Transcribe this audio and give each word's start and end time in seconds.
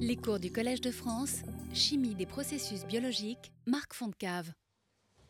Les 0.00 0.16
cours 0.16 0.40
du 0.40 0.50
Collège 0.50 0.80
de 0.80 0.90
France, 0.90 1.42
Chimie 1.72 2.16
des 2.16 2.26
processus 2.26 2.84
biologiques, 2.84 3.52
Marc 3.64 3.94
Fontcave. 3.94 4.50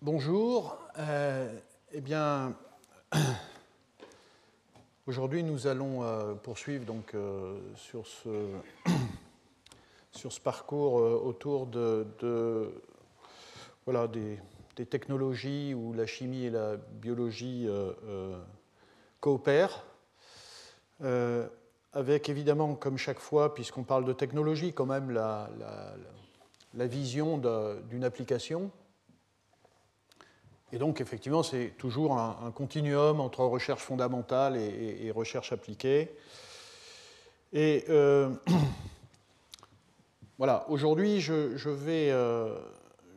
Bonjour. 0.01 0.79
Euh, 0.99 1.55
eh 1.93 2.01
bien, 2.01 2.57
aujourd'hui, 5.07 5.43
nous 5.43 5.67
allons 5.67 6.03
euh, 6.03 6.33
poursuivre 6.33 6.87
donc, 6.87 7.15
euh, 7.15 7.59
sur, 7.77 8.07
ce, 8.07 8.49
sur 10.13 10.33
ce 10.33 10.41
parcours 10.41 10.95
autour 10.95 11.67
de, 11.67 12.73
voilà, 13.85 14.09
des, 14.09 14.39
des, 14.77 14.87
technologies 14.87 15.75
où 15.75 15.93
la 15.93 16.07
chimie 16.07 16.47
et 16.47 16.51
la 16.51 16.79
biologie 16.79 17.69
coopèrent 19.21 19.85
avec 21.95 22.29
évidemment, 22.29 22.75
comme 22.75 22.99
chaque 22.99 23.21
fois, 23.21 23.55
puisqu'on 23.55 23.85
parle 23.85 24.05
de 24.05 24.13
technologie, 24.13 24.73
quand 24.73 24.87
même 24.87 25.11
la, 25.11 25.49
la, 26.75 26.87
vision 26.87 27.41
d'une 27.89 28.05
application. 28.05 28.71
Et 30.73 30.79
donc, 30.79 31.01
effectivement, 31.01 31.45
c'est 31.45 31.73
toujours 31.79 32.19
un, 32.19 32.51
continuum 32.51 33.21
entre 33.21 33.45
recherche 33.45 33.83
fondamentale 33.83 34.57
et, 34.57 35.11
recherche 35.13 35.53
appliquée. 35.53 36.11
Et 37.53 37.85
euh, 37.89 38.31
voilà, 40.39 40.67
aujourd'hui, 40.69 41.21
je, 41.21 41.57
je, 41.57 41.71
vais 41.71 42.11
euh, 42.11 42.59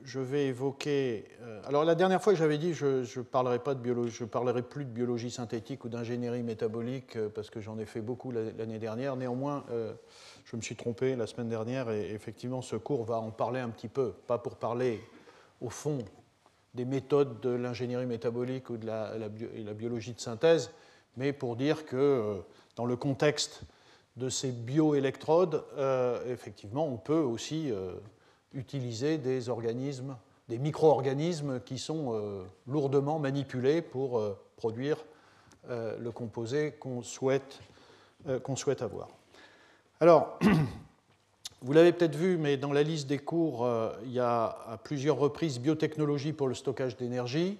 je 0.07 0.21
vais 0.21 0.45
évoquer. 0.47 1.25
Euh, 1.41 1.61
alors 1.65 1.83
la 1.83 1.93
dernière 1.93 2.23
fois, 2.23 2.33
j'avais 2.33 2.57
dit 2.57 2.73
je 2.73 3.19
ne 3.19 3.23
parlerai 3.23 3.59
pas 3.59 3.75
de 3.75 3.81
biologie, 3.81 4.15
je 4.15 4.23
parlerai 4.23 4.61
plus 4.61 4.85
de 4.85 4.89
biologie 4.89 5.29
synthétique 5.29 5.83
ou 5.83 5.89
d'ingénierie 5.89 6.43
métabolique 6.43 7.17
euh, 7.17 7.27
parce 7.27 7.49
que 7.49 7.59
j'en 7.59 7.77
ai 7.77 7.85
fait 7.85 7.99
beaucoup 7.99 8.31
l'année 8.31 8.79
dernière. 8.79 9.17
Néanmoins, 9.17 9.65
euh, 9.69 9.93
je 10.45 10.55
me 10.55 10.61
suis 10.61 10.77
trompé 10.77 11.17
la 11.17 11.27
semaine 11.27 11.49
dernière 11.49 11.91
et 11.91 12.09
effectivement, 12.11 12.61
ce 12.61 12.77
cours 12.77 13.03
va 13.03 13.19
en 13.19 13.31
parler 13.31 13.59
un 13.59 13.67
petit 13.67 13.89
peu, 13.89 14.13
pas 14.27 14.37
pour 14.37 14.55
parler 14.55 15.01
au 15.59 15.69
fond 15.69 15.97
des 16.73 16.85
méthodes 16.85 17.41
de 17.41 17.49
l'ingénierie 17.49 18.05
métabolique 18.05 18.69
ou 18.69 18.77
de 18.77 18.85
la, 18.85 19.17
la, 19.17 19.27
biologie 19.73 20.13
de 20.13 20.21
synthèse, 20.21 20.71
mais 21.17 21.33
pour 21.33 21.57
dire 21.57 21.85
que 21.85 22.37
dans 22.77 22.85
le 22.85 22.95
contexte 22.95 23.63
de 24.15 24.29
ces 24.29 24.51
bioélectrodes, 24.51 25.63
effectivement, 26.27 26.87
on 26.87 26.97
peut 26.97 27.17
aussi 27.17 27.71
utiliser 28.57 29.17
des 29.17 29.49
organismes, 29.49 30.17
des 30.49 30.57
micro-organismes 30.57 31.59
qui 31.61 31.77
sont 31.77 32.13
euh, 32.13 32.43
lourdement 32.67 33.19
manipulés 33.19 33.81
pour 33.81 34.17
euh, 34.17 34.37
produire 34.57 34.97
euh, 35.69 35.95
le 35.99 36.11
composé 36.11 36.71
qu'on 36.71 37.03
souhaite, 37.03 37.59
qu'on 38.43 38.55
souhaite 38.55 38.81
avoir. 38.81 39.09
Alors, 40.01 40.39
vous 41.61 41.71
l'avez 41.71 41.93
peut-être 41.93 42.15
vu, 42.15 42.37
mais 42.37 42.57
dans 42.57 42.73
la 42.73 42.83
liste 42.83 43.07
des 43.07 43.19
cours, 43.19 43.65
il 44.03 44.11
y 44.11 44.19
a 44.19 44.57
à 44.67 44.77
plusieurs 44.77 45.17
reprises 45.17 45.59
biotechnologie 45.59 46.33
pour 46.33 46.47
le 46.47 46.53
stockage 46.53 46.97
d'énergie. 46.97 47.57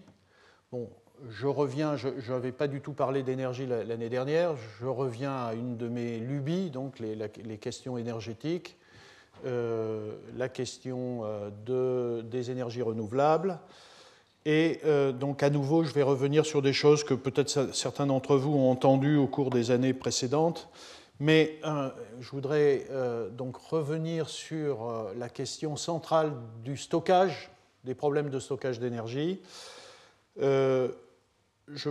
Bon, 0.71 0.89
je 1.29 1.47
reviens, 1.47 1.95
je 1.95 2.09
n'avais 2.31 2.51
pas 2.51 2.67
du 2.67 2.81
tout 2.81 2.91
parlé 2.91 3.23
d'énergie 3.23 3.65
l'année 3.65 4.09
dernière, 4.09 4.55
je 4.79 4.87
reviens 4.87 5.35
à 5.45 5.53
une 5.53 5.77
de 5.77 5.87
mes 5.87 6.19
lubies, 6.19 6.69
donc 6.69 6.99
les, 6.99 7.15
les 7.15 7.57
questions 7.57 7.97
énergétiques. 7.97 8.77
Euh, 9.45 10.15
la 10.35 10.49
question 10.49 11.21
euh, 11.23 11.49
de, 11.65 12.21
des 12.21 12.51
énergies 12.51 12.81
renouvelables. 12.81 13.59
Et 14.45 14.79
euh, 14.85 15.11
donc 15.11 15.43
à 15.43 15.49
nouveau, 15.49 15.83
je 15.83 15.93
vais 15.93 16.03
revenir 16.03 16.45
sur 16.45 16.61
des 16.61 16.73
choses 16.73 17.03
que 17.03 17.13
peut-être 17.13 17.75
certains 17.75 18.07
d'entre 18.07 18.37
vous 18.37 18.53
ont 18.53 18.71
entendues 18.71 19.17
au 19.17 19.27
cours 19.27 19.49
des 19.49 19.71
années 19.71 19.93
précédentes. 19.93 20.69
Mais 21.19 21.59
je 22.19 22.29
voudrais 22.29 22.85
donc 23.31 23.57
revenir 23.57 24.29
sur 24.29 25.07
la 25.17 25.29
question 25.29 25.75
centrale 25.75 26.31
du 26.63 26.77
stockage, 26.77 27.49
des 27.85 27.95
problèmes 27.95 28.29
de 28.29 28.39
stockage 28.39 28.79
d'énergie. 28.79 29.41
je 30.39 30.91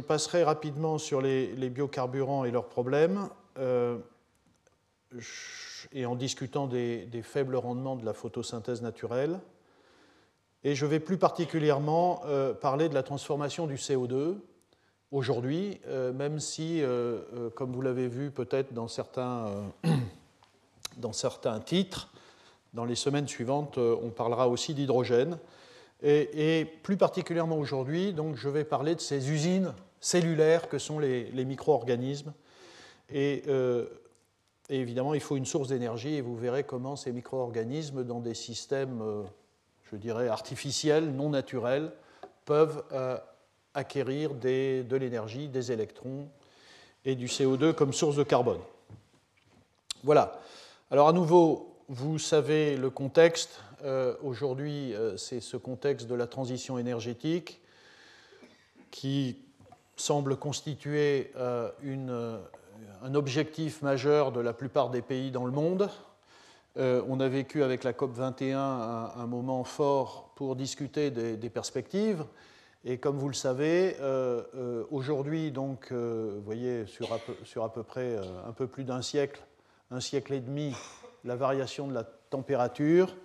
passerai 0.07 0.45
rapidement 0.45 0.99
sur 0.99 1.21
les, 1.21 1.49
les, 1.57 1.71
biocarburants 1.71 2.45
et 2.45 2.53
leurs 2.53 2.69
problèmes. 2.69 3.29
Je, 3.57 5.66
et 5.93 6.07
en 6.07 6.15
discutant 6.15 6.67
des, 6.67 7.09
faibles 7.23 7.57
rendements 7.57 7.97
de 7.97 8.05
la 8.05 8.13
photosynthèse 8.13 8.83
naturelle. 8.83 9.41
Et 10.65 10.75
je 10.75 10.87
vais 10.87 11.01
plus 11.01 11.19
particulièrement 11.19 12.23
euh, 12.27 12.53
parler 12.53 12.89
de 12.89 12.95
la 12.95 13.03
transformation 13.03 13.67
du 13.67 13.77
CO2 13.77 14.37
aujourd'hui, 15.13 15.81
euh, 15.87 16.13
même 16.13 16.41
si, 16.41 16.83
euh, 16.83 17.51
comme 17.55 17.73
vous 17.73 17.83
l'avez 17.83 18.09
vu 18.09 18.31
peut-être 18.31 18.73
dans 18.73 18.89
certains, 18.89 19.47
dans 20.97 21.13
certains 21.13 21.61
titres, 21.61 22.11
dans 22.75 22.85
les 22.85 22.97
semaines 22.97 23.29
suivantes, 23.29 23.79
on 23.79 24.11
parlera 24.11 24.49
aussi 24.49 24.75
d'hydrogène. 24.75 25.39
Et, 26.03 26.67
plus 26.83 26.99
particulièrement 26.99 27.57
aujourd'hui, 27.57 28.13
donc, 28.13 28.37
je 28.37 28.51
vais 28.51 28.65
parler 28.65 28.95
de 28.95 29.01
ces 29.01 29.31
usines 29.31 29.73
cellulaires 30.01 30.69
que 30.69 30.79
sont 30.79 30.99
les, 30.99 31.31
les 31.31 31.45
micro-organismes. 31.47 32.35
Et 33.11 33.45
et 34.69 34.81
évidemment, 34.81 35.15
il 35.15 35.21
faut 35.21 35.37
une 35.37 35.47
source 35.47 35.69
d'énergie 35.69 36.15
et 36.15 36.21
vous 36.21 36.37
verrez 36.37 36.65
comment 36.65 36.97
ces 36.97 37.13
micro-organismes, 37.13 38.03
dans 38.03 38.21
des 38.21 38.35
systèmes, 38.35 39.01
euh, 39.01 39.23
je 39.91 39.97
dirais, 39.97 40.29
artificiels, 40.29 41.13
non 41.13 41.31
naturels, 41.31 41.93
peuvent 42.45 42.83
euh, 42.93 43.17
acquérir 43.75 44.35
de 44.35 44.97
l'énergie, 44.97 45.49
des 45.49 45.71
électrons 45.71 46.29
et 47.05 47.15
du 47.15 47.27
CO2 47.27 47.75
comme 47.75 47.93
source 47.93 48.17
de 48.17 48.25
carbone. 48.25 48.59
Voilà. 50.03 50.41
Alors 50.91 51.09
à 51.09 51.13
nouveau, 51.13 51.77
vous 51.89 52.19
savez 52.19 52.77
le 52.77 52.91
contexte. 52.91 53.61
Euh, 53.85 54.17
aujourd'hui, 54.23 54.95
c'est 55.17 55.41
ce 55.41 55.57
contexte 55.57 56.09
de 56.09 56.15
la 56.15 56.27
transition 56.27 56.79
énergétique 56.79 57.61
qui 58.91 59.37
semble 59.97 60.37
constituer 60.37 61.31
une 61.83 62.41
un 63.03 63.15
objectif 63.15 63.83
majeur 63.83 64.33
de 64.33 64.41
la 64.41 64.53
plupart 64.53 64.91
des 64.91 65.03
pays 65.03 65.31
dans 65.31 65.45
le 65.45 65.53
monde. 65.53 65.89
Euh, 66.77 67.03
on 67.09 67.21
a 67.21 67.29
vécu 67.29 67.63
avec 67.63 67.85
la 67.85 67.93
COP 67.93 68.13
21 68.13 68.59
un, 68.59 69.27
moment 69.27 69.65
fort 69.65 70.31
pour 70.35 70.57
discuter 70.57 71.11
des, 71.11 71.51
perspectives. 71.51 72.25
Et 72.85 72.99
comme 72.99 73.17
vous 73.17 73.29
le 73.29 73.35
savez, 73.35 73.97
euh, 74.01 74.43
euh, 74.55 74.85
aujourd'hui, 74.91 75.51
donc, 75.51 75.91
vous 75.91 76.43
voyez, 76.43 76.87
sur 76.87 77.13
à, 77.13 77.19
peu, 77.19 77.35
sur 77.45 77.65
à 77.65 77.73
peu 77.73 77.83
près 77.83 78.17
un 78.47 78.53
peu 78.53 78.67
plus 78.67 78.85
d'un 78.85 79.03
siècle, 79.03 79.41
un 79.91 80.01
siècle 80.01 80.35
et 80.35 80.41
demi, 80.41 80.75
la 81.25 81.37
variation 81.37 81.89
de 81.89 81.95
la 81.95 82.05
température 82.05 83.17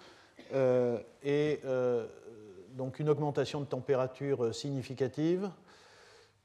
et 1.24 1.60
donc 2.78 3.00
une 3.00 3.10
augmentation 3.10 3.60
de 3.60 3.66
température 3.66 4.54
significative 4.56 5.50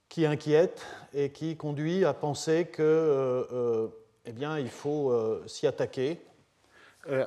qui 0.09 0.27
inquiète 0.27 0.85
et 1.13 1.31
qui 1.31 1.57
conduit 1.57 2.05
à 2.05 2.15
penser 2.15 2.67
que, 2.67 2.83
euh, 2.83 3.45
euh, 3.53 3.89
eh 4.25 4.33
bien, 4.33 4.59
il 4.59 4.71
faut 4.71 5.11
euh, 5.11 5.43
s'y 5.47 5.67
attaquer 5.67 6.21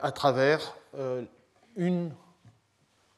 à 0.02 0.12
travers 0.12 0.76
une 1.78 2.12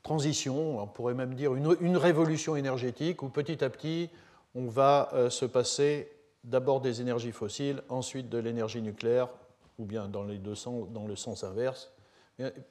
transition, 0.04 0.80
on 0.80 0.86
pourrait 0.86 1.16
même 1.16 1.34
dire 1.34 1.56
une, 1.56 1.76
une, 1.82 1.98
révolution 1.98 2.56
énergétique, 2.56 3.24
où 3.24 3.30
petit 3.30 3.64
à 3.64 3.70
petit, 3.72 4.12
on 4.54 4.68
va 4.68 5.10
se 5.32 5.46
passer 5.46 6.12
d'abord 6.44 6.80
des 6.80 7.02
énergies 7.02 7.32
fossiles, 7.32 7.82
ensuite 7.90 8.30
de 8.30 8.38
l'énergie 8.38 8.84
nucléaire, 8.84 9.30
ou 9.80 9.86
bien 9.86 10.08
dans, 10.08 10.24
les 10.24 10.38
deux 10.38 10.54
sens, 10.54 10.88
dans 10.92 11.08
le 11.08 11.16
sens 11.16 11.44
inverse, 11.44 11.92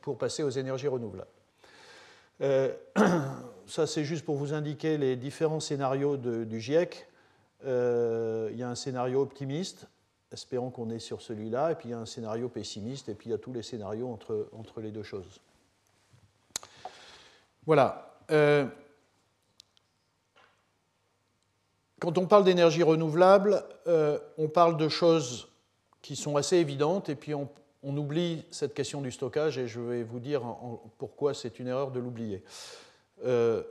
pour 0.03 0.19
passer 0.19 0.45
aux 0.45 0.50
énergies 0.50 0.87
renouvelables. 0.87 1.27
Euh, 3.70 3.72
ça, 3.72 3.86
c'est 3.86 4.04
juste 4.04 4.25
pour 4.25 4.36
vous 4.36 4.53
indiquer 4.53 4.98
les 4.98 5.16
différents 5.16 5.60
scénarios 5.60 6.16
du 6.16 6.60
GIEC. 6.60 7.06
Euh, 7.64 8.48
il 8.53 8.58
y 8.58 8.62
a 8.62 8.69
un 8.69 8.75
scénario 8.75 9.20
optimiste, 9.20 9.86
espérons 10.32 10.70
qu'on 10.70 10.91
est 10.91 10.98
sur 10.98 11.20
celui-là, 11.20 11.72
et 11.72 11.75
puis 11.75 11.88
il 11.88 11.92
y 11.92 11.94
a 11.94 11.98
un 11.98 12.06
scénario 12.06 12.48
pessimiste, 12.48 13.08
et 13.08 13.14
puis 13.14 13.28
il 13.28 13.32
y 13.32 13.34
a 13.34 13.38
tous 13.38 13.53
les 13.53 13.62
scénarios 13.62 14.10
entre, 14.10 14.48
entre 14.53 14.81
les 14.81 14.91
deux 14.91 15.02
choses. 15.02 15.40
Voilà. 17.67 18.17
Euh, 18.31 18.67
quand 22.00 22.16
on 22.16 22.26
parle 22.26 22.44
d'énergie 22.44 22.82
renouvelable, 22.82 23.62
on 24.38 24.49
parle 24.49 24.78
de 24.78 24.88
choses 24.88 25.49
qui 26.00 26.16
sont 26.16 26.37
assez 26.37 26.56
évidentes, 26.56 27.11
et 27.11 27.14
puis 27.14 27.34
on 27.34 27.96
oublie 27.96 28.46
cette 28.50 28.73
question 28.73 29.02
du 29.02 29.11
stockage 29.11 29.58
et 29.58 29.66
je 29.66 29.81
vais 29.81 30.02
vous 30.02 30.19
dire 30.19 30.43
pourquoi 30.96 31.34
c'est 31.34 31.58
une 31.58 31.66
erreur 31.66 31.90
de 31.90 32.00
l'oublier. 32.00 32.43
Euh, 33.25 33.62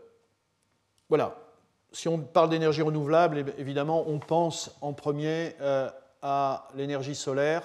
voilà, 1.09 1.35
si 1.91 2.07
on 2.07 2.19
parle 2.19 2.49
d'énergie 2.49 2.81
renouvelable, 2.81 3.45
évidemment, 3.57 4.03
on 4.07 4.19
pense 4.19 4.75
en 4.81 4.93
premier 4.93 5.55
euh, 5.61 5.89
à 6.21 6.67
l'énergie 6.75 7.15
solaire. 7.15 7.63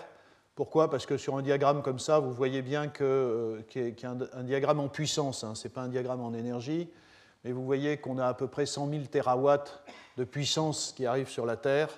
Pourquoi? 0.54 0.88
Parce 0.88 1.04
que 1.04 1.16
sur 1.16 1.36
un 1.36 1.42
diagramme 1.42 1.82
comme 1.82 1.98
ça, 1.98 2.20
vous 2.20 2.32
voyez 2.32 2.62
bien 2.62 2.90
euh, 3.00 3.60
qu'il 3.68 3.88
y 3.88 4.06
a 4.06 4.16
un, 4.32 4.42
diagramme 4.44 4.80
en 4.80 4.88
puissance, 4.88 5.44
hein. 5.44 5.54
ce 5.54 5.66
n'est 5.66 5.72
pas 5.72 5.82
un 5.82 5.88
diagramme 5.88 6.20
en 6.20 6.32
énergie, 6.32 6.88
mais 7.44 7.52
vous 7.52 7.64
voyez 7.64 7.98
qu'on 7.98 8.18
a 8.18 8.26
à 8.26 8.34
peu 8.34 8.46
près 8.46 8.64
100 8.64 8.88
000 8.88 9.02
terawatts 9.10 9.82
de 10.16 10.24
puissance 10.24 10.94
qui 10.96 11.06
arrivent 11.06 11.28
sur 11.28 11.44
la 11.44 11.56
Terre. 11.56 11.88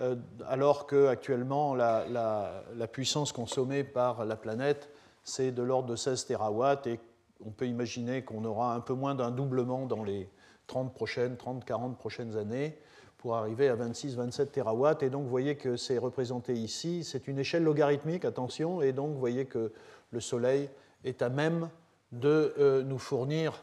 Euh, 0.00 0.16
alors 0.48 0.86
qu'actuellement, 0.86 1.74
la, 1.74 2.04
la, 2.08 2.86
puissance 2.88 3.30
consommée 3.30 3.84
par 3.84 4.24
la 4.24 4.36
planète, 4.36 4.88
c'est 5.22 5.52
de 5.52 5.62
l'ordre 5.62 5.88
de 5.88 5.96
16 5.96 6.26
terawatts 6.26 6.86
et 6.86 6.98
on 7.46 7.50
peut 7.50 7.66
imaginer 7.66 8.22
qu'on 8.22 8.44
aura 8.44 8.74
un 8.74 8.80
peu 8.80 8.94
moins 8.94 9.14
d'un 9.14 9.30
doublement 9.30 9.86
dans 9.86 10.04
les 10.04 10.28
30 10.66 10.94
prochaines, 10.94 11.36
30, 11.36 11.64
40 11.64 11.98
prochaines 11.98 12.36
années 12.36 12.78
pour 13.18 13.36
arriver 13.36 13.68
à 13.68 13.76
26-27 13.76 14.46
terawatts. 14.46 15.02
Et 15.02 15.10
donc, 15.10 15.24
vous 15.24 15.30
voyez 15.30 15.56
que 15.56 15.76
c'est 15.76 15.98
représenté 15.98 16.54
ici. 16.54 17.04
C'est 17.04 17.28
une 17.28 17.38
échelle 17.38 17.62
logarithmique, 17.62 18.24
attention. 18.24 18.82
Et 18.82 18.92
donc, 18.92 19.12
vous 19.12 19.20
voyez 19.20 19.46
que 19.46 19.72
le 20.10 20.20
Soleil 20.20 20.68
est 21.04 21.22
à 21.22 21.28
même 21.28 21.68
de 22.10 22.54
euh, 22.58 22.82
nous 22.82 22.98
fournir 22.98 23.62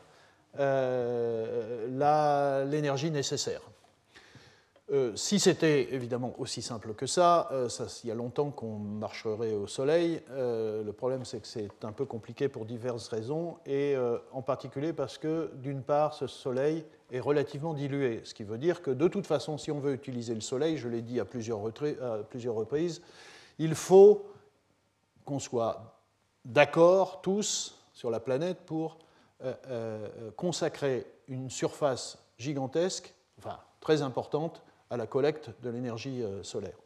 euh, 0.60 1.86
l'énergie 2.70 3.12
nécessaire. 3.12 3.62
Euh, 4.91 5.15
si 5.15 5.39
c'était 5.39 5.94
évidemment 5.94 6.33
aussi 6.39 6.63
simple 6.63 6.95
que 6.95 7.06
ça, 7.06 7.47
euh, 7.51 7.69
ça 7.69 7.86
il 8.03 8.07
y 8.07 8.12
a 8.12 8.15
longtemps 8.15 8.50
qu'on 8.50 8.80
marcherait 8.80 9.53
au 9.53 9.68
soleil. 9.68 10.19
Euh, 10.31 10.83
le 10.83 10.94
problème, 10.94 11.25
c'est 11.25 11.39
que 11.39 11.47
c'est 11.47 11.69
un 11.83 11.91
peu 11.91 12.06
compliqué 12.06 12.50
pour 12.50 12.65
diverses 12.65 13.07
raisons, 13.07 13.57
et 13.68 13.95
en 14.31 14.41
particulier 14.41 14.94
parce 14.94 15.18
que, 15.18 15.51
d'une 15.56 15.83
part, 15.83 16.13
ce 16.13 16.27
soleil 16.27 16.86
est 17.12 17.19
relativement 17.19 17.74
dilué, 17.74 18.21
ce 18.24 18.33
qui 18.33 18.44
veut 18.44 18.57
dire 18.57 18.81
que, 18.81 18.91
de 18.91 19.07
toute 19.07 19.27
façon, 19.27 19.57
si 19.57 19.71
on 19.71 19.80
veut 19.80 19.94
utiliser 19.94 20.33
le 20.33 20.41
soleil, 20.41 20.77
je 20.77 20.88
l'ai 20.88 21.01
dit 21.01 21.19
à 21.19 21.25
plusieurs 21.25 21.62
reprises, 21.62 23.01
il 23.59 23.75
faut 23.75 24.25
qu'on 25.25 25.39
soit 25.39 26.00
d'accord 26.45 27.21
tous 27.21 27.75
sur 27.94 28.09
la 28.09 28.19
planète 28.19 28.59
pour 28.65 28.97
consacrer 30.36 31.06
une 31.27 31.50
surface 31.50 32.18
gigantesque, 32.38 33.13
enfin 33.38 33.59
très 33.80 34.01
importante, 34.01 34.63
à 34.89 34.97
la 34.97 35.07
collecte 35.07 35.51
de 35.62 35.69
l'énergie 35.69 36.24
euh, 36.24 36.44
solaire. 36.44 36.77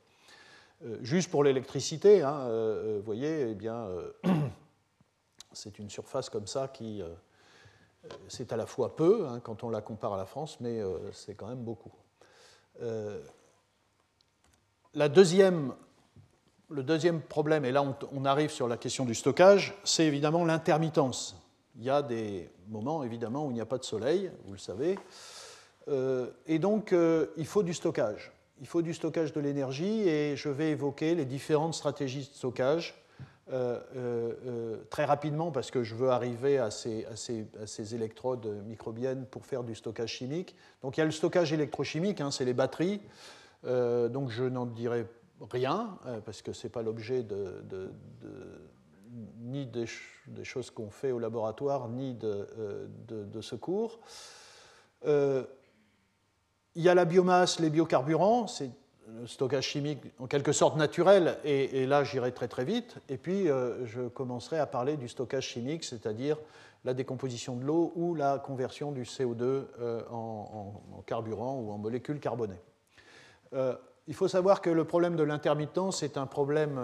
Euh, 0.86 0.98
juste 1.02 1.32
pour 1.32 1.44
l'électricité, 1.44 2.22
hein, 2.22 2.48
euh, 2.48 2.98
vous 2.98 3.06
voyez, 3.06 3.52
eh 3.52 4.30
c'est 5.54 5.80
une 5.80 5.90
surface 5.90 6.30
comme 6.30 6.48
ça 6.48 6.68
qui, 6.68 7.02
c'est 8.28 8.52
à 8.52 8.58
la 8.58 8.66
fois 8.66 8.96
peu 8.96 9.28
hein, 9.28 9.40
quand 9.40 9.64
on 9.64 9.70
la 9.70 9.82
compare 9.82 10.14
à 10.14 10.18
la 10.18 10.26
France, 10.26 10.58
mais 10.60 10.82
c'est 11.12 11.36
quand 11.36 11.48
même 11.48 11.64
beaucoup. 11.64 11.92
la 14.96 15.10
deuxième, 15.10 15.74
le 16.70 16.84
deuxième 16.84 17.22
problème, 17.22 17.66
et 17.66 17.72
là 17.72 17.84
on, 17.84 17.96
on 18.12 18.26
arrive 18.26 18.50
sur 18.50 18.68
la 18.68 18.78
question 18.78 19.06
du 19.06 19.14
stockage, 19.14 19.76
c'est 19.84 20.06
évidemment 20.06 20.44
l'intermittence. 20.44 21.38
Il 21.76 21.84
y 21.84 21.90
a 21.90 22.02
des 22.02 22.50
moments, 22.68 23.04
évidemment, 23.04 23.46
où 23.46 23.52
il 23.52 23.54
n'y 23.54 23.62
a 23.62 23.66
pas 23.66 23.78
de 23.78 23.84
soleil, 23.84 24.32
vous 24.46 24.54
le 24.54 24.60
savez. 24.60 24.98
Euh, 25.88 26.28
et 26.48 26.60
donc, 26.60 26.94
euh, 26.94 27.28
il 27.38 27.46
faut 27.46 27.64
du 27.64 27.74
stockage. 27.74 28.32
Il 28.62 28.68
faut 28.68 28.82
du 28.82 28.94
stockage 28.94 29.34
de 29.34 29.40
l'énergie 29.40 30.08
et 30.08 30.36
je 30.36 30.50
vais 30.50 30.72
évoquer 30.72 31.16
les 31.16 31.26
différentes 31.26 31.74
stratégies 31.74 32.20
de 32.20 32.36
stockage 32.36 32.96
euh, 33.52 34.78
très 34.90 35.04
rapidement 35.04 35.52
parce 35.52 35.70
que 35.70 35.84
je 35.84 35.96
veux 35.96 36.10
arriver 36.10 36.60
à 36.60 36.72
ces, 36.72 37.96
électrodes 37.96 38.64
microbiennes 38.66 39.26
pour 39.26 39.46
faire 39.46 39.64
du 39.64 39.76
stockage 39.76 40.12
chimique. 40.12 40.56
Donc, 40.82 40.98
il 40.98 41.02
y 41.02 41.04
a 41.04 41.06
le 41.06 41.12
stockage 41.12 41.52
électrochimique, 41.52 42.22
hein, 42.22 42.32
c'est 42.32 42.46
les 42.46 42.54
batteries. 42.54 43.02
donc, 43.64 44.30
je 44.30 44.44
n'en 44.46 44.66
dirai 44.66 45.08
rien 45.52 45.98
parce 46.26 46.42
que 46.42 46.54
ce 46.54 46.68
n'est 46.68 46.72
pas 46.72 46.84
l'objet 46.84 47.26
ni 49.42 49.66
des, 49.66 49.86
choses 50.44 50.72
qu'on 50.72 50.90
fait 50.90 51.12
au 51.12 51.20
laboratoire, 51.20 51.90
ni 51.90 52.14
de 52.14 53.42
ce 53.42 53.56
cours. 53.56 54.00
Il 56.76 56.82
y 56.82 56.90
a 56.90 56.96
la 56.96 57.06
biomasse, 57.06 57.60
les 57.60 57.70
biocarburants, 57.70 58.48
c'est 58.48 58.72
le 59.20 59.28
stockage 59.28 59.66
chimique 59.66 60.02
en 60.20 60.28
quelque 60.28 60.52
sorte 60.52 60.76
naturel, 60.76 61.38
et, 61.44 61.86
là 61.86 62.04
j'irai 62.04 62.32
très 62.32 62.48
très 62.48 62.66
vite. 62.66 62.98
Et 63.10 63.18
puis 63.18 63.50
euh, 63.50 63.86
je 63.86 64.08
commencerai 64.08 64.60
à 64.60 64.66
parler 64.66 64.98
du 64.98 65.08
stockage 65.08 65.48
chimique, 65.48 65.84
c'est-à-dire 65.84 66.38
la 66.84 66.94
décomposition 66.94 67.56
de 67.56 67.64
l'eau 67.64 67.94
ou 67.96 68.16
la 68.16 68.40
conversion 68.40 68.92
du 68.92 69.04
CO2 69.04 69.44
euh, 69.44 70.02
en, 70.10 70.74
carburant 71.06 71.60
ou 71.60 71.72
en 71.72 71.78
molécules 71.78 72.20
carbonées. 72.20 72.60
Euh, 73.54 73.76
il 74.08 74.16
faut 74.16 74.28
savoir 74.28 74.62
que 74.62 74.70
le 74.70 74.84
problème 74.84 75.16
de 75.16 75.24
l'intermittence 75.24 76.04
est 76.04 76.18
un 76.18 76.26
problème 76.26 76.78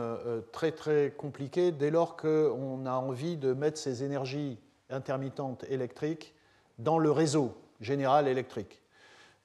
très 0.54 0.72
très 0.72 1.12
compliqué 1.18 1.74
dès 1.74 1.92
lors 1.92 2.16
qu'on 2.16 2.86
a 2.86 2.94
envie 2.94 3.36
de 3.36 3.52
mettre 3.52 3.78
ces 3.78 4.06
énergies 4.06 4.58
intermittentes 4.90 5.66
électriques 5.68 6.34
dans 6.78 6.98
le 6.98 7.12
réseau 7.12 7.54
général 7.82 8.30
électrique. 8.30 8.82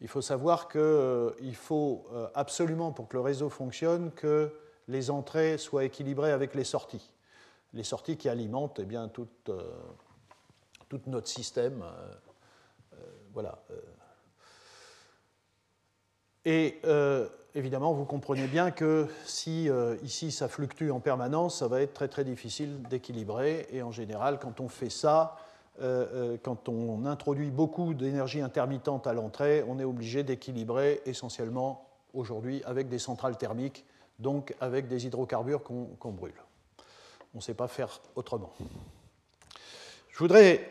Il 0.04 0.08
faut 0.08 0.20
savoir 0.20 0.68
qu'il 0.68 0.80
euh, 0.82 1.52
faut 1.54 2.04
euh, 2.12 2.28
absolument, 2.34 2.92
pour 2.92 3.08
que 3.08 3.16
le 3.16 3.22
réseau 3.22 3.48
fonctionne, 3.48 4.10
que 4.10 4.52
les 4.86 5.10
entrées 5.10 5.56
soient 5.56 5.84
équilibrées 5.84 6.30
avec 6.30 6.54
les 6.54 6.62
sorties. 6.62 7.10
Les 7.72 7.84
sorties 7.84 8.18
qui 8.18 8.28
alimentent 8.28 8.80
eh 8.80 8.84
bien, 8.84 9.08
tout, 9.08 9.28
euh, 9.48 9.62
tout, 10.90 11.00
notre 11.06 11.28
système. 11.28 11.82
voilà. 13.32 13.62
Et 16.44 16.82
évidemment, 17.54 17.94
vous 17.94 18.04
comprenez 18.04 18.46
bien 18.46 18.70
que 18.72 19.08
si 19.24 19.70
ici 20.02 20.30
ça 20.30 20.48
fluctue 20.48 20.90
en 20.90 21.00
permanence, 21.00 21.60
ça 21.60 21.66
va 21.66 21.80
être 21.80 21.94
très 21.94 22.08
très 22.08 22.24
difficile 22.24 22.82
d'équilibrer. 22.90 23.66
Et 23.72 23.82
en 23.82 23.90
général, 23.90 24.38
quand 24.38 24.60
on 24.60 24.68
fait 24.68 24.90
ça, 24.90 25.38
quand 25.78 26.68
on 26.68 27.04
introduit 27.04 27.50
beaucoup 27.50 27.94
d'énergie 27.94 28.40
intermittente 28.40 29.06
à 29.06 29.12
l'entrée, 29.12 29.64
on 29.66 29.78
est 29.78 29.84
obligé 29.84 30.22
d'équilibrer 30.22 31.00
essentiellement 31.04 31.88
aujourd'hui 32.12 32.62
avec 32.64 32.88
des 32.88 32.98
centrales 32.98 33.36
thermiques, 33.36 33.84
donc 34.18 34.54
avec 34.60 34.86
des 34.88 35.06
hydrocarbures 35.06 35.62
qu'on 35.62 36.12
brûle. 36.12 36.40
On 37.34 37.38
ne 37.38 37.42
sait 37.42 37.54
pas 37.54 37.68
faire 37.68 38.00
autrement. 38.14 38.52
Je 40.10 40.18
voudrais 40.18 40.70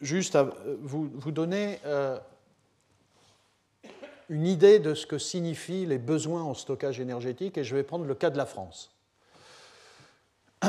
juste 0.00 0.36
euh, 0.36 0.50
vous, 0.80 1.30
donner 1.30 1.78
une 4.30 4.46
idée 4.46 4.78
de 4.78 4.94
ce 4.94 5.06
que 5.06 5.18
signifient 5.18 5.86
les 5.86 5.98
besoins 5.98 6.42
en 6.42 6.54
stockage 6.54 7.00
énergétique, 7.00 7.58
et 7.58 7.64
je 7.64 7.74
vais 7.74 7.82
prendre 7.82 8.04
le 8.04 8.14
cas 8.14 8.30
de 8.30 8.38
la 8.38 8.46
France 8.46 8.90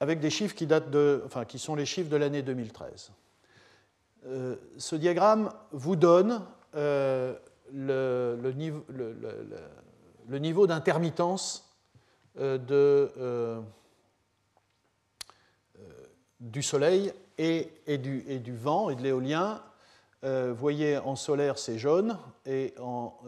avec 0.00 0.20
des 0.20 0.30
chiffres 0.30 0.54
qui, 0.54 0.66
datent 0.66 0.90
de, 0.90 1.22
enfin, 1.26 1.44
qui 1.44 1.58
sont 1.58 1.74
les 1.74 1.86
chiffres 1.86 2.10
de 2.10 2.16
l'année 2.16 2.42
2013. 2.42 3.12
Euh, 4.26 4.56
ce 4.76 4.96
diagramme 4.96 5.50
vous 5.72 5.96
donne 5.96 6.42
euh, 6.74 7.34
le, 7.72 8.52
niveau, 8.54 8.84
le, 8.88 10.38
niveau 10.38 10.66
d'intermittence 10.66 11.70
euh, 12.38 13.60
du 16.40 16.62
Soleil 16.62 17.12
et, 17.38 17.70
du, 17.98 18.24
et, 18.26 18.38
du, 18.38 18.56
vent 18.56 18.90
et 18.90 18.96
de 18.96 19.02
l'éolien. 19.02 19.62
vous 20.22 20.54
voyez, 20.54 20.98
en 20.98 21.16
solaire, 21.16 21.58
c'est 21.58 21.78
jaune 21.78 22.18
et 22.46 22.74
en 22.78 23.18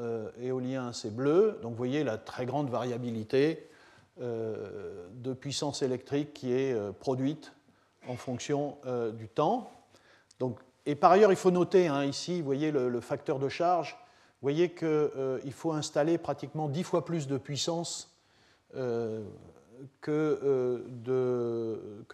éolien, 0.40 0.92
c'est 0.92 1.14
bleu. 1.14 1.58
Donc, 1.62 1.72
vous 1.72 1.78
voyez 1.78 2.04
la 2.04 2.18
très 2.18 2.44
grande 2.44 2.68
variabilité 2.68 3.68
de 4.18 5.32
puissance 5.32 5.82
électrique 5.82 6.34
qui 6.34 6.52
est 6.52 6.72
euh, 6.72 6.92
produite 6.92 7.52
en 8.08 8.16
fonction 8.16 8.76
euh, 8.86 9.12
du 9.12 9.28
temps. 9.28 9.70
Donc, 10.38 10.58
et 10.86 10.94
par 10.94 11.12
ailleurs, 11.12 11.32
il 11.32 11.36
faut 11.36 11.50
noter 11.50 11.86
hein, 11.86 12.04
ici, 12.04 12.40
vous 12.40 12.46
voyez 12.46 12.72
le, 12.72 13.00
facteur 13.00 13.38
de 13.38 13.48
charge, 13.48 13.96
vous 14.40 14.46
voyez 14.46 14.74
qu'il 14.74 15.52
faut 15.52 15.72
installer 15.72 16.18
pratiquement 16.18 16.68
10 16.68 16.82
fois 16.82 17.04
plus 17.04 17.28
de 17.28 17.38
puissance 17.38 18.08
que 18.72 19.24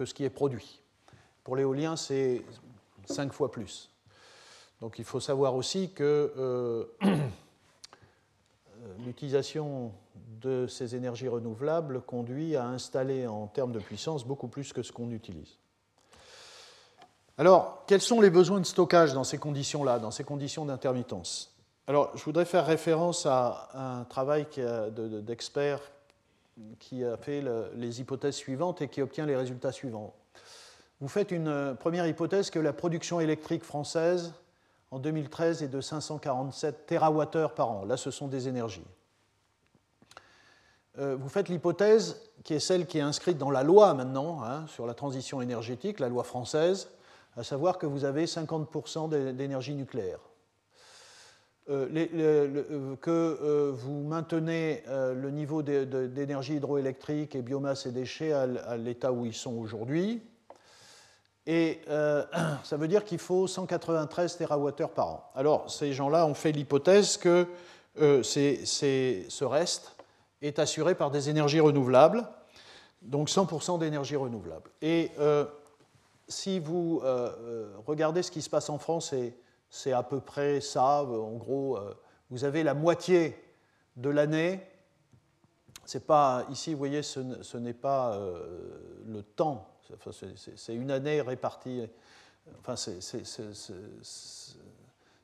ce 0.05 0.15
qui 0.15 0.25
est 0.25 0.31
produit. 0.31 0.83
Pour 1.45 1.57
l'éolien, 1.57 1.97
c'est 1.97 2.43
5 3.07 3.33
fois 3.33 3.51
plus. 3.51 3.91
Donc 4.83 4.99
il 4.99 5.07
faut 5.07 5.21
savoir 5.21 5.55
aussi 5.55 5.91
que 5.93 6.87
l'utilisation 9.07 9.93
de 10.41 10.67
ces 10.67 10.95
énergies 10.95 11.29
renouvelables 11.29 12.01
conduit 12.01 12.57
à 12.57 12.67
installer 12.67 13.27
en 13.27 13.47
termes 13.47 13.73
de 13.73 13.79
puissance 13.79 14.25
beaucoup 14.25 14.49
plus 14.49 14.73
que 14.73 14.83
ce 14.83 14.93
qu'on 14.93 15.11
utilise. 15.11 15.59
Alors, 17.37 17.85
quels 17.87 18.01
sont 18.01 18.21
les 18.21 18.31
besoins 18.31 18.59
de 18.59 18.67
stockage 18.67 19.15
dans 19.15 19.25
ces 19.25 19.39
conditions-là, 19.39 19.99
dans 19.99 20.11
ces 20.11 20.25
conditions 20.25 20.65
d'intermittence? 20.65 21.55
Alors, 21.87 22.11
je 22.17 22.25
voudrais 22.25 22.45
faire 22.45 22.67
référence 22.67 23.27
à 23.27 23.69
un 23.75 24.05
travail 24.05 24.47
d'experts 25.23 25.81
qui 26.81 27.05
a 27.05 27.17
fait 27.17 27.43
les 27.77 28.01
hypothèses 28.01 28.35
suivantes 28.35 28.83
et 28.83 28.89
qui 28.89 29.01
obtient 29.01 29.25
les 29.25 29.37
résultats 29.37 29.73
suivants. 29.73 30.15
Vous 31.01 31.09
faites 31.09 31.31
une 31.31 31.77
première 31.79 32.07
hypothèse 32.09 32.51
que 32.51 32.59
la 32.59 32.73
production 32.73 33.21
électrique 33.21 33.63
française 33.63 34.35
en 34.91 34.99
2013 34.99 35.63
est 35.63 35.69
de 35.69 35.81
547 35.81 36.87
TWh 36.87 37.55
par 37.55 37.71
an. 37.71 37.85
Là, 37.85 37.97
ce 37.97 38.11
sont 38.11 38.27
des 38.27 38.49
énergies. 38.49 38.85
Euh, 40.99 41.17
vous 41.19 41.29
faites 41.29 41.49
l'hypothèse 41.49 42.21
qui 42.43 42.55
est 42.55 42.61
celle 42.61 42.87
qui 42.87 42.99
est 42.99 43.03
inscrite 43.03 43.39
dans 43.39 43.51
la 43.51 43.63
loi 43.63 43.95
maintenant 43.95 44.43
hein, 44.43 44.67
sur 44.67 44.87
la 44.87 44.95
transition 44.95 45.41
énergétique, 45.41 46.01
la 46.01 46.09
loi 46.09 46.25
française, 46.25 46.89
à 47.37 47.45
savoir 47.45 47.79
que 47.79 47.87
vous 47.87 48.05
avez 48.05 48.25
50% 48.25 49.35
d'énergie 49.35 49.75
nucléaire. 49.75 50.19
que 51.67 53.71
vous 53.71 54.03
maintenez 54.03 54.83
le 54.89 55.31
niveau 55.31 55.63
d'énergie 55.63 56.57
hydroélectrique 56.57 57.37
et 57.37 57.43
biomasse 57.43 57.87
et 57.87 57.93
déchets 57.93 58.33
à 58.33 58.77
l'état 58.77 59.13
où 59.13 59.25
ils 59.25 59.35
sont 59.35 59.57
aujourd'hui. 59.57 60.21
Et 61.47 61.81
ça 62.65 62.77
veut 62.77 62.89
dire 62.89 63.05
qu'il 63.05 63.19
faut 63.19 63.47
193 63.47 64.37
TWh 64.37 64.89
par 64.95 65.07
an. 65.07 65.31
Alors, 65.37 65.71
ces 65.71 65.93
gens-là 65.93 66.27
ont 66.27 66.35
fait 66.35 66.51
l'hypothèse 66.51 67.19
que 67.19 67.47
ce 67.95 69.45
reste 69.45 69.98
est 70.43 70.59
assuré 70.59 70.95
par 70.95 71.11
des 71.11 71.31
énergies 71.31 71.61
renouvelables, 71.61 72.29
donc 73.03 73.29
100% 73.29 73.79
d'énergie 73.79 74.17
renouvelable. 74.17 74.71
Et 74.83 75.11
euh, 75.19 75.45
si 76.29 76.59
vous 76.59 77.01
euh, 77.05 77.31
euh, 77.41 77.75
regardez 77.87 78.23
ce 78.23 78.31
qui 78.31 78.43
se 78.43 78.51
passe 78.51 78.71
en 78.71 78.79
France, 78.79 79.15
c'est 79.71 79.93
à 79.93 80.03
peu 80.03 80.21
près 80.21 80.61
ça. 80.61 81.03
En 81.03 81.37
gros, 81.37 81.79
vous 82.31 82.45
avez 82.45 82.63
la 82.63 82.75
moitié 82.75 83.37
de 83.97 84.11
l'année. 84.11 84.67
C'est 85.85 86.07
pas 86.07 86.45
ici, 86.51 86.73
vous 86.73 86.79
voyez, 86.79 87.03
ce, 87.03 87.57
n'est 87.57 87.75
pas 87.75 88.19
le 89.07 89.23
temps. 89.23 89.69
c'est 90.57 90.75
une 90.75 90.91
année 90.91 91.21
répartie. 91.21 91.89
Enfin, 92.61 92.77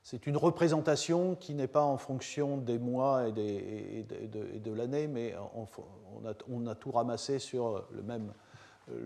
c'est 0.05 0.27
une 0.27 0.37
représentation 0.37 1.33
qui 1.33 1.55
n'est 1.55 1.67
pas 1.67 1.81
en 1.81 1.97
fonction 1.97 2.57
des 2.57 2.77
mois 2.77 3.27
et, 3.27 3.31
de, 3.33 4.71
l'année, 4.71 5.07
mais 5.07 5.33
on, 5.55 6.67
a, 6.67 6.75
tout 6.75 6.91
ramassé 6.91 7.39
sur 7.39 7.83
le 7.89 8.03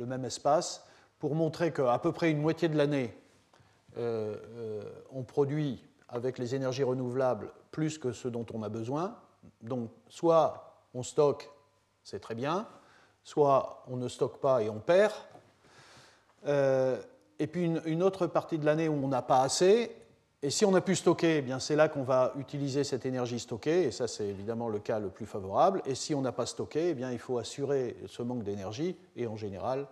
même, 0.06 0.25
espace 0.25 0.86
pour 1.18 1.36
montrer 1.36 1.72
qu'à 1.72 1.98
peu 2.00 2.12
près 2.12 2.32
une 2.32 2.41
moitié 2.41 2.68
de 2.68 2.75
l'année, 2.75 3.18
euh, 3.98 4.36
euh, 4.58 4.84
on 5.13 5.24
produit 5.24 5.82
avec 6.10 6.38
les 6.38 6.53
énergies 6.53 6.84
renouvelables 6.84 7.53
plus 7.72 7.98
que 7.98 8.12
ce 8.12 8.27
dont 8.27 8.46
on 8.53 8.62
a 8.62 8.68
besoin. 8.68 9.15
Donc, 9.62 9.91
soit 10.10 10.84
on 10.94 11.01
stocke, 11.01 11.50
c'est 12.03 12.20
très 12.20 12.36
bien, 12.36 12.68
soit 13.24 13.86
on 13.88 13.96
ne 13.96 14.10
stocke 14.10 14.41
pas 14.41 14.63
et 14.63 14.70
on 14.70 14.82
perd. 14.82 15.13
Euh, 16.46 17.01
et 17.39 17.48
puis 17.48 17.63
une, 17.63 18.03
autre 18.03 18.27
partie 18.27 18.58
de 18.58 18.65
l'année 18.65 18.89
où 18.89 19.01
on 19.01 19.08
n'a 19.08 19.22
pas 19.22 19.44
assez, 19.44 19.96
et 20.41 20.50
si 20.51 20.63
on 20.63 20.74
a 20.74 20.79
pu 20.79 20.96
stocker, 20.96 21.43
eh 21.46 21.60
c'est 21.60 21.75
là 21.75 21.89
qu'on 21.89 22.03
va 22.03 22.34
utiliser 22.38 22.86
cette 22.86 23.05
énergie 23.05 23.39
stockée, 23.39 23.84
et 23.84 23.91
ça 23.91 24.08
c'est 24.08 24.25
évidemment 24.25 24.69
le 24.69 24.79
cas 24.79 25.00
le 25.00 25.10
plus 25.10 25.25
favorable. 25.25 25.81
Et 25.86 25.96
si 25.96 26.15
on 26.15 26.22
n'a 26.22 26.31
pas 26.31 26.46
stocké, 26.46 26.89
eh 26.89 26.93
bien, 26.93 27.12
il 27.12 27.19
faut 27.19 27.38
assurer 27.38 27.98
ce 28.08 28.22
manque 28.22 28.43
d'énergie, 28.43 28.96
et 29.17 29.27
en 29.27 29.36
général, 29.36 29.86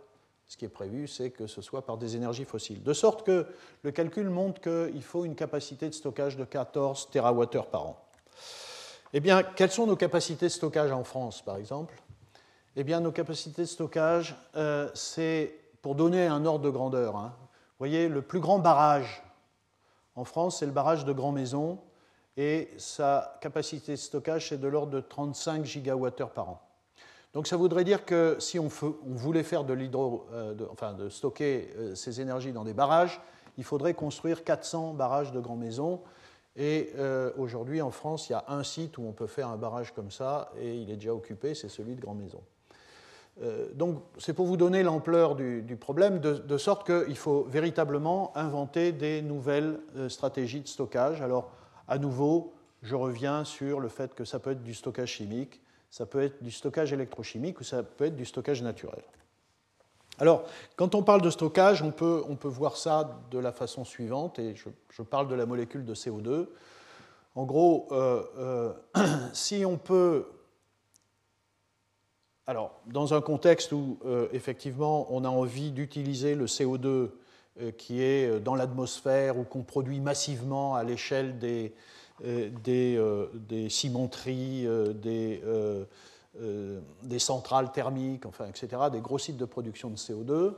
ce 0.47 0.55
qui 0.55 0.63
est 0.63 0.69
prévu, 0.69 1.09
c'est 1.09 1.31
que 1.31 1.47
ce 1.47 1.61
soit 1.61 1.85
par 1.85 1.97
des 1.97 2.15
énergies 2.15 2.45
fossiles. 2.45 2.81
De 2.81 2.93
sorte 2.93 3.25
que 3.25 3.45
le 3.83 3.91
calcul 3.91 4.29
montre 4.29 4.61
qu'il 4.61 5.03
faut 5.03 5.25
une 5.25 5.35
capacité 5.35 5.89
de 5.89 5.93
stockage 5.93 6.37
de 6.37 6.45
14 6.45 7.09
TWh 7.11 7.63
par 7.69 7.85
an. 7.85 7.99
Eh 9.11 9.19
bien, 9.19 9.43
quelles 9.43 9.71
sont 9.71 9.85
nos 9.85 9.97
capacités 9.97 10.45
de 10.45 10.51
stockage 10.51 10.93
en 10.93 11.03
France, 11.03 11.41
par 11.41 11.57
exemple? 11.57 12.01
Eh 12.77 12.85
bien, 12.85 13.01
nos 13.01 13.11
capacités 13.11 13.63
de 13.63 13.67
stockage, 13.67 14.37
euh, 14.55 14.89
c'est, 14.93 15.53
pour 15.81 15.95
donner 15.95 16.27
un 16.27 16.45
ordre 16.45 16.63
de 16.63 16.69
grandeur, 16.69 17.17
hein, 17.17 17.33
vous 17.37 17.85
voyez, 17.85 18.07
le 18.07 18.21
plus 18.21 18.39
grand 18.39 18.59
barrage 18.59 19.23
en 20.17 20.25
France, 20.25 20.59
c'est 20.59 20.65
le 20.65 20.71
barrage 20.71 21.05
de 21.05 21.13
Grand 21.13 21.31
Maison 21.31 21.77
et 22.37 22.69
sa 22.77 23.37
capacité 23.39 23.93
de 23.93 23.97
stockage 23.97 24.51
est 24.51 24.57
de 24.57 24.67
l'ordre 24.67 24.91
de 24.91 24.99
35 24.99 25.63
gigawattheures 25.63 26.31
par 26.31 26.49
an. 26.49 26.61
Donc 27.33 27.45
ça 27.45 27.55
voudrait 27.55 27.83
dire 27.83 28.03
que 28.03 28.35
si 28.39 28.57
on, 28.57 28.67
voulait 28.67 29.43
faire 29.43 29.63
de 29.63 29.73
l'hydro, 29.73 30.25
euh, 30.33 30.55
enfin 30.71 30.93
de 30.93 31.07
stocker 31.07 31.69
euh, 31.77 31.93
ces 31.93 32.19
énergies 32.19 32.51
dans 32.51 32.63
des 32.63 32.73
barrages, 32.73 33.21
il 33.59 33.63
faudrait 33.63 33.93
construire 33.93 34.43
400 34.43 34.95
barrages 34.95 35.31
de 35.31 35.39
Grand 35.39 35.55
Maison. 35.55 36.01
Et 36.55 36.91
euh, 36.97 37.31
aujourd'hui, 37.37 37.79
en 37.83 37.91
France, 37.91 38.29
il 38.29 38.31
y 38.31 38.35
a 38.35 38.45
un 38.47 38.63
site 38.63 38.97
où 38.97 39.03
on 39.03 39.11
peut 39.13 39.27
faire 39.27 39.49
un 39.49 39.57
barrage 39.57 39.93
comme 39.93 40.09
ça, 40.09 40.51
et 40.59 40.77
il 40.77 40.89
est 40.89 40.95
déjà 40.95 41.13
occupé, 41.13 41.53
c'est 41.53 41.69
celui 41.69 41.95
de 41.95 42.01
Grand 42.01 42.15
Maison. 42.15 42.41
Euh, 43.43 43.67
donc 43.73 44.01
c'est 44.17 44.33
pour 44.33 44.47
vous 44.47 44.57
donner 44.57 44.83
l'ampleur 44.83 45.35
du, 45.35 45.77
problème, 45.79 46.19
de, 46.19 46.57
sorte 46.57 46.85
qu'il 46.85 47.17
faut 47.17 47.43
véritablement 47.43 48.35
inventer 48.35 48.91
des 48.91 49.21
nouvelles 49.21 49.79
euh, 49.95 50.09
stratégies 50.09 50.61
de 50.61 50.67
stockage. 50.67 51.21
Alors 51.21 51.51
à 51.87 51.99
nouveau, 51.99 52.53
je 52.81 52.95
reviens 52.95 53.43
sur 53.43 53.79
le 53.79 53.89
fait 53.89 54.15
que 54.15 54.25
ça 54.25 54.39
peut 54.39 54.51
être 54.51 54.63
du 54.63 54.73
stockage 54.73 55.09
chimique, 55.09 55.61
ça 55.89 56.05
peut 56.05 56.21
être 56.21 56.41
du 56.43 56.51
stockage 56.51 56.93
électrochimique 56.93 57.59
ou 57.59 57.63
ça 57.63 57.83
peut 57.83 58.05
être 58.05 58.15
du 58.15 58.25
stockage 58.25 58.61
naturel. 58.61 59.03
Alors, 60.19 60.45
quand 60.75 60.95
on 60.95 61.03
parle 61.03 61.21
de 61.21 61.29
stockage, 61.29 61.83
on 61.83 61.91
peut, 61.91 62.23
on 62.27 62.35
peut 62.35 62.47
voir 62.47 62.75
ça 62.75 63.19
de 63.29 63.37
la 63.37 63.51
façon 63.51 63.85
suivante, 63.85 64.39
et 64.39 64.55
je, 64.55 65.01
parle 65.03 65.27
de 65.27 65.35
la 65.35 65.45
molécule 65.45 65.85
de 65.85 65.93
CO2. 65.93 66.47
En 67.35 67.45
gros, 67.45 67.87
euh, 67.91 68.73
si 69.33 69.63
on 69.63 69.77
peut 69.77 70.25
alors, 72.49 72.79
dans 72.85 73.13
un 73.13 73.19
contexte 73.19 73.73
où, 73.73 73.99
euh, 74.05 74.29
effectivement, 74.31 75.05
on 75.09 75.25
a 75.25 75.29
envie 75.29 75.71
d'utiliser 75.71 76.33
le 76.33 76.45
CO2 76.45 76.87
euh, 76.87 77.09
qui 77.77 78.01
est 78.01 78.29
euh, 78.29 78.39
dans 78.39 78.55
l'atmosphère 78.55 79.37
ou 79.37 79.43
qu'on 79.43 79.63
produit 79.63 79.99
massivement 79.99 80.73
à 80.73 80.85
l'échelle 80.85 81.39
des, 81.39 81.73
cimenteries, 83.69 84.65
des, 84.95 85.41
des, 87.03 87.19
centrales 87.19 87.73
thermiques, 87.73 88.25
enfin, 88.25 88.45
etc., 88.45 88.83
des 88.93 89.01
gros 89.01 89.19
sites 89.19 89.37
de 89.37 89.45
production 89.45 89.89
de 89.89 89.97
CO2, 89.97 90.53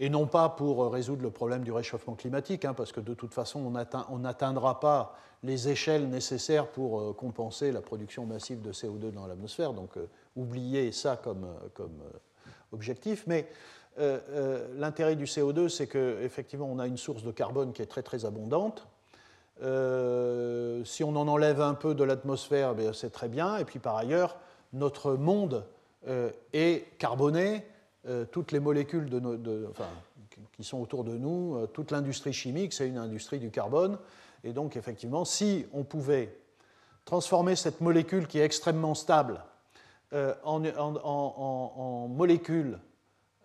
et 0.00 0.10
non 0.10 0.26
pas 0.26 0.50
pour 0.50 0.92
résoudre 0.92 1.22
le 1.22 1.30
problème 1.30 1.62
du 1.62 1.72
réchauffement 1.72 2.14
climatique, 2.14 2.66
hein, 2.66 2.74
parce 2.74 2.92
que 2.92 3.00
de 3.00 3.14
toute 3.14 3.32
façon, 3.32 3.72
on 4.10 4.18
n'atteindra 4.18 4.80
pas 4.80 5.16
les 5.42 5.70
échelles 5.70 6.10
nécessaires 6.10 6.66
pour 6.66 7.16
compenser 7.16 7.72
la 7.72 7.80
production 7.80 8.26
massive 8.26 8.60
de 8.60 8.72
CO2 8.72 9.12
dans 9.12 9.26
l'atmosphère. 9.26 9.72
Donc, 9.72 9.96
oublier 10.36 10.92
ça 10.92 11.16
comme, 11.16 11.46
comme 11.74 12.00
euh, 12.02 12.18
objectif, 12.72 13.24
mais 13.26 13.48
euh, 13.98 14.18
euh, 14.30 14.68
l'intérêt 14.78 15.16
du 15.16 15.24
CO2, 15.24 15.68
c'est 15.68 15.86
qu'effectivement, 15.86 16.68
on 16.70 16.78
a 16.78 16.86
une 16.86 16.96
source 16.96 17.22
de 17.22 17.30
carbone 17.30 17.72
qui 17.72 17.82
est 17.82 17.86
très 17.86 18.02
très 18.02 18.24
abondante. 18.24 18.86
si 19.60 21.04
on 21.04 21.16
en 21.16 21.28
enlève 21.28 21.60
un 21.60 21.74
peu 21.74 21.94
de 21.94 22.04
l'atmosphère, 22.04 22.74
ben, 22.74 22.92
c'est 22.92 23.10
très 23.10 23.28
bien. 23.28 23.58
Et 23.58 23.64
puis 23.64 23.78
par 23.78 23.96
ailleurs, 23.96 24.36
notre 24.72 25.12
monde 25.12 25.64
est 26.52 26.98
carboné. 26.98 27.64
toutes 28.32 28.50
les 28.50 28.58
molécules 28.58 29.08
qui 30.52 30.64
sont 30.64 30.80
autour 30.80 31.04
de 31.04 31.16
nous, 31.16 31.66
toute 31.74 31.90
l'industrie 31.90 32.32
chimique, 32.32 32.72
c'est 32.72 32.88
une 32.88 32.98
industrie 32.98 33.38
du 33.38 33.50
carbone. 33.50 33.98
Et 34.42 34.52
donc, 34.52 34.76
effectivement, 34.76 35.24
si 35.24 35.66
on 35.72 35.84
pouvait 35.84 36.34
transformer 37.04 37.54
cette 37.54 37.80
molécule 37.80 38.26
qui 38.26 38.38
est 38.38 38.44
extrêmement 38.44 38.94
stable 38.94 39.44
euh, 40.12 40.34
en, 40.44 42.08
molécules, 42.08 42.78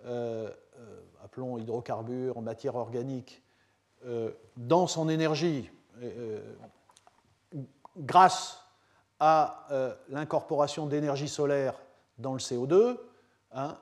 euh, 0.06 0.50
euh, 0.80 1.02
appelons 1.24 1.58
hydrocarbures, 1.58 2.38
en 2.38 2.42
matière 2.42 2.76
organique, 2.76 3.42
dans 4.56 4.86
son 4.86 5.10
énergie, 5.10 5.72
grâce 7.98 8.64
à 9.20 9.68
l'incorporation 10.10 10.86
d'énergie 10.86 11.28
solaire 11.28 11.74
dans 12.20 12.34
le 12.34 12.40
CO2, 12.40 12.98
hein, 13.54 13.76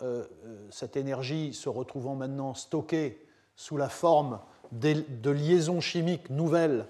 cette 0.71 0.95
énergie 0.95 1.53
se 1.53 1.67
retrouvant 1.67 2.15
maintenant 2.15 2.53
stockée 2.53 3.27
sous 3.57 3.75
la 3.75 3.89
forme 3.89 4.39
de 4.71 5.29
liaisons 5.29 5.81
chimiques 5.81 6.29
nouvelles 6.29 6.85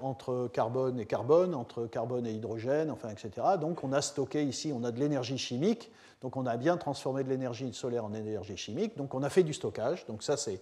entre 0.00 0.48
carbone 0.52 0.98
et 0.98 1.06
carbone, 1.06 1.54
entre 1.54 1.86
carbone 1.86 2.26
et 2.26 2.32
hydrogène, 2.32 2.90
enfin, 2.90 3.10
etc. 3.10 3.46
Donc 3.60 3.84
on 3.84 3.92
a 3.92 4.00
stocké 4.00 4.42
ici, 4.42 4.72
on 4.74 4.82
a 4.84 4.90
de 4.90 4.98
l'énergie 4.98 5.38
chimique, 5.38 5.90
donc 6.22 6.36
on 6.36 6.46
a 6.46 6.56
bien 6.56 6.76
transformé 6.76 7.22
de 7.24 7.28
l'énergie 7.28 7.72
solaire 7.74 8.04
en 8.04 8.14
énergie 8.14 8.56
chimique, 8.56 8.96
donc 8.96 9.14
on 9.14 9.22
a 9.22 9.28
fait 9.28 9.42
du 9.42 9.52
stockage, 9.52 10.06
donc 10.06 10.22
ça 10.22 10.36
c'est 10.36 10.60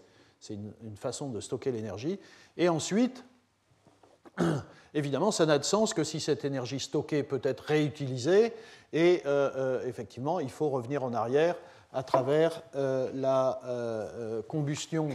une, 0.50 0.96
façon 0.96 1.28
de 1.28 1.40
stocker 1.40 1.70
l'énergie. 1.70 2.18
Et 2.56 2.68
ensuite, 2.68 3.24
évidemment, 4.94 5.30
ça 5.30 5.46
n'a 5.46 5.58
de 5.58 5.64
sens 5.64 5.94
que 5.94 6.04
si 6.04 6.20
cette 6.20 6.44
énergie 6.44 6.80
stockée 6.80 7.22
peut 7.22 7.40
être 7.44 7.60
réutilisée, 7.60 8.52
et 8.92 9.22
euh, 9.26 9.86
effectivement, 9.86 10.40
il 10.40 10.50
faut 10.50 10.68
revenir 10.68 11.04
en 11.04 11.14
arrière 11.14 11.56
à 11.92 12.02
travers 12.02 12.62
la 12.74 13.60
combustion 14.48 15.08
euh, 15.10 15.14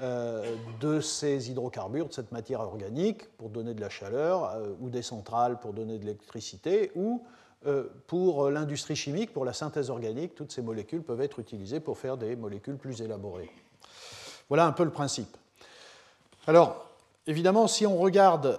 de 0.00 1.00
ces 1.00 1.50
hydrocarbures, 1.50 2.08
de 2.08 2.12
cette 2.12 2.32
matière 2.32 2.60
organique, 2.60 3.28
pour 3.36 3.50
donner 3.50 3.74
de 3.74 3.80
la 3.80 3.90
chaleur, 3.90 4.44
euh, 4.44 4.68
ou 4.80 4.88
des 4.88 5.02
centrales 5.02 5.58
pour 5.58 5.72
donner 5.72 5.98
de 5.98 6.04
l'électricité, 6.04 6.90
ou 6.94 7.22
euh, 7.66 7.84
pour 8.06 8.50
l'industrie 8.50 8.96
chimique, 8.96 9.32
pour 9.32 9.44
la 9.44 9.52
synthèse 9.52 9.90
organique, 9.90 10.34
toutes 10.34 10.52
ces 10.52 10.62
molécules 10.62 11.02
peuvent 11.02 11.20
être 11.20 11.38
utilisées 11.38 11.80
pour 11.80 11.98
faire 11.98 12.16
des 12.16 12.34
molécules 12.36 12.76
plus 12.76 13.02
élaborées. 13.02 13.50
Voilà 14.48 14.66
un 14.66 14.72
peu 14.72 14.84
le 14.84 14.90
principe. 14.90 15.36
Alors, 16.46 16.86
évidemment, 17.26 17.66
si 17.68 17.86
on 17.86 17.98
regarde 17.98 18.58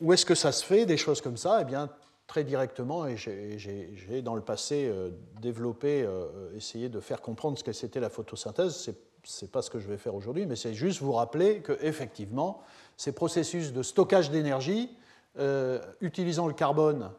où 0.00 0.12
est-ce 0.12 0.26
que 0.26 0.34
ça 0.34 0.50
se 0.52 0.64
fait, 0.64 0.84
des 0.84 0.96
choses 0.96 1.20
comme 1.20 1.36
ça, 1.36 1.60
eh 1.62 1.64
bien, 1.64 1.88
très 2.26 2.42
directement, 2.42 3.06
et 3.06 3.16
j'ai 3.16 4.22
dans 4.22 4.34
le 4.34 4.42
passé 4.42 4.92
développé, 5.40 6.06
essayé 6.56 6.88
de 6.88 7.00
faire 7.00 7.22
comprendre 7.22 7.56
ce 7.56 7.64
que 7.64 7.72
c'était 7.72 8.00
la 8.00 8.10
photosynthèse, 8.10 8.74
c'est 8.74 8.92
ce 8.92 9.13
n'est 9.42 9.48
pas 9.48 9.62
ce 9.62 9.70
que 9.70 9.78
je 9.78 9.88
vais 9.88 9.96
faire 9.96 10.14
aujourd'hui, 10.14 10.46
mais 10.46 10.56
c'est 10.56 10.74
juste 10.74 11.00
vous 11.00 11.12
rappeler 11.12 11.62
qu'effectivement, 11.62 12.62
ces 12.96 13.12
processus 13.12 13.72
de 13.72 13.82
stockage 13.82 14.30
d'énergie 14.30 14.90
utilisant 16.00 16.46
le 16.46 16.54
carbone, 16.54 17.10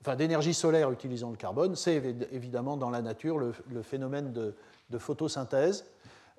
enfin 0.00 0.16
d'énergie 0.16 0.54
solaire 0.54 0.90
utilisant 0.90 1.30
le 1.30 1.36
carbone, 1.36 1.76
c'est 1.76 2.02
évidemment 2.32 2.76
dans 2.76 2.90
la 2.90 3.02
nature 3.02 3.38
le, 3.38 3.82
phénomène 3.82 4.32
de, 4.32 4.98
photosynthèse. 4.98 5.84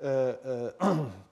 Euh, 0.03 0.71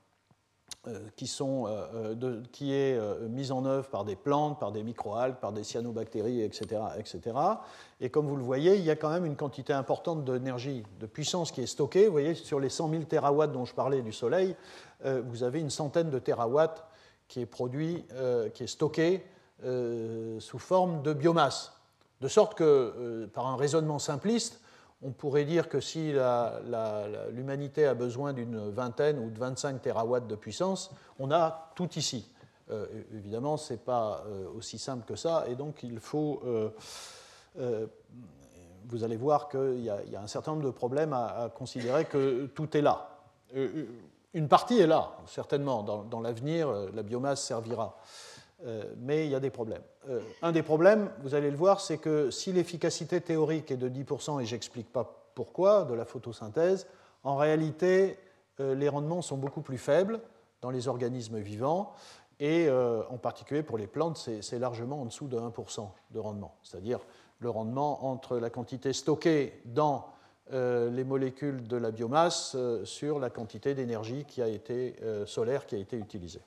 qui, 1.15 1.27
sont, 1.27 1.67
euh, 1.67 2.15
euh, 2.21 2.41
qui 2.51 2.73
est 2.73 2.99
mise 3.29 3.51
en 3.51 3.65
œuvre 3.65 3.89
par 3.89 4.05
des 4.05 4.15
plantes, 4.15 4.59
par 4.59 4.71
des 4.71 4.83
microalgues, 4.83 5.35
par 5.35 5.51
des 5.51 5.63
cyanobactéries, 5.63 6.41
etc., 6.41 6.81
etc. 6.97 7.37
Et 8.01 8.09
comme 8.09 8.27
vous 8.27 8.35
le 8.35 8.43
voyez, 8.43 8.75
il 8.75 8.83
y 8.83 8.91
a 8.91 8.95
quand 8.95 9.09
même 9.09 9.25
une 9.25 9.35
quantité 9.35 9.73
importante 9.73 10.25
d'énergie, 10.25 10.83
de 10.99 11.05
puissance 11.05 11.51
qui 11.51 11.61
est 11.61 11.67
stockée. 11.67 12.05
Vous 12.05 12.11
voyez, 12.11 12.35
sur 12.35 12.59
les 12.59 12.69
100 12.69 12.89
000 12.89 13.03
terawatts 13.03 13.51
dont 13.51 13.65
je 13.65 13.73
parlais 13.73 14.01
du 14.01 14.11
Soleil, 14.11 14.55
vous 15.03 15.43
avez 15.43 15.59
une 15.59 15.69
centaine 15.69 16.09
de 16.09 16.19
terawatts 16.19 16.83
qui 17.27 17.41
est 17.41 17.45
produit, 17.45 18.05
qui 18.53 18.63
est 18.63 18.67
stocké 18.67 19.23
sous 20.39 20.59
forme 20.59 21.01
de 21.01 21.13
biomasse. 21.13 21.73
De 22.21 22.27
sorte 22.27 22.55
que, 22.55 23.27
par 23.33 23.47
un 23.47 23.55
raisonnement 23.55 23.99
simpliste, 23.99 24.59
on 25.01 25.11
pourrait 25.11 25.45
dire 25.45 25.69
que 25.69 25.79
si 25.79 26.13
l'humanité 27.31 27.85
a 27.85 27.93
besoin 27.93 28.33
d'une 28.33 28.69
vingtaine 28.69 29.19
ou 29.19 29.29
de 29.29 29.37
25 29.37 29.81
terawatts 29.81 30.27
de 30.27 30.35
puissance, 30.35 30.91
on 31.19 31.31
a 31.31 31.71
tout 31.75 31.89
ici. 31.97 32.31
Euh, 32.69 32.85
évidemment, 33.13 33.57
ce 33.57 33.73
n'est 33.73 33.79
pas 33.79 34.23
euh, 34.27 34.47
aussi 34.55 34.77
simple 34.77 35.05
que 35.05 35.15
ça, 35.15 35.45
et 35.47 35.55
donc 35.55 35.83
il 35.83 35.99
faut. 35.99 36.41
Euh, 36.45 37.87
vous 38.89 39.03
allez 39.03 39.17
voir 39.17 39.49
qu'il 39.49 39.81
y, 39.81 39.89
a 39.89 40.21
un 40.21 40.27
certain 40.27 40.51
nombre 40.51 40.63
de 40.63 40.71
problèmes 40.71 41.11
à, 41.11 41.51
considérer 41.53 42.05
que 42.05 42.45
tout 42.45 42.77
est 42.77 42.81
là. 42.81 43.09
une 44.33 44.47
partie 44.47 44.79
est 44.79 44.87
là, 44.87 45.17
certainement. 45.25 45.83
dans 45.83 46.21
l'avenir, 46.21 46.71
la 46.93 47.03
biomasse 47.03 47.43
servira. 47.43 47.97
Euh, 48.65 48.83
mais 48.97 49.25
il 49.25 49.31
y 49.31 49.35
a 49.35 49.39
des 49.39 49.51
problèmes. 49.51 49.83
Euh, 50.09 50.19
un 50.41 50.51
des 50.51 50.63
problèmes, 50.63 51.11
vous 51.21 51.35
allez 51.35 51.51
le 51.51 51.57
voir, 51.57 51.79
c'est 51.79 51.99
que 51.99 52.31
si 52.31 52.51
l'efficacité 52.51 53.21
théorique 53.21 53.69
est 53.69 53.77
de 53.77 53.87
10%, 53.87 54.41
et 54.41 54.45
j'explique 54.45 54.91
pas 54.91 55.29
pourquoi, 55.35 55.83
de 55.85 55.93
la 55.93 56.05
photosynthèse, 56.05 56.87
en 57.23 57.35
réalité, 57.35 58.17
euh, 58.59 58.73
les 58.73 58.89
rendements 58.89 59.21
sont 59.21 59.37
beaucoup 59.37 59.61
plus 59.61 59.77
faibles 59.77 60.19
dans 60.61 60.71
les 60.71 60.87
organismes 60.87 61.37
vivants, 61.37 61.93
et 62.39 62.69
en 62.69 63.17
particulier 63.17 63.63
pour 63.63 63.79
les 63.79 63.87
plantes, 63.87 64.29
c'est 64.41 64.59
largement 64.59 65.01
en 65.01 65.05
dessous 65.05 65.27
de 65.27 65.37
1% 65.37 65.89
de 66.11 66.19
rendement, 66.19 66.53
c'est-à-dire 66.61 66.99
le 67.39 67.49
rendement 67.49 68.05
entre 68.05 68.37
la 68.37 68.51
quantité 68.51 68.93
stockée 68.93 69.59
dans 69.65 70.05
les 70.51 71.03
molécules 71.03 71.67
de 71.67 71.77
la 71.77 71.89
biomasse 71.89 72.55
sur 72.83 73.17
la 73.17 73.31
quantité 73.31 73.73
d'énergie 73.73 74.23
qui 74.25 74.43
a 74.43 74.47
été 74.47 74.97
solaire 75.25 75.65
qui 75.65 75.73
a 75.73 75.79
été 75.79 75.97
utilisée. 75.97 76.43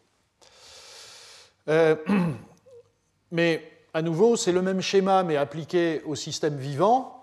Euh, 1.70 1.94
mais 3.30 3.62
à 3.94 4.02
nouveau, 4.02 4.36
c'est 4.36 4.52
le 4.52 4.62
même 4.62 4.80
schéma, 4.80 5.22
mais 5.22 5.36
appliqué 5.36 6.02
au 6.04 6.14
système 6.14 6.56
vivant. 6.56 7.16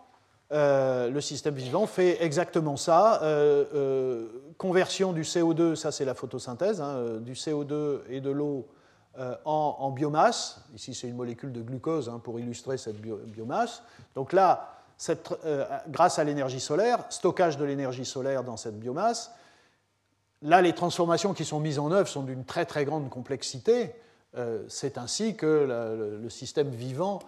Euh, 0.53 1.09
le 1.09 1.19
système 1.19 1.55
vivant 1.55 1.85
fait 1.85 2.23
exactement 2.23 2.77
ça. 2.77 3.21
Euh, 3.23 4.27
conversion 4.57 5.11
du 5.11 5.23
CO2, 5.23 5.75
ça 5.75 5.91
c'est 5.91 6.05
la 6.05 6.13
photosynthèse, 6.13 6.81
hein, 6.81 7.19
du 7.19 7.33
CO2 7.33 7.99
et 8.09 8.21
de 8.21 8.29
l'eau 8.29 8.67
en, 9.45 9.91
biomasse. 9.91 10.61
Ici 10.75 10.93
c'est 10.93 11.07
une 11.07 11.15
molécule 11.15 11.51
de 11.51 11.61
glucose 11.61 12.07
hein, 12.07 12.21
pour 12.23 12.39
illustrer 12.39 12.77
cette 12.77 13.01
biomasse. 13.01 13.83
Donc 14.15 14.31
là, 14.31 14.83
grâce 15.89 16.17
à 16.17 16.23
l'énergie 16.23 16.59
solaire, 16.59 16.99
stockage 17.09 17.57
de 17.57 17.65
l'énergie 17.65 18.05
solaire 18.05 18.43
dans 18.43 18.57
cette 18.57 18.79
biomasse. 18.79 19.31
Là, 20.43 20.61
les 20.61 20.73
transformations 20.73 21.33
qui 21.33 21.45
sont 21.45 21.59
mises 21.59 21.79
en 21.79 21.91
œuvre 21.91 22.07
sont 22.07 22.23
d'une 22.23 22.45
très 22.45 22.65
très 22.65 22.85
grande 22.85 23.09
complexité. 23.09 23.93
Euh, 24.35 24.63
c'est 24.67 24.97
ainsi 24.97 25.35
que 25.35 26.19
le 26.21 26.29
système 26.29 26.69
vivant 26.69 27.19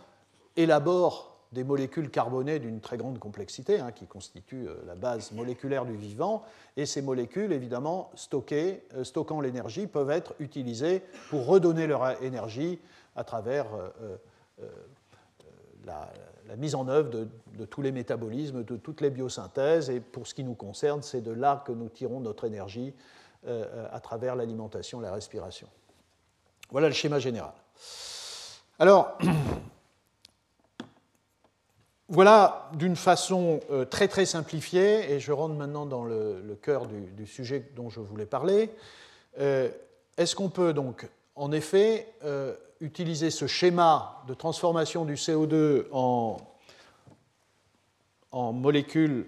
élabore 0.56 1.30
des 1.52 1.64
molécules 1.64 2.12
carbonées 2.12 2.60
d'une 2.60 2.80
très 2.80 2.98
grande 2.98 3.18
complexité, 3.18 3.80
hein, 3.80 3.92
qui 3.92 4.06
constituent 4.06 4.68
euh, 4.68 4.76
la 4.86 4.94
base 4.94 5.32
moléculaire 5.32 5.86
du 5.86 5.96
vivant, 5.96 6.44
et 6.78 6.86
ces 6.86 7.02
molécules, 7.02 7.52
évidemment, 7.52 8.12
stockées, 8.14 8.84
euh, 8.94 9.04
stockant 9.04 9.42
l'énergie, 9.42 9.88
peuvent 9.88 10.12
être 10.12 10.36
utilisées 10.40 11.02
pour 11.30 11.48
redonner 11.48 11.88
leur 11.88 12.22
énergie 12.22 12.80
à 13.16 13.24
travers 13.24 13.66
la, 15.86 16.10
mise 16.58 16.76
en 16.76 16.88
œuvre 16.88 17.10
de, 17.10 17.66
tous 17.66 17.82
les 17.82 17.92
métabolismes, 17.92 18.64
de 18.64 18.78
toutes 18.78 19.02
les 19.02 19.10
biosynthèses, 19.10 19.90
et 19.90 20.00
pour 20.00 20.28
ce 20.28 20.36
qui 20.36 20.44
nous 20.44 20.54
concerne, 20.54 21.02
c'est 21.02 21.22
de 21.22 21.32
là 21.32 21.64
que 21.66 21.72
nous 21.72 21.90
tirons 21.90 22.20
notre 22.20 22.46
énergie 22.46 22.94
à 23.46 24.00
travers 24.00 24.36
l'alimentation, 24.36 25.02
la 25.02 25.12
respiration. 25.12 25.68
Voilà 26.72 26.88
le 26.88 26.94
schéma 26.94 27.20
général. 27.20 27.54
Alors, 28.78 29.18
voilà 32.10 32.70
d'une 32.74 32.96
façon 32.96 33.60
euh, 33.72 33.86
très 33.86 34.08
très 34.08 34.26
simplifiée, 34.26 35.12
et 35.12 35.20
je 35.20 35.32
rentre 35.32 35.56
maintenant 35.56 35.88
dans 35.88 36.04
le, 36.04 36.58
cœur 36.62 36.86
du, 36.86 37.26
sujet 37.26 37.72
dont 37.76 37.90
je 37.90 38.00
voulais 38.00 38.28
parler. 38.28 38.70
Euh, 39.40 39.70
est-ce 40.18 40.36
qu'on 40.36 40.50
peut 40.50 40.74
donc, 40.74 41.08
en 41.36 41.52
effet, 41.52 42.14
euh, 42.24 42.56
utiliser 42.82 43.32
ce 43.32 43.48
schéma 43.48 44.24
de 44.28 44.36
transformation 44.36 45.06
du 45.06 45.16
CO2 45.16 45.86
en, 45.92 46.38
en 48.32 48.54
molécules 48.54 49.28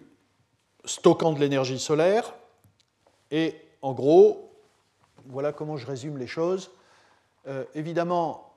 stockant 0.85 1.33
de 1.33 1.39
l'énergie 1.39 1.79
solaire? 1.79 2.35
Et 3.31 3.55
en 3.81 3.93
gros, 3.93 4.51
voilà 5.25 5.53
comment 5.53 5.77
je 5.77 5.87
résume 5.87 6.19
les 6.19 6.27
choses. 6.27 6.69
Euh, 7.47 7.65
évidemment, 7.73 8.53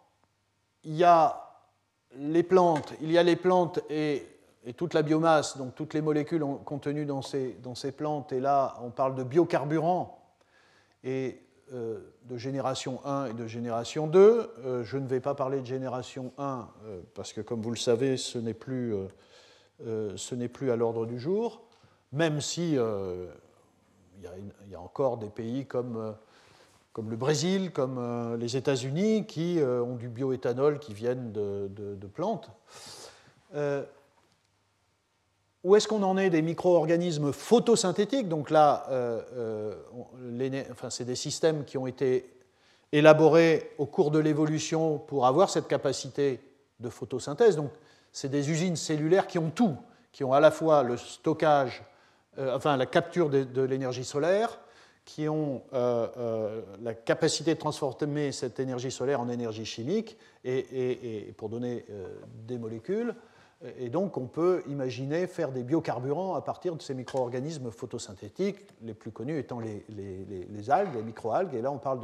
il 0.84 0.94
y 0.94 1.04
a 1.04 1.40
les 2.16 2.42
plantes, 2.42 2.92
il 3.00 3.10
y 3.10 3.18
a 3.18 3.22
les 3.22 3.36
plantes 3.36 3.80
et, 3.88 4.26
toute 4.76 4.94
la 4.94 5.02
biomasse, 5.02 5.58
donc 5.58 5.74
toutes 5.74 5.92
les 5.92 6.00
molécules 6.00 6.44
contenues 6.64 7.04
dans 7.04 7.22
ces, 7.22 7.92
plantes, 7.96 8.32
et 8.32 8.40
là 8.40 8.78
on 8.82 8.90
parle 8.90 9.14
de 9.14 9.22
biocarburants 9.22 10.18
et 11.02 11.38
euh, 11.72 12.00
de 12.24 12.38
génération 12.38 13.00
1 13.04 13.26
et 13.26 13.32
de 13.34 13.46
génération 13.46 14.06
2. 14.06 14.20
Euh, 14.20 14.84
je 14.84 14.96
ne 14.96 15.06
vais 15.06 15.20
pas 15.20 15.34
parler 15.34 15.60
de 15.60 15.66
génération 15.66 16.32
1 16.38 16.66
parce 17.14 17.32
que 17.34 17.42
comme 17.42 17.60
vous 17.60 17.70
le 17.70 17.76
savez, 17.76 18.16
ce 18.16 18.38
n'est 18.38 18.54
plus, 18.54 18.94
plus, 20.52 20.70
à 20.70 20.76
l'ordre 20.76 21.04
du 21.04 21.18
jour, 21.18 21.62
même 22.12 22.40
si 22.40 22.72
il 22.72 24.70
y, 24.70 24.74
a 24.74 24.80
encore 24.80 25.18
des 25.18 25.30
pays 25.30 25.66
comme 25.66 26.14
comme 26.94 27.10
le 27.10 27.16
Brésil, 27.16 27.72
comme 27.72 27.98
euh, 27.98 28.36
les 28.36 28.56
États-Unis, 28.56 29.26
qui 29.26 29.58
euh, 29.58 29.82
ont 29.82 29.96
du 29.96 30.08
bioéthanol 30.08 30.78
qui 30.78 30.94
viennent 30.94 31.32
de, 31.32 32.06
plantes. 32.14 32.48
Euh, 33.56 33.82
où 35.64 35.74
est-ce 35.74 35.88
qu'on 35.88 36.04
en 36.04 36.16
est 36.16 36.30
des 36.30 36.40
micro-organismes 36.40 37.32
photosynthétiques? 37.32 38.28
Donc 38.28 38.50
là, 38.50 38.86
c'est 40.90 41.04
des 41.04 41.16
systèmes 41.16 41.64
qui 41.64 41.78
ont 41.78 41.86
été 41.86 42.30
élaborés 42.92 43.72
au 43.78 43.86
cours 43.86 44.10
de 44.10 44.18
l'évolution 44.18 44.98
pour 44.98 45.26
avoir 45.26 45.48
cette 45.48 45.66
capacité 45.66 46.38
de 46.80 46.90
photosynthèse. 46.90 47.56
Donc, 47.56 47.70
c'est 48.12 48.28
des 48.28 48.50
usines 48.50 48.76
cellulaires 48.76 49.26
qui 49.26 49.38
ont 49.38 49.50
tout, 49.50 49.74
qui 50.12 50.22
ont 50.22 50.34
à 50.34 50.40
la 50.40 50.50
fois 50.50 50.82
le 50.82 50.98
stockage, 50.98 51.82
enfin 52.38 52.76
la 52.76 52.86
capture 52.86 53.30
de 53.30 53.62
l'énergie 53.62 54.04
solaire, 54.04 54.58
qui 55.04 55.28
ont 55.28 55.62
euh, 55.72 56.08
euh, 56.16 56.62
la 56.82 56.94
capacité 56.94 57.54
de 57.54 57.58
transformer 57.58 58.32
cette 58.32 58.58
énergie 58.58 58.90
solaire 58.90 59.20
en 59.20 59.28
énergie 59.28 59.66
chimique 59.66 60.16
et, 60.44 61.32
pour 61.36 61.48
donner 61.48 61.84
euh, 61.90 62.08
des 62.46 62.58
molécules. 62.58 63.14
Et 63.78 63.88
donc, 63.88 64.16
on 64.18 64.26
peut 64.26 64.62
imaginer 64.66 65.26
faire 65.26 65.50
des 65.50 65.62
biocarburants 65.62 66.34
à 66.34 66.42
partir 66.42 66.76
de 66.76 66.82
ces 66.82 66.92
micro-organismes 66.94 67.70
photosynthétiques, 67.70 68.58
les 68.82 68.92
plus 68.92 69.10
connus 69.10 69.38
étant 69.38 69.58
les, 69.58 70.70
algues, 70.70 70.94
les 70.94 71.02
microalgues, 71.02 71.54
et 71.54 71.62
là, 71.62 71.70
on 71.70 71.78
parle 71.78 72.00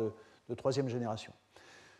de, 0.49 0.55
troisième 0.55 0.89
génération. 0.89 1.33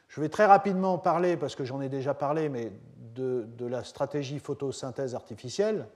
Je 0.09 0.21
vais 0.21 0.29
très 0.29 0.47
rapidement 0.47 0.97
parler, 0.99 1.37
parce 1.37 1.57
que 1.57 1.65
j'en 1.65 1.81
ai 1.81 1.89
déjà 1.89 2.15
parlé, 2.15 2.49
mais 2.49 2.73
de 3.15 3.67
la 3.67 3.85
stratégie 3.85 4.39
photosynthèse 4.39 5.15
artificielle 5.15 5.87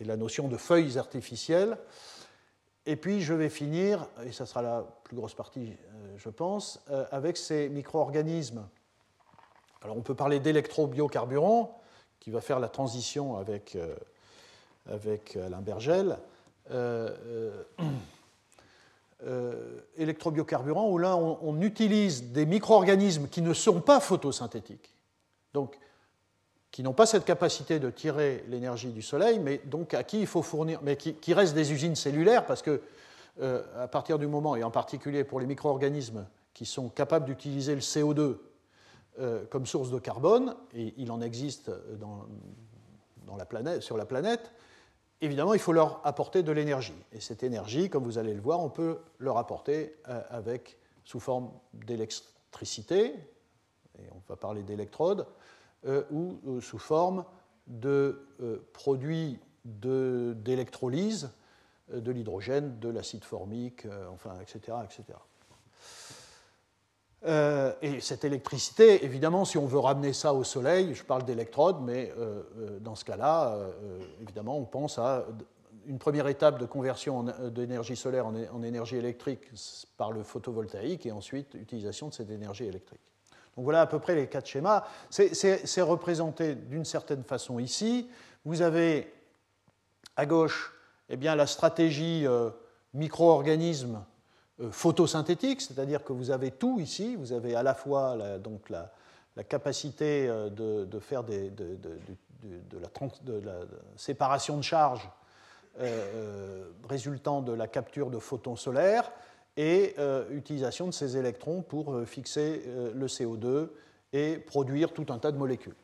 et 0.00 0.04
la 0.04 0.16
notion 0.16 0.48
de 0.48 0.56
feuilles 0.56 0.96
artificielles. 0.96 1.76
Et 2.86 2.96
puis 2.96 3.20
je 3.20 3.34
vais 3.34 3.48
finir, 3.48 4.06
et 4.24 4.32
ça 4.32 4.46
sera 4.46 4.62
la 4.62 4.84
plus 5.04 5.16
grosse 5.16 5.34
partie, 5.34 5.72
euh, 5.72 6.14
je 6.16 6.28
pense, 6.30 6.82
euh, 6.90 7.04
avec 7.10 7.36
ces 7.36 7.68
micro-organismes. 7.68 8.66
Alors 9.82 9.96
on 9.96 10.02
peut 10.02 10.14
parler 10.14 10.40
d'électrobiocarburants, 10.40 11.80
qui 12.20 12.30
va 12.30 12.40
faire 12.40 12.58
la 12.58 12.68
transition 12.68 13.36
avec, 13.36 13.76
euh, 13.76 13.94
avec 14.86 15.36
Alain 15.36 15.60
Bergel. 15.60 16.18
électrobiocarburants, 19.96 20.88
où 20.88 20.98
là 20.98 21.16
on, 21.16 21.38
on 21.42 21.60
utilise 21.60 22.32
des 22.32 22.46
micro-organismes 22.46 23.28
qui 23.28 23.42
ne 23.42 23.52
sont 23.52 23.80
pas 23.80 24.00
photosynthétiques. 24.00 24.94
Donc 25.52 25.78
qui 26.70 26.82
n'ont 26.82 26.92
pas 26.92 27.06
cette 27.06 27.24
capacité 27.24 27.78
de 27.78 27.90
tirer 27.90 28.44
l'énergie 28.48 28.92
du 28.92 29.02
Soleil, 29.02 29.38
mais 29.40 29.60
donc 29.64 29.94
à 29.94 30.04
qui 30.04 30.20
il 30.20 30.26
faut 30.26 30.42
fournir, 30.42 30.80
mais 30.82 30.96
qui, 30.96 31.34
restent 31.34 31.54
des 31.54 31.72
usines 31.72 31.96
cellulaires, 31.96 32.46
parce 32.46 32.62
que 32.62 32.80
euh, 33.40 33.62
à 33.76 33.88
partir 33.88 34.18
du 34.18 34.26
moment, 34.26 34.54
et 34.56 34.62
en 34.62 34.70
particulier 34.70 35.24
pour 35.24 35.40
les 35.40 35.46
micro-organismes 35.46 36.26
qui 36.54 36.66
sont 36.66 36.88
capables 36.88 37.26
d'utiliser 37.26 37.74
le 37.74 37.80
CO2 37.80 38.36
comme 39.50 39.66
source 39.66 39.90
de 39.90 39.98
carbone, 39.98 40.56
et 40.72 40.94
il 40.96 41.10
en 41.10 41.20
existe 41.20 41.70
dans, 41.98 43.36
la 43.36 43.44
planète, 43.44 43.82
sur 43.82 43.98
la 43.98 44.06
planète, 44.06 44.50
évidemment, 45.20 45.52
il 45.52 45.60
faut 45.60 45.74
leur 45.74 46.00
apporter 46.06 46.42
de 46.42 46.52
l'énergie. 46.52 46.94
Et 47.12 47.20
cette 47.20 47.42
énergie, 47.42 47.90
comme 47.90 48.04
vous 48.04 48.16
allez 48.16 48.32
le 48.32 48.40
voir, 48.40 48.60
on 48.60 48.70
peut 48.70 48.98
leur 49.18 49.36
apporter 49.36 49.94
avec, 50.30 50.78
sous 51.04 51.20
forme 51.20 51.50
d'électricité, 51.74 53.14
et 53.98 54.08
on 54.12 54.22
va 54.26 54.36
parler 54.36 54.62
d'électrodes, 54.62 55.26
ou 56.10 56.60
sous 56.60 56.78
forme 56.78 57.24
de 57.66 58.26
produits 58.72 59.38
d'électrolyse 59.64 61.30
euh, 61.92 62.00
de, 62.00 62.12
l'hydrogène, 62.12 62.78
de 62.78 62.88
l'acide 62.88 63.24
formique, 63.24 63.86
euh, 63.86 64.08
enfin, 64.12 64.34
etc. 64.40 64.78
etc. 64.84 65.18
Euh, 67.26 67.72
et 67.82 68.00
cette 68.00 68.24
électricité, 68.24 69.04
évidemment, 69.04 69.44
si 69.44 69.58
on 69.58 69.66
veut 69.66 69.78
ramener 69.78 70.12
ça 70.12 70.32
au 70.32 70.42
soleil, 70.42 70.94
je 70.94 71.04
parle 71.04 71.24
d'électrodes, 71.24 71.82
mais 71.82 72.12
dans 72.80 72.94
ce 72.94 73.04
cas-là, 73.04 73.58
évidemment, 74.22 74.56
on 74.56 74.64
pense 74.64 74.98
à 74.98 75.26
une 75.86 75.98
première 75.98 76.28
étape 76.28 76.58
de 76.58 76.64
conversion 76.64 77.24
d'énergie 77.50 77.96
solaire 77.96 78.26
en, 78.26 78.62
énergie 78.62 78.96
électrique 78.96 79.42
par 79.98 80.12
le 80.12 80.22
photovoltaïque 80.22 81.04
et 81.04 81.12
ensuite 81.12 81.54
utilisation 81.54 82.08
de 82.08 82.14
cette 82.14 82.30
énergie 82.30 82.64
électrique. 82.64 83.00
Donc 83.56 83.64
voilà 83.64 83.82
à 83.82 83.86
peu 83.86 83.98
près 83.98 84.14
les 84.14 84.26
quatre 84.26 84.46
schémas. 84.46 84.84
C'est 85.10 85.82
représenté 85.82 86.54
d'une 86.54 86.84
certaine 86.84 87.24
façon 87.24 87.58
ici. 87.58 88.08
Vous 88.44 88.62
avez 88.62 89.12
à 90.16 90.26
gauche 90.26 90.74
eh 91.10 91.16
bien, 91.16 91.34
la 91.34 91.46
stratégie 91.46 92.26
euh, 92.26 92.50
micro-organisme 92.94 94.04
euh, 94.60 94.70
photosynthétique, 94.70 95.60
c'est-à-dire 95.60 96.04
que 96.04 96.12
vous 96.12 96.30
avez 96.30 96.52
tout 96.52 96.78
ici, 96.78 97.16
vous 97.16 97.32
avez 97.32 97.56
à 97.56 97.62
la 97.62 97.74
fois 97.74 98.16
la, 98.16 99.44
capacité 99.44 100.28
euh, 100.28 100.48
de, 100.50 100.98
faire 101.00 101.24
des, 101.24 101.50
de, 101.50 101.68
la, 102.80 103.54
séparation 103.96 104.56
de 104.56 104.62
charge 104.62 105.08
résultant 106.88 107.40
de 107.40 107.52
la 107.52 107.66
capture 107.66 108.10
de 108.10 108.18
photons 108.18 108.56
solaires 108.56 109.10
et 109.60 109.94
utilisation 110.30 110.86
de 110.86 110.92
ces 110.92 111.16
électrons 111.16 111.60
pour 111.60 112.00
fixer 112.06 112.62
le 112.94 113.06
CO2 113.06 113.68
et 114.12 114.38
produire 114.38 114.92
tout 114.92 115.06
un 115.10 115.18
tas 115.18 115.32
de 115.32 115.36
molécules. 115.36 115.74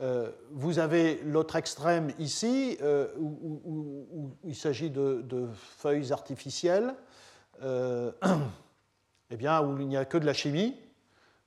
Euh, 0.00 0.30
vous 0.50 0.80
avez 0.80 1.20
l'autre 1.22 1.54
extrême 1.56 2.10
ici, 2.18 2.76
euh, 2.82 3.08
où, 3.16 4.30
il 4.44 4.56
s'agit 4.56 4.90
de, 4.90 5.48
feuilles 5.54 6.12
artificielles, 6.12 6.94
euh, 7.62 8.10
eh 9.30 9.36
bien, 9.36 9.62
où 9.62 9.78
il 9.78 9.86
n'y 9.86 9.96
a 9.96 10.04
que 10.04 10.18
de 10.18 10.26
la 10.26 10.34
chimie. 10.34 10.76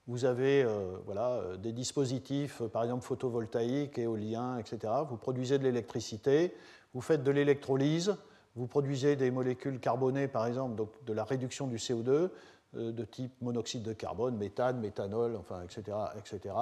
Vous 0.08 0.24
avez 0.24 0.66
voilà, 1.06 1.58
des 1.58 1.74
dispositifs, 1.74 2.62
par 2.72 2.84
exemple 2.84 3.04
photovoltaïques, 3.04 3.98
éoliens, 3.98 4.58
etc. 4.58 4.94
Vous 5.10 5.18
produisez 5.18 5.58
de 5.58 5.66
l'électricité, 5.66 6.56
vous 6.94 7.02
faites 7.02 7.26
de 7.26 7.32
l'électrolyse, 7.32 8.16
vous 8.58 8.68
produisez 8.68 9.16
des 9.16 9.32
molécules 9.32 9.80
carbonées, 9.80 10.28
par 10.28 10.46
exemple, 10.48 10.76
donc 10.76 10.90
de 11.06 11.14
la 11.14 11.24
réduction 11.24 11.68
du 11.68 11.78
CO2 11.78 12.30
de 12.74 13.06
type 13.06 13.32
monoxyde 13.42 13.84
de 13.84 13.94
carbone, 13.94 14.36
méthane, 14.36 14.80
méthanol, 14.80 15.38
enfin, 15.38 15.62
etc. 15.64 15.98
etc 16.20 16.54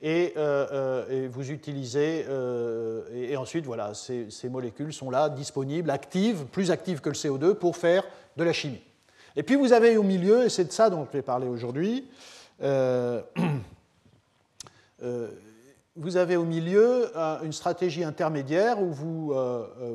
et, 0.00 0.34
euh, 0.36 0.66
euh, 0.70 1.08
et 1.10 1.26
vous 1.26 1.50
utilisez, 1.50 2.24
euh, 2.28 3.02
et, 3.12 3.36
ensuite, 3.36 3.64
voilà, 3.64 3.94
ces, 3.94 4.28
molécules 4.48 4.92
sont 4.92 5.10
là, 5.10 5.28
disponibles, 5.28 5.90
actives, 5.90 6.44
plus 6.46 6.70
actives 6.70 7.00
que 7.00 7.08
le 7.08 7.16
CO2 7.16 7.54
pour 7.54 7.76
faire 7.76 8.04
de 8.36 8.44
la 8.44 8.52
chimie. 8.52 8.80
Et 9.34 9.42
puis 9.42 9.56
vous 9.56 9.72
avez 9.72 9.96
au 9.96 10.04
milieu, 10.04 10.44
et 10.44 10.48
c'est 10.48 10.64
de 10.64 10.72
ça 10.72 10.88
dont 10.90 11.04
je 11.04 11.10
vais 11.16 11.22
parler 11.22 11.48
aujourd'hui, 11.48 12.06
vous 15.98 16.16
avez 16.16 16.36
au 16.36 16.44
milieu 16.44 17.10
une 17.44 17.52
stratégie 17.52 18.04
intermédiaire 18.04 18.80
où 18.80 18.90
vous, 18.92 19.34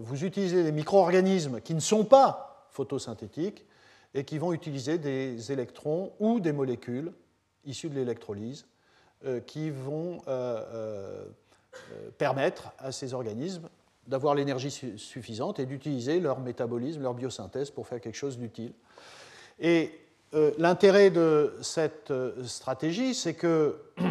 vous 0.02 0.24
utilisez 0.26 0.64
des 0.64 0.72
micro-organismes 0.72 1.62
qui 1.62 1.74
ne 1.74 1.80
sont 1.80 2.04
pas 2.04 2.68
photosynthétiques 2.72 3.66
et 4.14 4.24
qui 4.24 4.38
vont 4.38 4.54
utiliser 4.54 4.98
des 4.98 5.52
électrons 5.52 6.14
ou 6.20 6.40
des 6.40 6.52
molécules 6.52 7.14
issues 7.66 7.90
de 7.90 7.96
l'électrolyse 7.96 8.66
euh, 9.26 9.40
qui 9.40 9.70
vont 9.70 10.22
euh, 10.28 10.64
euh, 10.74 11.26
permettre 12.18 12.72
à 12.78 12.92
ces 12.92 13.14
organismes 13.14 13.70
d'avoir 14.08 14.36
l'énergie 14.36 14.70
suffisante 14.98 15.60
et 15.60 15.66
d'utiliser 15.66 16.20
leur 16.20 16.40
métabolisme, 16.40 17.02
leur 17.02 17.14
biosynthèse 17.14 17.72
pour 17.72 17.88
faire 17.88 18.02
quelque 18.02 18.18
chose 18.18 18.38
d'utile. 18.38 18.74
Et 19.60 19.98
l'intérêt 20.58 21.10
de 21.10 21.54
cette 21.62 22.12
stratégie, 22.44 23.16
c'est 23.16 23.34
que, 23.34 23.78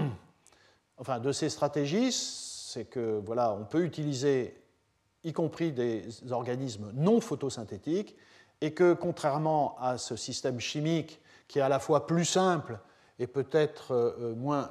enfin, 1.03 1.19
de 1.19 1.33
ces 1.33 1.51
stratégies, 1.51 2.13
c'est 2.13 2.85
que, 2.85 3.21
voilà, 3.27 3.53
on 3.53 3.65
peut 3.65 3.83
utiliser, 3.83 4.55
y 5.25 5.33
compris 5.33 5.73
des 5.73 6.05
organismes 6.31 6.93
non 6.95 7.21
photosynthétiques, 7.21 8.17
et 8.61 8.73
que, 8.73 8.95
contrairement 8.95 9.77
à 9.81 9.99
ce 9.99 10.15
système 10.15 10.61
chimique 10.61 11.21
qui 11.49 11.59
est 11.59 11.63
à 11.63 11.69
la 11.69 11.81
fois 11.81 12.07
plus 12.07 12.25
simple 12.25 12.79
et 13.19 13.27
peut-être 13.27 13.93
euh, 13.93 14.35
moins, 14.37 14.71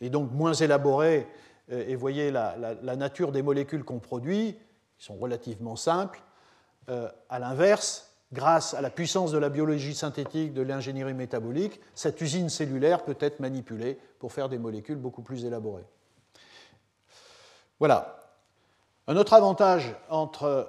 et, 0.00 0.10
donc 0.10 0.32
moins 0.32 0.52
élaboré. 0.52 1.28
Euh, 1.70 1.84
et 1.86 1.94
voyez 1.94 2.32
la, 2.32 2.56
nature 2.96 3.30
des 3.30 3.42
molécules 3.42 3.84
qu'on 3.84 4.00
produit, 4.00 4.56
qui 4.98 5.04
sont 5.04 5.16
relativement 5.16 5.76
simples. 5.76 6.20
Euh, 6.88 7.08
à 7.28 7.38
l'inverse, 7.38 8.09
grâce 8.32 8.74
à 8.74 8.80
la 8.80 8.90
puissance 8.90 9.32
de 9.32 9.38
la 9.38 9.48
biologie 9.48 9.94
synthétique, 9.94 10.52
de 10.52 10.62
l'ingénierie 10.62 11.14
métabolique, 11.14 11.80
cette 11.94 12.20
usine 12.20 12.48
cellulaire 12.48 13.04
peut 13.04 13.16
être 13.20 13.40
manipulée 13.40 13.98
pour 14.18 14.32
faire 14.32 14.48
des 14.48 14.58
molécules 14.58 14.96
beaucoup 14.96 15.22
plus 15.22 15.44
élaborées. 15.44 15.86
Voilà. 17.78 18.16
Un 19.06 19.16
autre 19.16 19.32
avantage 19.32 19.96
entre, 20.08 20.68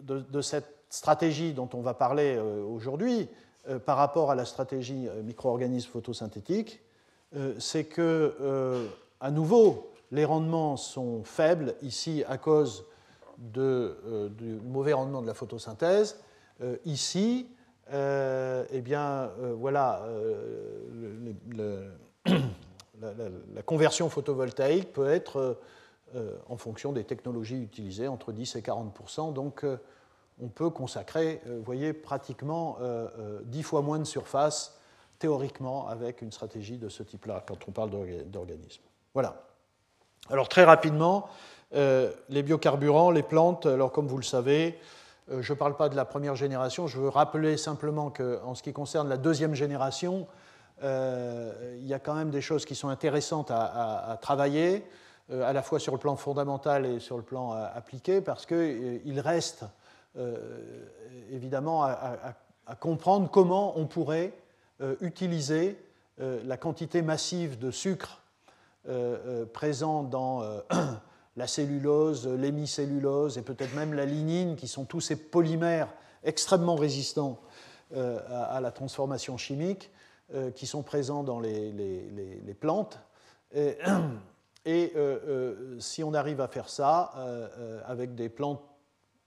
de, 0.00 0.40
cette 0.40 0.74
stratégie 0.88 1.52
dont 1.52 1.68
on 1.74 1.80
va 1.80 1.94
parler 1.94 2.38
aujourd'hui, 2.38 3.28
euh, 3.68 3.78
par 3.78 3.96
rapport 3.96 4.30
à 4.30 4.34
la 4.34 4.44
stratégie 4.44 5.08
euh, 5.08 5.22
micro-organismes 5.22 5.90
photosynthétiques, 5.90 6.80
euh, 7.36 7.54
c'est 7.58 7.84
que, 7.84 8.88
à 9.20 9.30
nouveau, 9.30 9.92
les 10.10 10.24
rendements 10.24 10.76
sont 10.76 11.22
faibles 11.24 11.74
ici 11.82 12.24
à 12.28 12.38
cause 12.38 12.86
du 13.36 14.58
mauvais 14.64 14.94
rendement 14.94 15.20
de 15.20 15.26
la 15.26 15.34
photosynthèse. 15.34 16.18
Ici, 16.84 17.48
eh 17.92 18.80
bien, 18.82 19.30
voilà, 19.56 20.06
la, 23.00 23.62
conversion 23.64 24.08
photovoltaïque 24.08 24.92
peut 24.92 25.08
être, 25.08 25.58
en 26.48 26.56
fonction 26.56 26.92
des 26.92 27.04
technologies 27.04 27.62
utilisées, 27.62 28.08
entre 28.08 28.32
10 28.32 28.56
et 28.56 28.60
40% 28.60 29.32
Donc, 29.32 29.64
on 30.42 30.48
peut 30.48 30.70
consacrer, 30.70 31.40
euh, 31.46 31.60
voyez, 31.64 31.92
pratiquement 31.92 32.78
euh, 32.80 33.08
euh, 33.18 33.40
dix 33.44 33.62
fois 33.62 33.82
moins 33.82 33.98
de 33.98 34.04
surface 34.04 34.78
théoriquement 35.18 35.88
avec 35.88 36.22
une 36.22 36.30
stratégie 36.30 36.78
de 36.78 36.88
ce 36.88 37.02
type-là 37.02 37.44
quand 37.46 37.58
on 37.66 37.72
parle 37.72 37.90
d'organismes. 38.26 38.82
Voilà. 39.14 39.42
Alors 40.30 40.48
très 40.48 40.62
rapidement, 40.62 41.28
les 41.72 42.42
biocarburants, 42.44 43.10
les 43.10 43.24
plantes, 43.24 43.66
alors 43.66 43.90
comme 43.90 44.06
vous 44.06 44.18
le 44.18 44.22
savez, 44.22 44.78
je 45.30 45.52
ne 45.52 45.58
parle 45.58 45.76
pas 45.76 45.88
de 45.88 45.96
la 45.96 46.04
première 46.04 46.34
génération, 46.34 46.86
je 46.86 46.98
veux 46.98 47.08
rappeler 47.08 47.56
simplement 47.56 48.10
qu'en 48.10 48.54
ce 48.54 48.62
qui 48.62 48.72
concerne 48.72 49.08
la 49.08 49.16
deuxième 49.16 49.54
génération, 49.54 50.26
il 50.82 51.86
y 51.86 51.94
a 51.94 51.98
quand 51.98 52.14
même 52.14 52.30
des 52.30 52.40
choses 52.40 52.64
qui 52.64 52.74
sont 52.74 52.88
intéressantes 52.88 53.50
à, 53.50 54.18
travailler, 54.22 54.84
à 55.30 55.52
la 55.52 55.62
fois 55.62 55.78
sur 55.78 55.92
le 55.92 55.98
plan 55.98 56.16
fondamental 56.16 56.86
et 56.86 57.00
sur 57.00 57.16
le 57.16 57.22
plan 57.22 57.52
appliqué, 57.52 58.20
parce 58.20 58.46
qu'il 58.46 59.20
reste 59.20 59.64
euh, 60.18 60.36
évidemment 61.30 61.84
à, 61.84 62.34
comprendre 62.80 63.30
comment 63.30 63.78
on 63.78 63.86
pourrait 63.86 64.32
euh, 64.80 64.96
utiliser 65.00 65.78
euh, 66.20 66.40
la 66.44 66.56
quantité 66.56 67.02
massive 67.02 67.58
de 67.58 67.70
sucre 67.70 68.20
présent 69.52 70.02
dans 70.02 70.42
la 71.38 71.46
cellulose, 71.46 72.26
l'hémicellulose 72.28 73.38
et 73.38 73.42
peut-être 73.42 73.74
même 73.74 73.94
la 73.94 74.04
lignine, 74.04 74.56
qui 74.56 74.68
sont 74.68 74.84
tous 74.84 75.00
ces 75.00 75.16
polymères 75.16 75.88
extrêmement 76.24 76.76
résistants 76.76 77.40
à, 77.94 78.60
la 78.60 78.70
transformation 78.70 79.38
chimique, 79.38 79.90
qui 80.54 80.66
sont 80.66 80.82
présents 80.82 81.22
dans 81.22 81.40
les, 81.40 82.56
plantes. 82.60 82.98
Et, 83.54 83.78
et 84.66 84.92
si 85.78 86.04
on 86.04 86.12
arrive 86.12 86.40
à 86.40 86.48
faire 86.48 86.68
ça 86.68 87.14
avec 87.86 88.14
des 88.14 88.28
plantes 88.28 88.60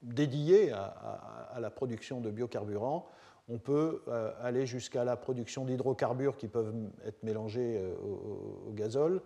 dédié 0.02 0.72
à, 0.72 1.58
la 1.60 1.70
production 1.70 2.20
de 2.20 2.30
biocarburants, 2.30 3.06
on 3.48 3.58
peut 3.58 4.02
euh, 4.08 4.32
aller 4.40 4.66
jusqu'à 4.66 5.04
la 5.04 5.16
production 5.16 5.64
d'hydrocarbures 5.64 6.36
qui 6.36 6.48
peuvent 6.48 6.72
être 7.04 7.22
mélangés 7.22 7.78
euh, 7.78 7.94
au, 7.96 8.72
gazole. 8.72 9.20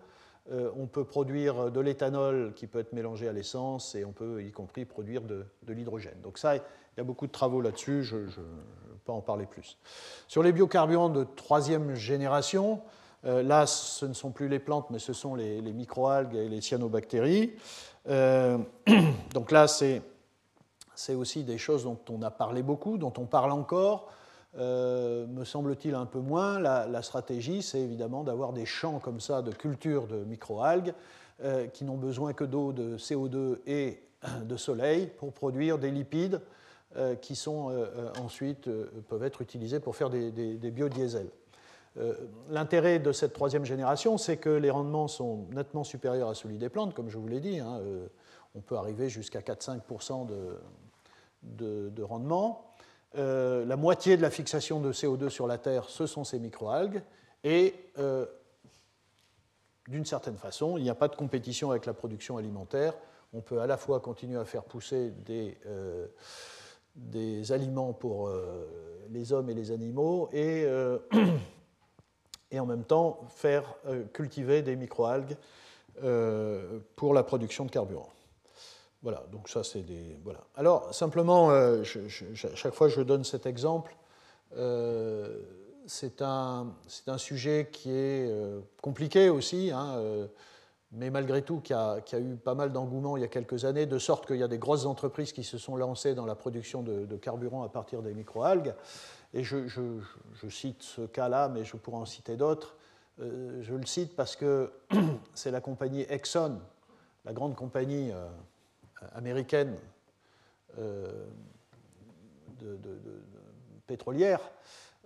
Euh, 0.51 0.69
on 0.77 0.87
peut 0.87 1.03
produire 1.03 1.71
de 1.71 1.79
l'éthanol 1.79 2.53
qui 2.55 2.67
peut 2.67 2.79
être 2.79 2.93
mélangé 2.93 3.27
à 3.27 3.33
l'essence 3.33 3.95
et 3.95 4.05
on 4.05 4.13
peut 4.13 4.43
y 4.43 4.51
compris 4.51 4.85
produire 4.85 5.21
de, 5.21 5.45
l'hydrogène. 5.67 6.19
Donc 6.23 6.37
ça, 6.37 6.55
il 6.55 6.61
y 6.97 7.01
a 7.01 7.03
beaucoup 7.03 7.27
de 7.27 7.31
travaux 7.31 7.61
là-dessus, 7.61 8.03
je 8.03 8.15
ne 8.15 8.25
vais 8.25 8.31
pas 9.05 9.13
en 9.13 9.21
parler 9.21 9.45
plus. 9.45 9.77
Sur 10.27 10.43
les 10.43 10.51
biocarburants 10.51 11.09
de 11.09 11.25
troisième 11.35 11.95
génération, 11.95 12.81
là, 13.23 13.65
ce 13.65 14.05
ne 14.05 14.13
sont 14.13 14.31
plus 14.31 14.47
les 14.47 14.59
plantes, 14.59 14.89
mais 14.89 14.99
ce 14.99 15.11
sont 15.11 15.35
les, 15.35 15.59
les 15.59 15.73
microalgues 15.73 16.35
et 16.35 16.47
les 16.47 16.61
cyanobactéries. 16.61 17.53
donc 18.05 19.51
là, 19.51 19.67
c'est 19.67 20.01
aussi 21.13 21.43
des 21.43 21.57
choses 21.57 21.83
dont 21.83 21.99
on 22.09 22.21
a 22.21 22.31
parlé 22.31 22.63
beaucoup, 22.63 22.97
dont 22.97 23.13
on 23.17 23.25
parle 23.25 23.51
encore. 23.51 24.09
Euh, 24.55 25.27
me 25.27 25.43
semble-t-il 25.43 25.95
un 25.95 26.05
peu 26.05 26.19
moins. 26.19 26.59
La, 26.59 27.01
stratégie, 27.01 27.61
c'est 27.61 27.79
évidemment 27.79 28.23
d'avoir 28.23 28.53
des 28.53 28.65
champs 28.65 28.99
comme 28.99 29.19
ça 29.19 29.41
de 29.41 29.51
culture 29.51 30.07
de 30.07 30.17
microalgues 30.17 30.93
euh, 31.43 31.67
qui 31.67 31.83
n'ont 31.85 31.97
besoin 31.97 32.33
que 32.33 32.43
d'eau, 32.43 32.71
de 32.71 32.97
CO2 32.97 33.59
et 33.67 34.01
de 34.43 34.57
soleil 34.57 35.07
pour 35.17 35.33
produire 35.33 35.77
des 35.77 35.91
lipides 35.91 36.41
euh, 36.95 37.15
qui 37.15 37.35
sont 37.35 37.71
ensuite 38.23 38.69
peuvent 39.07 39.23
être 39.23 39.41
utilisés 39.41 39.79
pour 39.79 39.95
faire 39.95 40.09
des, 40.09 40.31
biodiesels. 40.71 41.29
L'intérêt 42.49 42.99
de 42.99 43.11
cette 43.11 43.33
troisième 43.33 43.65
génération, 43.65 44.19
c'est 44.19 44.37
que 44.37 44.49
les 44.49 44.69
rendements 44.69 45.07
sont 45.07 45.47
nettement 45.51 45.83
supérieurs 45.83 46.29
à 46.29 46.35
celui 46.35 46.59
des 46.59 46.69
plantes, 46.69 46.93
comme 46.93 47.09
je 47.09 47.17
vous 47.17 47.27
l'ai 47.27 47.39
dit. 47.39 47.59
Hein, 47.59 47.81
on 48.55 48.61
peut 48.61 48.75
arriver 48.75 49.09
jusqu'à 49.09 49.39
4-5% 49.39 50.27
de, 50.27 51.89
de, 51.89 52.03
rendement. 52.03 52.73
Euh, 53.15 53.65
la 53.65 53.77
moitié 53.77 54.17
de 54.17 54.21
la 54.21 54.29
fixation 54.29 54.79
de 54.81 54.91
CO2 54.91 55.29
sur 55.29 55.47
la 55.47 55.57
Terre, 55.57 55.85
ce 55.89 56.05
sont 56.05 56.23
ces 56.23 56.39
microalgues, 56.39 57.01
et 57.43 57.73
euh, 57.97 58.25
d'une 59.87 60.05
certaine 60.05 60.37
façon, 60.37 60.77
il 60.77 60.83
n'y 60.83 60.89
a 60.89 60.95
pas 60.95 61.07
de 61.07 61.15
compétition 61.15 61.71
avec 61.71 61.85
la 61.85 61.93
production 61.93 62.37
alimentaire. 62.37 62.93
On 63.33 63.41
peut 63.41 63.59
à 63.61 63.67
la 63.67 63.77
fois 63.77 63.99
continuer 63.99 64.37
à 64.37 64.45
faire 64.45 64.63
pousser 64.63 65.11
des, 65.25 65.57
euh, 65.65 66.07
aliments 67.49 67.93
pour 67.93 68.29
les 69.09 69.31
hommes 69.31 69.49
et 69.49 69.53
les 69.53 69.71
animaux, 69.71 70.29
et, 70.33 70.65
et 72.51 72.59
en 72.59 72.65
même 72.65 72.83
temps 72.83 73.21
faire 73.29 73.75
cultiver 74.13 74.61
des 74.61 74.75
microalgues 74.75 75.37
pour 76.95 77.13
la 77.13 77.23
production 77.23 77.65
de 77.65 77.71
carburant. 77.71 78.09
Voilà, 79.03 79.23
donc 79.31 79.47
ça 79.47 79.63
c'est 79.63 79.83
des. 79.83 80.19
Voilà. 80.23 80.39
Alors, 80.55 80.93
simplement, 80.93 81.51
euh, 81.51 81.83
chaque 81.83 82.73
fois 82.73 82.89
je 82.89 83.01
donne 83.01 83.23
cet 83.23 83.45
exemple, 83.45 83.95
euh, 84.57 85.43
c'est 85.85 86.21
un, 86.21 86.73
un, 87.05 87.17
sujet 87.17 87.69
qui 87.71 87.91
est 87.91 88.27
euh, 88.29 88.59
compliqué 88.81 89.29
aussi, 89.29 89.71
hein, 89.71 90.01
mais 90.91 91.11
malgré 91.11 91.43
tout 91.43 91.59
qui 91.59 91.73
a, 91.73 92.01
qui 92.01 92.15
a, 92.15 92.19
eu 92.19 92.35
pas 92.37 92.55
mal 92.55 92.73
d'engouement 92.73 93.17
il 93.17 93.21
y 93.21 93.23
a 93.23 93.27
quelques 93.27 93.65
années, 93.65 93.85
de 93.85 93.99
sorte 93.99 94.25
qu'il 94.25 94.37
y 94.37 94.43
a 94.43 94.47
des 94.47 94.57
grosses 94.57 94.85
entreprises 94.85 95.31
qui 95.31 95.43
se 95.43 95.57
sont 95.57 95.75
lancées 95.75 96.15
dans 96.15 96.25
la 96.25 96.35
production 96.35 96.81
de, 96.81 97.15
carburant 97.17 97.63
à 97.63 97.69
partir 97.69 98.01
des 98.01 98.13
microalgues. 98.13 98.73
Et 99.33 99.43
je, 99.43 99.67
je 99.67 100.49
cite 100.49 100.81
ce 100.81 101.01
cas-là, 101.01 101.49
mais 101.49 101.65
je 101.65 101.77
pourrais 101.77 101.97
en 101.97 102.05
citer 102.05 102.35
d'autres. 102.35 102.75
je 103.19 103.75
le 103.75 103.85
cite 103.85 104.15
parce 104.15 104.35
que 104.35 104.71
c'est 105.35 105.51
la 105.51 105.61
compagnie 105.61 106.05
Exxon, 106.09 106.59
la 107.25 107.33
grande 107.33 107.55
compagnie 107.55 108.11
américaine 109.13 109.77
euh, 112.63 112.75
pétrolière 113.85 114.41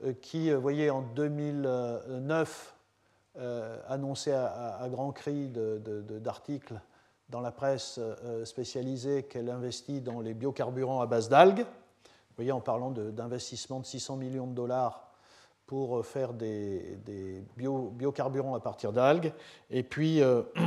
euh, 0.03 0.13
qui, 0.13 0.49
vous 0.49 0.55
euh, 0.55 0.59
voyez, 0.59 0.89
en 0.89 1.01
2009 1.01 2.75
annonçait 3.87 4.33
à, 4.33 4.77
à, 4.77 4.89
grands 4.89 5.11
cris 5.11 5.47
d'articles 5.47 6.81
dans 7.29 7.39
la 7.39 7.51
presse 7.51 7.97
spécialisée 8.43 9.23
qu'elle 9.23 9.49
investit 9.49 10.01
dans 10.01 10.19
les 10.19 10.33
biocarburants 10.33 10.99
à 10.99 11.05
base 11.05 11.29
d'algues. 11.29 11.65
Voyez, 12.35 12.51
en 12.51 12.59
parlant 12.59 12.91
d'investissement 12.91 13.79
de, 13.79 13.85
600 13.85 14.17
millions 14.17 14.47
de 14.47 14.53
dollars 14.53 15.13
pour 15.65 16.05
faire 16.05 16.33
des, 16.33 16.97
biocarburants 17.55 18.55
à 18.55 18.59
partir 18.59 18.91
d'algues. 18.91 19.31
Et 19.69 19.83
puis, 19.83 20.21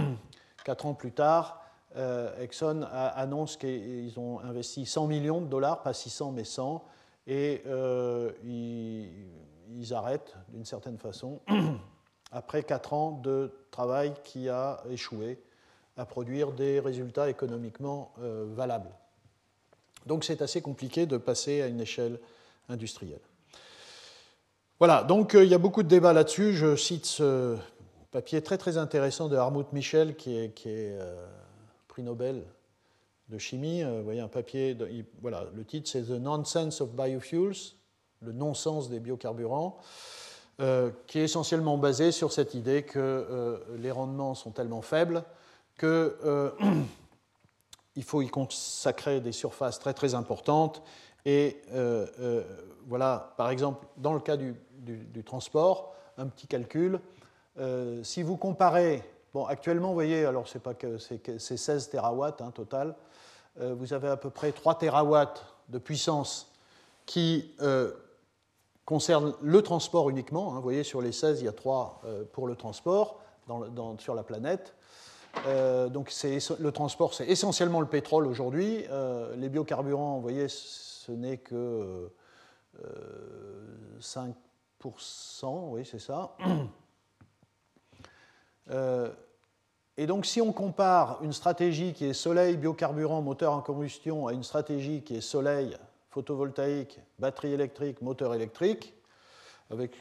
quatre 0.65 0.87
ans 0.87 0.95
plus 0.95 1.13
tard, 1.13 1.64
euh, 1.97 2.43
Exxon 2.43 2.83
annonce 2.91 3.57
qu'ils 3.57 4.19
ont 4.19 4.41
investi 4.41 4.85
100 4.85 5.07
millions 5.07 5.41
de 5.41 5.47
dollars, 5.47 5.83
pas 5.83 5.93
600 5.93 6.33
mais 6.33 6.45
100, 6.45 6.85
et 7.27 7.63
euh, 7.67 8.33
ils, 8.45 9.95
arrêtent 9.95 10.35
d'une 10.49 10.65
certaine 10.65 10.99
façon 10.99 11.41
après 12.33 12.65
4 12.65 12.93
ans 12.95 13.21
de 13.23 13.53
travail 13.71 14.13
qui 14.25 14.49
a 14.49 14.83
échoué 14.91 15.39
à 15.97 16.05
produire 16.05 16.53
des 16.53 16.81
résultats 16.81 17.31
économiquement 17.31 18.13
euh, 18.21 18.47
valables. 18.55 18.91
Donc 20.07 20.25
c'est 20.25 20.43
assez 20.43 20.61
compliqué 20.61 21.07
de 21.07 21.17
passer 21.17 21.63
à 21.63 21.69
une 21.69 21.81
échelle 21.81 22.19
industrielle. 22.69 23.21
Voilà, 24.81 25.05
donc 25.05 25.35
il 25.35 25.47
y 25.47 25.55
a 25.55 25.59
beaucoup 25.59 25.85
de 25.85 25.89
débats 25.89 26.13
là-dessus. 26.13 26.55
Je 26.55 26.75
cite 26.75 27.07
ce 27.07 27.57
papier 28.11 28.43
très 28.43 28.59
très 28.59 28.79
intéressant 28.79 29.29
de 29.29 29.37
Harmut 29.37 29.73
Michel 29.73 30.17
qui 30.17 30.37
est, 30.37 30.51
qui 30.51 30.69
est 30.69 30.99
prix 31.95 32.03
Nobel 32.03 32.43
de 33.29 33.39
chimie. 33.39 33.85
Euh, 33.85 33.99
vous 33.99 34.05
voyez 34.05 34.19
un 34.19 34.27
papier, 34.27 34.77
voilà, 35.23 35.45
le 35.55 35.65
titre 35.65 35.89
c'est 35.89 36.03
The 36.03 36.19
Nonsense 36.19 36.81
of 36.81 36.91
Biofuels, 36.91 37.55
le 38.21 38.33
non-sens 38.33 38.91
des 38.91 38.99
biocarburants, 38.99 39.79
euh, 40.61 40.91
qui 41.07 41.21
est 41.21 41.23
essentiellement 41.23 41.79
basé 41.79 42.11
sur 42.11 42.33
cette 42.33 42.55
idée 42.55 42.83
que 42.83 42.99
euh, 42.99 43.59
les 43.79 43.93
rendements 43.93 44.35
sont 44.35 44.51
tellement 44.51 44.83
faibles 44.83 45.23
qu'il 45.79 46.11
faut 48.03 48.23
y 48.23 48.29
consacrer 48.29 49.21
des 49.21 49.31
surfaces 49.31 49.79
très 49.79 49.95
très 49.95 50.17
importantes. 50.17 50.83
Et 51.25 51.63
voilà, 52.89 53.35
par 53.37 53.51
exemple, 53.51 53.87
dans 53.99 54.15
le 54.15 54.21
cas 54.21 54.37
du 54.37 54.57
transport, 55.25 55.95
un 56.19 56.27
petit 56.27 56.47
calcul. 56.47 57.01
si 58.03 58.23
vous 58.23 58.37
comparez 58.37 59.03
Bon, 59.35 59.45
actuellement, 59.47 59.89
vous 59.89 59.95
voyez, 59.95 60.25
alors 60.27 60.47
c'est 60.47 60.63
pas 60.63 60.75
que 60.75 60.97
c'est 60.99 61.57
16 61.57 61.91
terawatts 61.91 62.41
hein, 62.41 62.53
total. 62.53 62.95
Euh, 63.61 63.75
vous 63.75 63.93
avez 63.93 64.07
à 64.07 64.17
peu 64.17 64.31
près 64.31 64.53
3 64.53 64.79
terawatts 64.79 65.45
de 65.71 65.79
puissance 65.79 66.53
qui 67.05 67.53
euh, 67.61 67.91
concernent 68.85 69.35
le 69.43 69.61
transport 69.61 70.09
uniquement. 70.09 70.53
Hein. 70.53 70.57
vous 70.59 70.63
voyez, 70.63 70.85
sur 70.85 71.03
les 71.03 71.11
16, 71.11 71.41
il 71.41 71.47
y 71.47 71.49
a 71.49 71.53
3 71.53 72.03
euh, 72.05 72.23
pour 72.33 72.47
le 72.47 72.55
transport 72.55 73.21
sur 73.99 74.15
la 74.15 74.23
planète. 74.23 74.73
donc 75.91 76.13
le 76.23 76.71
transport, 76.71 77.13
c'est 77.13 77.27
essentiellement 77.27 77.81
le 77.81 77.89
pétrole 77.89 78.27
aujourd'hui. 78.27 78.87
les 79.37 79.49
biocarburants, 79.51 80.15
vous 80.15 80.23
voyez, 80.23 80.47
ce 80.49 81.13
n'est 81.13 81.37
que 81.39 82.09
5%, 84.01 84.33
oui, 85.73 85.85
c'est 85.85 85.99
ça. 85.99 86.37
Et 88.71 90.07
donc, 90.07 90.27
si 90.27 90.41
on 90.41 90.53
compare 90.53 91.19
une 91.23 91.33
stratégie 91.33 91.93
qui 91.93 92.07
est 92.07 92.15
soleil, 92.15 92.57
biocarburant, 92.57 93.23
moteur 93.23 93.53
en 93.53 93.61
combustion 93.61 94.27
à 94.27 94.33
une 94.33 94.43
stratégie 94.43 95.03
qui 95.03 95.17
est 95.17 95.21
soleil, 95.21 95.77
photovoltaïque, 96.11 97.01
batterie 97.19 97.53
électrique, 97.53 98.03
moteur 98.03 98.35
électrique, 98.35 98.95
avec 99.71 99.93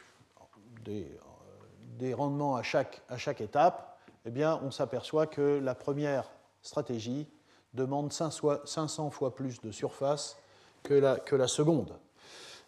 des, 0.83 2.13
rendements 2.13 2.55
à 2.55 2.63
chaque, 2.63 3.01
à 3.07 3.17
chaque 3.17 3.41
étape, 3.41 3.97
eh 4.25 4.31
bien, 4.31 4.59
on 4.63 4.71
s'aperçoit 4.71 5.27
que 5.27 5.59
la 5.63 5.75
première 5.75 6.29
stratégie 6.61 7.27
demande 7.73 8.11
500 8.11 9.09
fois 9.09 9.35
plus 9.35 9.61
de 9.61 9.71
surface 9.71 10.37
que 10.81 10.93
la, 10.93 11.17
que 11.17 11.35
la 11.35 11.47
seconde. 11.47 11.97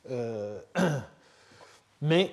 Euh, 0.09 0.61
mais 2.01 2.31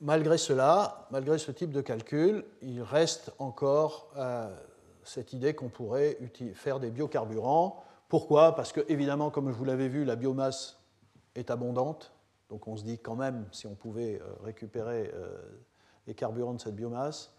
malgré 0.00 0.38
cela, 0.38 1.06
malgré 1.10 1.38
ce 1.38 1.50
type 1.50 1.70
de 1.70 1.80
calcul, 1.80 2.44
il 2.62 2.82
reste 2.82 3.32
encore 3.38 4.10
euh, 4.16 4.54
cette 5.02 5.32
idée 5.32 5.54
qu'on 5.54 5.68
pourrait 5.68 6.18
faire 6.54 6.80
des 6.80 6.90
biocarburants. 6.90 7.82
Pourquoi? 8.08 8.54
Parce 8.54 8.72
que, 8.72 8.80
évidemment, 8.88 9.30
comme 9.30 9.50
je 9.50 9.56
vous 9.56 9.64
l'avais 9.64 9.88
vu, 9.88 10.04
la 10.04 10.16
biomasse 10.16 10.78
est 11.34 11.50
abondante. 11.50 12.12
Donc 12.50 12.68
on 12.68 12.76
se 12.76 12.84
dit 12.84 12.98
quand 12.98 13.16
même, 13.16 13.46
si 13.50 13.66
on 13.66 13.74
pouvait 13.74 14.20
euh, 14.20 14.34
récupérer 14.44 15.10
euh, 15.14 15.36
les 16.06 16.14
carburants 16.14 16.54
de 16.54 16.60
cette 16.60 16.76
biomasse. 16.76 17.30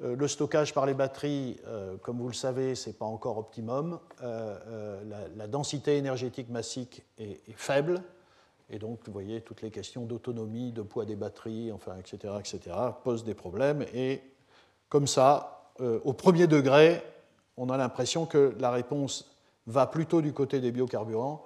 Le 0.00 0.26
stockage 0.26 0.74
par 0.74 0.86
les 0.86 0.92
batteries, 0.92 1.60
comme 2.02 2.18
vous 2.18 2.26
le 2.26 2.34
savez, 2.34 2.74
ce 2.74 2.88
n'est 2.88 2.96
pas 2.96 3.04
encore 3.04 3.38
optimum. 3.38 4.00
La, 4.20 5.46
densité 5.46 5.96
énergétique 5.96 6.50
massique 6.50 7.04
est 7.16 7.52
faible, 7.52 8.02
et 8.70 8.78
donc, 8.78 9.00
vous 9.06 9.12
voyez, 9.12 9.42
toutes 9.42 9.62
les 9.62 9.70
questions 9.70 10.04
d'autonomie, 10.04 10.72
de 10.72 10.82
poids 10.82 11.04
des 11.04 11.16
batteries, 11.16 11.70
enfin, 11.70 11.96
etc., 11.98 12.34
etc., 12.38 12.76
posent 13.02 13.24
des 13.24 13.34
problèmes. 13.34 13.84
Et 13.94 14.22
comme 14.88 15.06
ça, 15.06 15.70
euh, 15.80 16.00
au 16.04 16.12
premier 16.12 16.46
degré, 16.46 17.02
on 17.56 17.68
a 17.68 17.76
l'impression 17.76 18.26
que 18.26 18.54
la 18.58 18.70
réponse 18.70 19.30
va 19.66 19.86
plutôt 19.86 20.22
du 20.22 20.32
côté 20.32 20.60
des 20.60 20.72
biocarburants, 20.72 21.44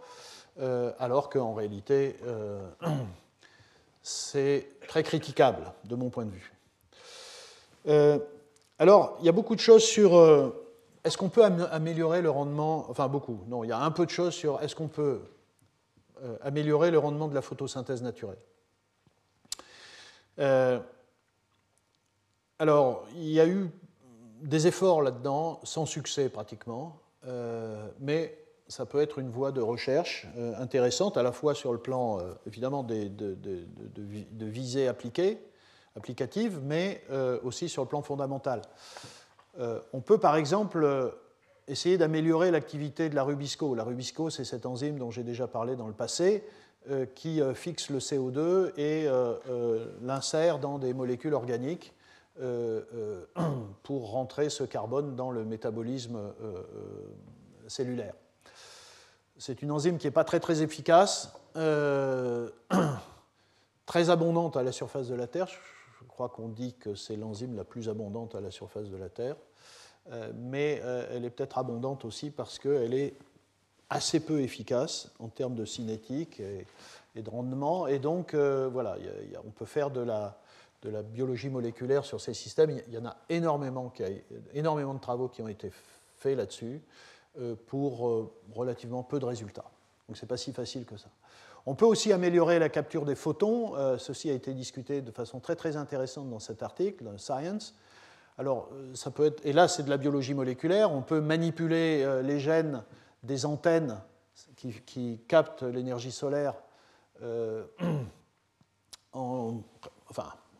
euh, 0.61 0.93
alors 0.99 1.29
qu'en 1.29 1.55
réalité, 1.55 2.17
euh, 2.25 2.69
c'est 4.03 4.69
très 4.87 5.03
critiquable 5.03 5.73
de 5.85 5.97
mon 5.97 6.11
point 6.11 6.25
de 6.25 6.31
vue. 6.31 6.53
alors, 8.79 9.17
il 9.21 9.27
y 9.27 9.29
a 9.29 9.33
beaucoup 9.33 9.55
de 9.55 9.61
choses 9.61 9.83
sur 9.83 10.53
est-ce 11.05 11.17
qu'on 11.17 11.31
peut 11.31 11.45
améliorer 11.45 12.23
le 12.23 12.31
rendement, 12.31 12.87
enfin 12.91 13.09
beaucoup, 13.09 13.41
non, 13.49 13.65
il 13.65 13.69
y 13.69 13.73
a 13.73 13.79
un 13.79 13.91
peu 13.91 14.05
de 14.05 14.11
choses 14.11 14.35
sur 14.35 14.63
est-ce 14.63 14.77
qu'on 14.77 14.89
peut 14.89 15.21
améliorer 16.43 16.91
le 16.91 16.99
rendement 16.99 17.29
de 17.29 17.35
la 17.35 17.43
photosynthèse 17.43 18.03
naturelle. 18.03 18.39
Euh, 20.39 20.79
alors, 22.59 23.07
il 23.15 23.31
y 23.31 23.41
a 23.41 23.47
eu 23.47 23.71
des 24.43 24.67
efforts 24.67 25.03
là-dedans, 25.03 25.61
sans 25.63 25.87
succès 25.87 26.29
pratiquement, 26.29 27.01
mais 28.01 28.39
ça 28.69 28.87
peut 28.87 29.01
être 29.01 29.19
une 29.19 29.31
voie 29.31 29.53
de 29.53 29.61
recherche 29.61 30.27
intéressante, 30.59 31.17
à 31.17 31.23
la 31.23 31.33
fois 31.33 31.55
sur 31.55 31.73
le 31.73 31.79
plan, 31.79 32.19
évidemment, 32.47 32.83
de, 32.83 33.09
de, 33.09 34.47
visée 34.47 34.89
appliquée, 34.89 35.39
applicative, 35.97 36.61
mais 36.63 37.05
aussi 37.43 37.69
sur 37.69 37.83
le 37.83 37.89
plan 37.89 38.03
fondamental. 38.03 38.63
on 39.59 40.01
peut, 40.01 40.19
par 40.19 40.37
exemple, 40.37 41.13
essayer 41.69 41.99
d'améliorer 41.99 42.51
l'activité 42.51 43.09
de 43.09 43.15
la 43.15 43.23
Rubisco. 43.23 43.75
La 43.75 43.85
Rubisco, 43.85 44.31
c'est 44.31 44.45
cette 44.45 44.67
enzyme 44.67 44.99
dont 44.99 45.11
j'ai 45.11 45.23
déjà 45.23 45.47
parlé 45.47 45.77
dans 45.77 45.87
le 45.87 45.93
passé, 45.93 46.43
euh, 46.91 47.07
qui 47.07 47.41
euh, 47.41 47.55
fixe 47.55 47.91
le 47.91 47.99
CO2 47.99 48.73
et 48.79 49.07
euh, 49.07 49.87
l'insère 50.03 50.59
dans 50.59 50.79
des 50.79 50.95
molécules 50.95 51.35
organiques 51.35 51.93
pour 53.83 54.11
rentrer 54.13 54.49
ce 54.49 54.63
carbone 54.63 55.17
dans 55.17 55.33
le 55.33 55.45
métabolisme 55.45 56.21
cellulaire. 57.67 58.15
C'est 59.39 59.61
une 59.61 59.73
enzyme 59.73 59.99
qui 59.99 60.07
n'est 60.07 60.13
pas 60.13 60.23
très 60.23 60.39
très 60.39 60.63
efficace, 60.63 61.33
très 63.87 64.11
abondante 64.11 64.57
à 64.57 64.63
la 64.63 64.71
surface 64.71 65.09
de 65.09 65.17
la 65.17 65.27
Terre. 65.27 65.49
Je 66.01 66.07
crois 66.07 66.29
qu'on 66.29 66.47
dit 66.47 66.75
que 66.75 66.95
c'est 66.95 67.17
l'enzyme 67.17 67.57
la 67.57 67.65
plus 67.65 67.89
abondante 67.89 68.37
à 68.37 68.41
la 68.41 68.53
surface 68.53 68.89
de 68.89 68.97
la 68.97 69.09
Terre. 69.09 69.35
Euh, 70.11 70.31
mais 70.35 70.81
euh, 70.83 71.07
elle 71.11 71.25
est 71.25 71.31
peut-être 71.31 71.59
abondante 71.59 72.05
aussi 72.05 72.31
parce 72.31 72.59
qu'elle 72.59 72.95
est 72.95 73.15
assez 73.91 74.21
peu 74.21 74.41
efficace 74.41 75.11
en 75.19 75.29
termes 75.29 75.55
de 75.55 75.65
cinétique 75.65 76.41
et, 76.41 76.67
de 77.21 77.31
rendement. 77.31 77.87
Et 77.87 77.99
donc, 77.99 78.33
euh, 78.35 78.69
voilà, 78.73 78.97
on 79.45 79.51
peut 79.51 79.65
faire 79.65 79.91
de 79.91 80.01
la, 80.01 80.39
biologie 81.13 81.49
moléculaire 81.49 82.05
sur 82.05 82.21
ces 82.21 82.35
systèmes. 82.35 82.71
Il 82.87 82.95
y 82.95 82.99
en 82.99 83.07
a 83.07 83.17
énormément, 83.29 83.93
énormément 84.55 84.95
de 84.95 85.01
travaux 85.01 85.29
qui 85.29 85.43
ont 85.43 85.49
été 85.49 85.73
faits 86.17 86.37
là-dessus 86.37 86.81
pour 87.67 88.31
relativement 88.55 89.03
peu 89.03 89.19
de 89.19 89.25
résultats. 89.25 89.65
Donc, 90.07 90.17
ce 90.17 90.25
n'est 90.25 90.29
pas 90.29 90.37
si 90.37 90.53
facile 90.53 90.85
que 90.85 90.97
ça. 90.97 91.09
On 91.67 91.75
peut 91.75 91.85
aussi 91.85 92.13
améliorer 92.13 92.61
la 92.61 92.69
capture 92.69 93.05
des 93.05 93.17
photons. 93.17 93.99
ceci 93.99 94.31
a 94.31 94.35
été 94.35 94.55
discuté 94.55 95.03
de 95.03 95.11
façon 95.11 95.41
très 95.41 95.57
très 95.57 95.77
intéressante 95.77 96.31
dans 96.31 96.39
cet 96.39 96.63
article, 96.63 97.05
Science. 97.19 97.75
Alors, 98.39 98.69
euh, 98.73 98.95
ça 98.95 99.11
peut 99.11 99.27
être, 99.27 99.45
et 99.45 99.53
là, 99.53 99.67
c'est 99.67 99.83
de 99.83 99.91
la 99.91 99.97
biologie 99.97 100.33
moléculaire. 100.33 100.93
On 100.93 101.03
peut 101.03 101.21
manipuler 101.21 102.03
euh, 102.05 102.23
les 102.23 102.39
gènes 102.39 102.85
des 103.25 103.45
antennes 103.45 104.01
qui, 104.87 105.21
captent 105.27 105.65
l'énergie 105.65 106.13
solaire 106.13 106.55
euh, 107.23 107.65
en, 109.13 109.61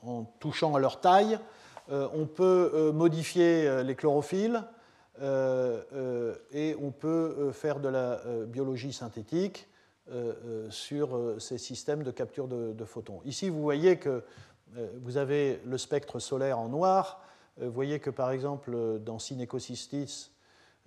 en, 0.03 0.25
touchant 0.41 0.75
à 0.75 0.81
leur 0.81 1.01
taille. 1.01 1.39
on 1.89 2.27
peut 2.27 2.91
modifier 2.93 3.85
les 3.85 3.95
chlorophylles 3.95 4.65
et 5.21 6.77
on 6.81 6.91
peut 6.91 7.53
faire 7.53 7.79
de 7.79 7.89
la 7.89 8.21
biologie 8.47 8.93
synthétique 8.93 9.69
sur 10.71 11.37
ces 11.39 11.59
systèmes 11.59 12.03
de 12.03 12.11
capture 12.11 12.49
de, 12.49 12.85
photons. 12.85 13.21
Ici, 13.25 13.49
vous 13.49 13.63
voyez 13.63 13.99
que 13.99 14.25
vous 15.01 15.17
avez 15.17 15.61
le 15.65 15.79
spectre 15.79 16.19
solaire 16.19 16.59
en 16.59 16.69
noir 16.69 17.23
vous 17.59 17.67
euh, 17.67 17.71
voyez 17.71 17.99
que 17.99 18.11
par 18.11 18.31
exemple 18.31 19.01
dans 19.01 19.19
Synecocystis, 19.19 20.31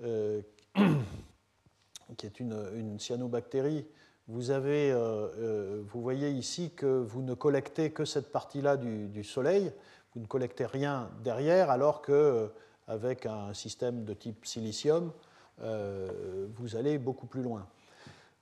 euh, 0.03 0.41
qui 2.17 2.25
est 2.25 2.39
une, 2.39 2.99
cyanobactérie, 2.99 3.85
vous, 4.27 4.51
euh, 4.51 5.81
vous 5.85 6.01
voyez 6.01 6.31
ici 6.31 6.71
que 6.71 6.85
vous 6.85 7.21
ne 7.21 7.33
collectez 7.33 7.91
que 7.91 8.05
cette 8.05 8.31
partie-là 8.31 8.77
du, 8.77 9.23
Soleil, 9.23 9.71
vous 10.13 10.21
ne 10.21 10.27
collectez 10.27 10.65
rien 10.65 11.09
derrière, 11.23 11.69
alors 11.69 12.01
qu'avec 12.01 13.25
un 13.25 13.53
système 13.53 14.05
de 14.05 14.13
type 14.13 14.45
silicium, 14.45 15.11
vous 15.57 16.75
allez 16.75 16.97
beaucoup 16.97 17.27
plus 17.27 17.43
loin. 17.43 17.67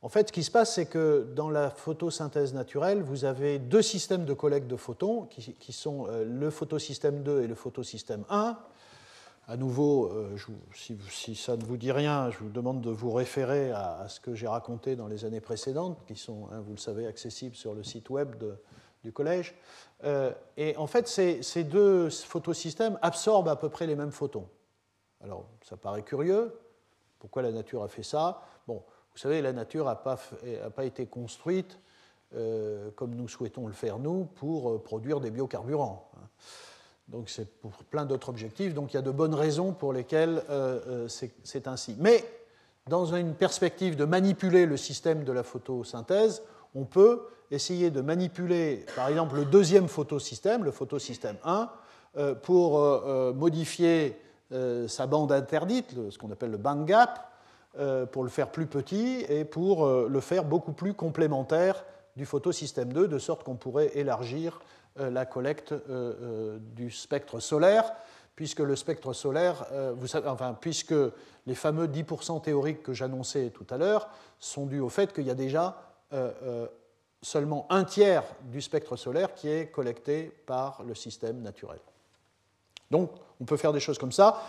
En 0.02 0.08
fait, 0.08 0.30
ce 0.30 0.34
qui 0.34 0.44
se 0.44 0.52
passe, 0.52 0.76
c'est 0.76 0.86
que 0.86 1.28
dans 1.36 1.50
la 1.50 1.70
photosynthèse 1.70 2.54
naturelle, 2.54 3.02
vous 3.02 3.26
avez 3.26 3.60
deux 3.60 3.82
systèmes 3.82 4.24
de 4.24 4.34
collecte 4.34 4.68
de 4.68 4.78
photons, 4.78 5.26
qui, 5.26 5.74
sont 5.74 6.08
euh, 6.08 6.24
le 6.24 6.50
photosystème 6.50 7.22
2 7.22 7.42
et 7.42 7.48
le 7.48 7.56
photosystème 7.56 8.24
1. 8.30 8.58
À 9.48 9.58
nouveau, 9.58 10.08
euh, 10.14 10.38
si, 10.74 11.36
ça 11.36 11.58
ne 11.58 11.64
vous 11.66 11.76
dit 11.76 11.92
rien, 11.92 12.30
je 12.30 12.38
vous 12.38 12.50
demande 12.50 12.80
de 12.80 12.90
vous 12.92 13.12
référer 13.12 13.72
à, 13.72 14.06
ce 14.08 14.22
que 14.22 14.36
j'ai 14.36 14.48
raconté 14.48 14.96
dans 14.96 15.08
les 15.08 15.26
années 15.26 15.42
précédentes, 15.42 15.98
qui 16.08 16.16
sont, 16.16 16.48
hein, 16.52 16.62
vous 16.62 16.74
le 16.74 16.78
savez, 16.78 17.06
accessibles 17.06 17.56
sur 17.56 17.74
le 17.74 17.84
site 17.84 18.10
web 18.10 18.36
du 19.04 19.12
collège. 19.12 19.56
Euh, 20.06 20.32
et 20.56 20.78
en 20.78 20.88
fait, 20.88 21.10
ces, 21.10 21.44
ces, 21.44 21.66
deux 21.66 22.10
photosystèmes 22.10 22.98
absorbent 23.02 23.50
à 23.50 23.58
peu 23.58 23.68
près 23.68 23.86
les 23.86 23.96
mêmes 23.96 24.12
photons. 24.12 24.48
Alors, 25.22 25.46
ça 25.68 25.76
paraît 25.76 26.04
curieux. 26.04 26.58
Pourquoi 27.18 27.42
la 27.42 27.52
nature 27.52 27.84
a 27.84 27.90
fait 27.90 28.04
ça? 28.04 28.42
Bon, 28.66 28.82
vous 29.19 29.23
savez, 29.23 29.41
la 29.41 29.51
nature 29.51 29.84
n'a 29.84 29.95
pas, 29.95 30.86
été 30.86 31.05
construite 31.05 31.77
euh, 32.38 32.89
comme 32.95 33.15
nous 33.15 33.27
souhaitons 33.27 33.67
le 33.67 33.73
faire 33.73 33.99
nous 33.99 34.23
pour 34.23 34.69
euh, 34.69 34.82
produire 34.82 35.19
des 35.19 35.29
biocarburants. 35.29 36.10
Hein. 36.15 36.25
Donc 37.10 37.29
c'est 37.29 37.60
pour 37.60 37.71
plein 37.71 38.05
d'autres 38.05 38.29
objectifs. 38.29 38.73
Donc 38.73 38.93
il 38.93 38.95
y 38.95 38.97
a 38.97 39.01
de 39.01 39.12
bonnes 39.12 39.34
raisons 39.36 39.73
pour 39.73 39.91
lesquelles 39.91 40.41
euh, 40.49 41.10
c'est 41.10 41.67
ainsi. 41.67 41.97
Mais 41.99 42.23
dans 42.88 43.13
une 43.13 43.34
perspective 43.34 43.97
de 43.97 44.05
manipuler 44.05 44.65
le 44.65 44.77
système 44.77 45.25
de 45.25 45.34
la 45.34 45.43
photosynthèse, 45.43 46.41
on 46.73 46.86
peut 46.86 47.23
essayer 47.51 47.91
de 47.91 47.99
manipuler, 47.99 48.86
par 48.95 49.10
exemple, 49.10 49.36
le 49.36 49.43
deuxième 49.43 49.89
photosystème, 49.89 50.63
le 50.63 50.71
photosystème 50.71 51.36
1, 51.43 51.69
pour 52.43 52.79
modifier 53.34 54.15
sa 54.88 55.08
bande 55.08 55.32
interdite, 55.32 55.93
ce 56.10 56.17
qu'on 56.17 56.32
appelle 56.32 56.51
le 56.51 56.58
band 56.58 56.84
gap, 56.84 57.29
pour 58.12 58.23
le 58.23 58.29
faire 58.29 58.51
plus 58.51 58.65
petit 58.65 59.25
et 59.29 59.45
pour 59.45 59.86
euh, 59.86 60.08
le 60.10 60.19
faire 60.19 60.43
beaucoup 60.43 60.73
plus 60.73 60.93
complémentaire 60.93 61.86
du 62.15 62.25
photosystème 62.25 62.91
2, 62.91 63.08
de 63.08 63.19
sorte 63.19 63.43
qu'on 63.43 63.55
pourrait 63.55 63.91
élargir 63.95 64.60
euh, 64.99 65.10
la 65.10 65.25
collecte 65.25 65.73
du 66.75 66.91
spectre 66.91 67.39
solaire, 67.39 67.93
puisque 68.36 68.60
le 68.60 68.75
spectre 68.75 69.13
solaire, 69.13 69.65
vous 69.95 70.08
savez, 70.08 70.29
enfin, 70.29 70.58
puisque 70.60 70.95
les 71.45 71.55
fameux 71.55 71.88
10% 71.88 72.41
théoriques 72.41 72.84
que 72.84 72.93
j'annonçais 72.93 73.49
tout 73.49 73.67
à 73.69 73.77
l'heure 73.77 74.10
sont 74.39 74.65
dus 74.65 74.79
au 74.79 74.88
fait 74.88 75.13
qu'il 75.13 75.25
y 75.25 75.29
a 75.29 75.36
déjà 75.36 75.77
seulement 77.21 77.67
un 77.69 77.84
tiers 77.84 78.23
du 78.43 78.62
spectre 78.62 78.95
solaire 78.95 79.34
qui 79.34 79.49
est 79.49 79.67
collecté 79.67 80.32
par 80.45 80.84
le 80.84 80.95
système 80.95 81.41
naturel. 81.41 81.79
Donc, 82.91 83.12
on 83.39 83.45
peut 83.45 83.58
faire 83.58 83.73
des 83.73 83.79
choses 83.79 83.97
comme 83.97 84.12
ça. 84.12 84.41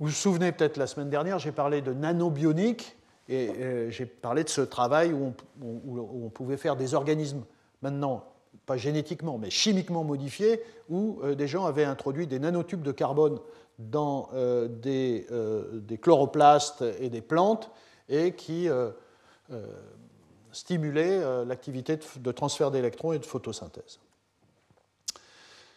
Vous 0.00 0.06
vous 0.06 0.12
souvenez 0.12 0.50
peut-être 0.50 0.76
la 0.76 0.88
semaine 0.88 1.08
dernière, 1.08 1.38
j'ai 1.38 1.52
parlé 1.52 1.80
de 1.80 1.92
nanobionique 1.92 2.96
et 3.28 3.48
euh, 3.48 3.90
j'ai 3.90 4.06
parlé 4.06 4.42
de 4.42 4.48
ce 4.48 4.60
travail 4.60 5.12
où 5.12 5.32
on, 5.62 6.28
pouvait 6.30 6.56
faire 6.56 6.74
des 6.74 6.94
organismes 6.94 7.44
maintenant, 7.80 8.24
pas 8.66 8.76
génétiquement, 8.76 9.38
mais 9.38 9.50
chimiquement 9.50 10.02
modifiés, 10.02 10.60
où 10.90 11.20
euh, 11.22 11.36
des 11.36 11.46
gens 11.46 11.64
avaient 11.64 11.84
introduit 11.84 12.26
des 12.26 12.40
nanotubes 12.40 12.82
de 12.82 12.90
carbone 12.90 13.38
dans 13.78 14.30
euh, 14.34 14.66
des, 14.68 15.26
des, 15.74 15.98
chloroplastes 15.98 16.84
et 16.98 17.08
des 17.08 17.22
plantes 17.22 17.70
et 18.08 18.32
qui 18.32 18.68
stimulaient 20.52 21.44
l'activité 21.44 21.98
de 22.16 22.32
transfert 22.32 22.70
d'électrons 22.70 23.12
et 23.12 23.18
de 23.18 23.24
photosynthèse. 23.24 23.98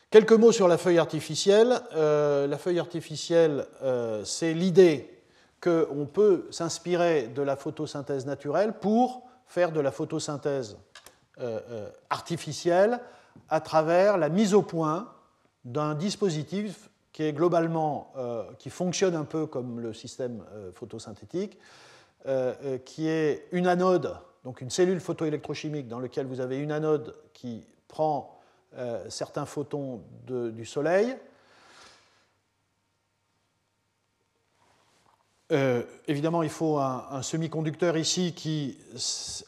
Quelques 0.09 0.31
mots 0.31 0.53
sur 0.53 0.69
la 0.69 0.77
feuille 0.77 0.99
artificielle. 0.99 1.81
Euh, 1.93 2.47
la 2.47 2.57
feuille 2.57 2.79
artificielle, 2.79 3.67
euh, 3.83 4.23
c'est 4.23 4.53
l'idée 4.53 5.21
qu'on 5.59 6.07
peut 6.11 6.47
s'inspirer 6.49 7.27
de 7.27 7.41
la 7.41 7.57
photosynthèse 7.57 8.25
naturelle 8.25 8.79
pour 8.79 9.27
faire 9.47 9.73
de 9.73 9.81
la 9.81 9.91
photosynthèse 9.91 10.77
euh, 11.41 11.89
artificielle 12.09 13.01
à 13.49 13.59
travers 13.59 14.17
la 14.17 14.29
mise 14.29 14.53
au 14.53 14.61
point 14.61 15.11
d'un 15.65 15.93
dispositif 15.93 16.89
qui 17.11 17.23
est 17.23 17.33
globalement, 17.33 18.13
qui 18.59 18.69
fonctionne 18.69 19.15
un 19.15 19.25
peu 19.25 19.47
comme 19.47 19.79
le 19.79 19.91
système 19.91 20.43
photosynthétique, 20.75 21.57
qui 22.85 23.07
est 23.07 23.47
une 23.51 23.65
anode, 23.65 24.15
donc 24.43 24.61
une 24.61 24.69
cellule 24.69 24.99
photoélectrochimique 24.99 25.87
dans 25.87 25.99
laquelle 25.99 26.27
vous 26.27 26.41
avez 26.41 26.59
une 26.59 26.71
anode 26.71 27.15
qui 27.33 27.65
prend 27.87 28.36
euh, 28.75 29.09
certains 29.09 29.45
photons 29.45 30.03
du 30.25 30.65
Soleil. 30.65 31.15
Euh, 35.53 35.83
évidemment, 36.07 36.43
il 36.43 36.49
faut 36.49 36.77
un, 36.77 37.21
semi-conducteur 37.21 37.95
ici 37.97 38.33
qui 38.33 38.77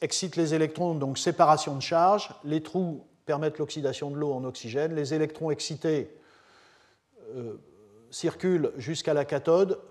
excite 0.01 0.37
les 0.37 0.53
électrons, 0.53 0.95
donc 0.95 1.17
séparation 1.17 1.75
de 1.75 1.81
charge. 1.81 2.33
Les 2.45 2.63
trous 2.63 3.05
permettent 3.25 3.57
l'oxydation 3.57 4.09
de 4.09 4.15
l'eau 4.15 4.31
en 4.31 4.45
oxygène. 4.45 4.95
Les 4.95 5.13
électrons 5.13 5.51
excités 5.51 6.09
euh, 7.35 7.57
circulent 8.09 8.71
jusqu'à 8.77 9.13
la 9.13 9.25
cathode. 9.25 9.81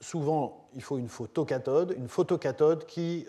Souvent, 0.00 0.68
il 0.74 0.82
faut 0.82 0.98
une 0.98 1.08
photocathode, 1.08 1.94
une 1.98 2.08
photocathode 2.08 2.86
qui 2.86 3.26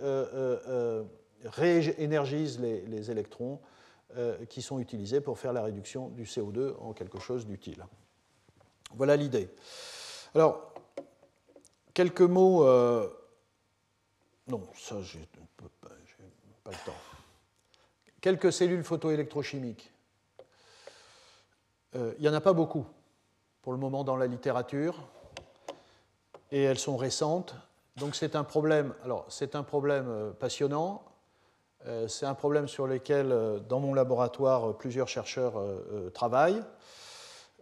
réénergise 1.44 2.60
les 2.60 3.12
électrons 3.12 3.60
euh, 4.16 4.46
qui 4.46 4.62
sont 4.62 4.80
utilisés 4.80 5.22
pour 5.22 5.40
faire 5.40 5.54
la 5.54 5.64
réduction 5.64 6.10
du 6.10 6.24
CO2 6.24 6.76
en 6.80 6.94
quelque 6.94 7.20
chose 7.20 7.48
d'utile. 7.48 7.84
Voilà 8.94 9.16
l'idée. 9.16 9.50
Alors, 10.36 10.72
quelques 11.96 12.22
mots. 12.22 12.64
Euh, 12.64 13.10
non, 14.48 14.62
ça, 14.76 15.02
j'ai 15.02 15.28
pas 15.88 16.70
le 16.70 16.86
temps. 16.86 16.98
Quelques 18.22 18.54
cellules 18.54 18.84
photoélectrochimiques. 18.84 19.92
Euh, 21.96 22.14
il 22.18 22.22
n'y 22.22 22.30
en 22.30 22.34
a 22.34 22.42
pas 22.42 22.54
beaucoup 22.54 22.86
pour 23.64 23.74
le 23.74 23.80
moment 23.80 24.04
dans 24.04 24.18
la 24.18 24.28
littérature, 24.28 25.08
et 26.52 26.62
elles 26.62 26.80
sont 26.80 26.98
récentes. 26.98 27.56
Donc 27.96 28.16
c'est 28.16 28.36
un 28.36 28.44
problème. 28.44 28.94
Alors 29.04 29.26
c'est 29.30 29.56
un 29.56 29.64
problème 29.64 30.34
passionnant. 30.40 31.04
Euh, 31.86 32.08
c'est 32.08 32.26
un 32.26 32.34
problème 32.34 32.68
sur 32.68 32.88
lequel, 32.88 33.32
euh, 33.32 33.60
dans 33.60 33.80
mon 33.80 33.94
laboratoire, 33.94 34.78
plusieurs 34.78 35.08
chercheurs 35.08 35.54
travaillent. 36.14 36.64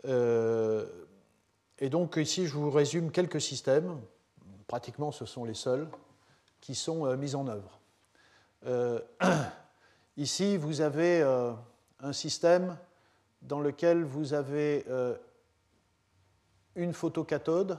Et 0.05 1.89
donc 1.89 2.17
ici, 2.17 2.47
je 2.47 2.53
vous 2.53 2.71
résume 2.71 3.11
quelques 3.11 3.41
systèmes. 3.41 3.99
Pratiquement, 4.67 5.11
ce 5.11 5.25
sont 5.25 5.45
les 5.45 5.53
seuls 5.53 5.87
qui 6.59 6.75
sont 6.75 7.15
mis 7.17 7.35
en 7.35 7.47
œuvre. 7.47 7.79
Ici, 10.17 10.57
vous 10.57 10.81
avez 10.81 11.21
un 11.99 12.13
système 12.13 12.77
dans 13.41 13.59
lequel 13.59 14.03
vous 14.03 14.33
avez 14.33 14.85
une 16.75 16.93
photocathode 16.93 17.77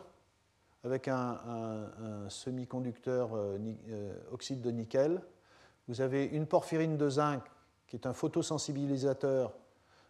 avec 0.85 1.09
un, 1.09 2.29
semi-conducteur 2.29 3.35
euh, 3.35 3.59
euh, 3.89 4.15
oxyde 4.33 4.61
de 4.61 4.71
nickel. 4.71 5.21
Vous 5.89 6.01
avez 6.01 6.25
une 6.25 6.47
porphyrine 6.47 6.97
de 6.97 7.09
zinc 7.09 7.43
qui 7.87 7.97
est 7.97 8.07
un 8.07 8.13
photosensibilisateur. 8.13 9.53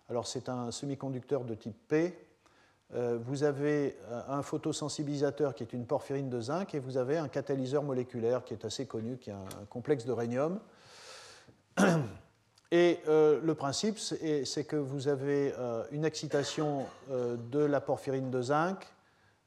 Alors 0.08 0.26
c'est 0.26 0.48
un 0.48 0.70
semi-conducteur 0.70 1.44
de 1.44 1.54
type 1.54 1.76
P. 1.88 2.18
Euh, 2.94 3.18
vous 3.24 3.42
avez 3.42 3.96
un 4.28 4.42
photosensibilisateur 4.42 5.54
qui 5.54 5.62
est 5.62 5.72
une 5.72 5.86
porphyrine 5.86 6.28
de 6.28 6.40
zinc 6.40 6.74
et 6.74 6.78
vous 6.78 6.98
avez 6.98 7.16
un 7.16 7.28
catalyseur 7.28 7.82
moléculaire 7.82 8.44
qui 8.44 8.52
est 8.52 8.64
assez 8.64 8.86
connu, 8.86 9.16
qui 9.16 9.30
est 9.30 9.34
un, 9.34 9.64
complexe 9.70 10.04
de 10.04 10.12
rhénium. 10.12 10.60
Et 12.74 13.00
le 13.06 13.52
principe, 13.52 13.98
c'est 13.98 14.64
que 14.64 14.76
vous 14.76 15.06
avez 15.08 15.52
une 15.90 16.06
excitation 16.06 16.86
de 17.10 17.58
la 17.58 17.82
porphyrine 17.82 18.30
de 18.30 18.40
zinc 18.40 18.78
euh, 18.78 19.01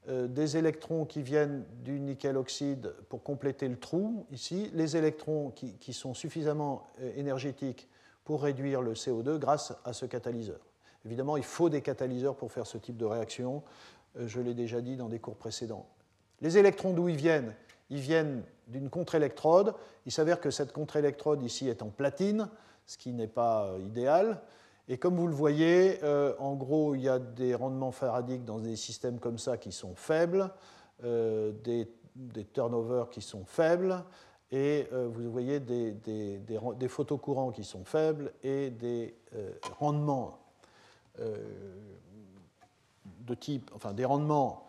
des 0.07 0.57
électrons 0.57 1.05
qui 1.05 1.21
viennent 1.21 1.65
du 1.83 1.99
nickel 1.99 2.37
oxyde 2.37 2.93
pour 3.09 3.23
compléter 3.23 3.67
le 3.67 3.77
trou, 3.77 4.25
ici, 4.31 4.69
les 4.73 4.97
électrons 4.97 5.51
qui, 5.51 5.93
sont 5.93 6.13
suffisamment 6.13 6.87
euh, 7.01 7.11
énergétiques 7.15 7.87
pour 8.23 8.43
réduire 8.43 8.81
le 8.81 8.93
CO2 8.93 9.37
grâce 9.37 9.73
à 9.83 9.93
ce 9.93 10.05
catalyseur. 10.05 10.59
Évidemment, 11.05 11.37
il 11.37 11.43
faut 11.43 11.69
des 11.69 11.81
catalyseurs 11.81 12.35
pour 12.35 12.51
faire 12.51 12.67
ce 12.67 12.77
type 12.77 12.97
de 12.97 13.05
réaction, 13.05 13.63
euh, 14.17 14.27
je 14.27 14.41
l'ai 14.41 14.53
déjà 14.53 14.81
dit 14.81 14.95
dans 14.95 15.09
des 15.09 15.19
cours 15.19 15.37
précédents. 15.37 15.87
Les 16.41 16.57
électrons 16.57 16.93
d'où 16.93 17.09
ils 17.09 17.15
viennent? 17.15 17.53
Ils 17.89 17.99
viennent 17.99 18.43
d'une 18.67 18.89
contre-électrode. 18.89 19.73
Il 20.05 20.11
s'avère 20.11 20.39
que 20.39 20.51
cette 20.51 20.71
contre-électrode 20.71 21.43
ici 21.43 21.69
est 21.69 21.81
en 21.81 21.89
platine, 21.89 22.49
ce 22.85 22.97
qui 22.97 23.11
n'est 23.13 23.27
pas 23.27 23.73
idéal. 23.79 24.41
Et 24.87 24.97
comme 24.97 25.15
vous 25.15 25.27
le 25.27 25.33
voyez, 25.33 25.99
euh, 26.03 26.35
en 26.37 26.53
gros, 26.53 26.93
il 26.93 27.01
y 27.01 27.09
a 27.09 27.17
des 27.17 27.55
rendements 27.55 27.91
faradiques 27.91 28.45
dans 28.45 28.59
des 28.59 28.75
systèmes 28.75 29.19
comme 29.19 29.39
ça 29.39 29.57
qui 29.57 29.71
sont 29.71 29.95
faibles, 29.95 30.51
euh, 31.03 31.51
des, 31.63 31.87
turnovers 32.53 33.09
qui 33.09 33.21
sont 33.21 33.45
faibles, 33.45 34.03
et 34.51 34.87
euh, 34.93 35.09
vous 35.11 35.31
voyez 35.31 35.59
des, 35.59 36.87
photocourants 36.87 37.51
qui 37.51 37.63
sont 37.63 37.83
faibles 37.83 38.31
et 38.43 38.69
des 38.69 39.15
rendements 39.79 40.39
de 41.17 43.33
type, 43.33 43.71
enfin 43.73 43.93
des 43.93 44.05
rendements 44.05 44.67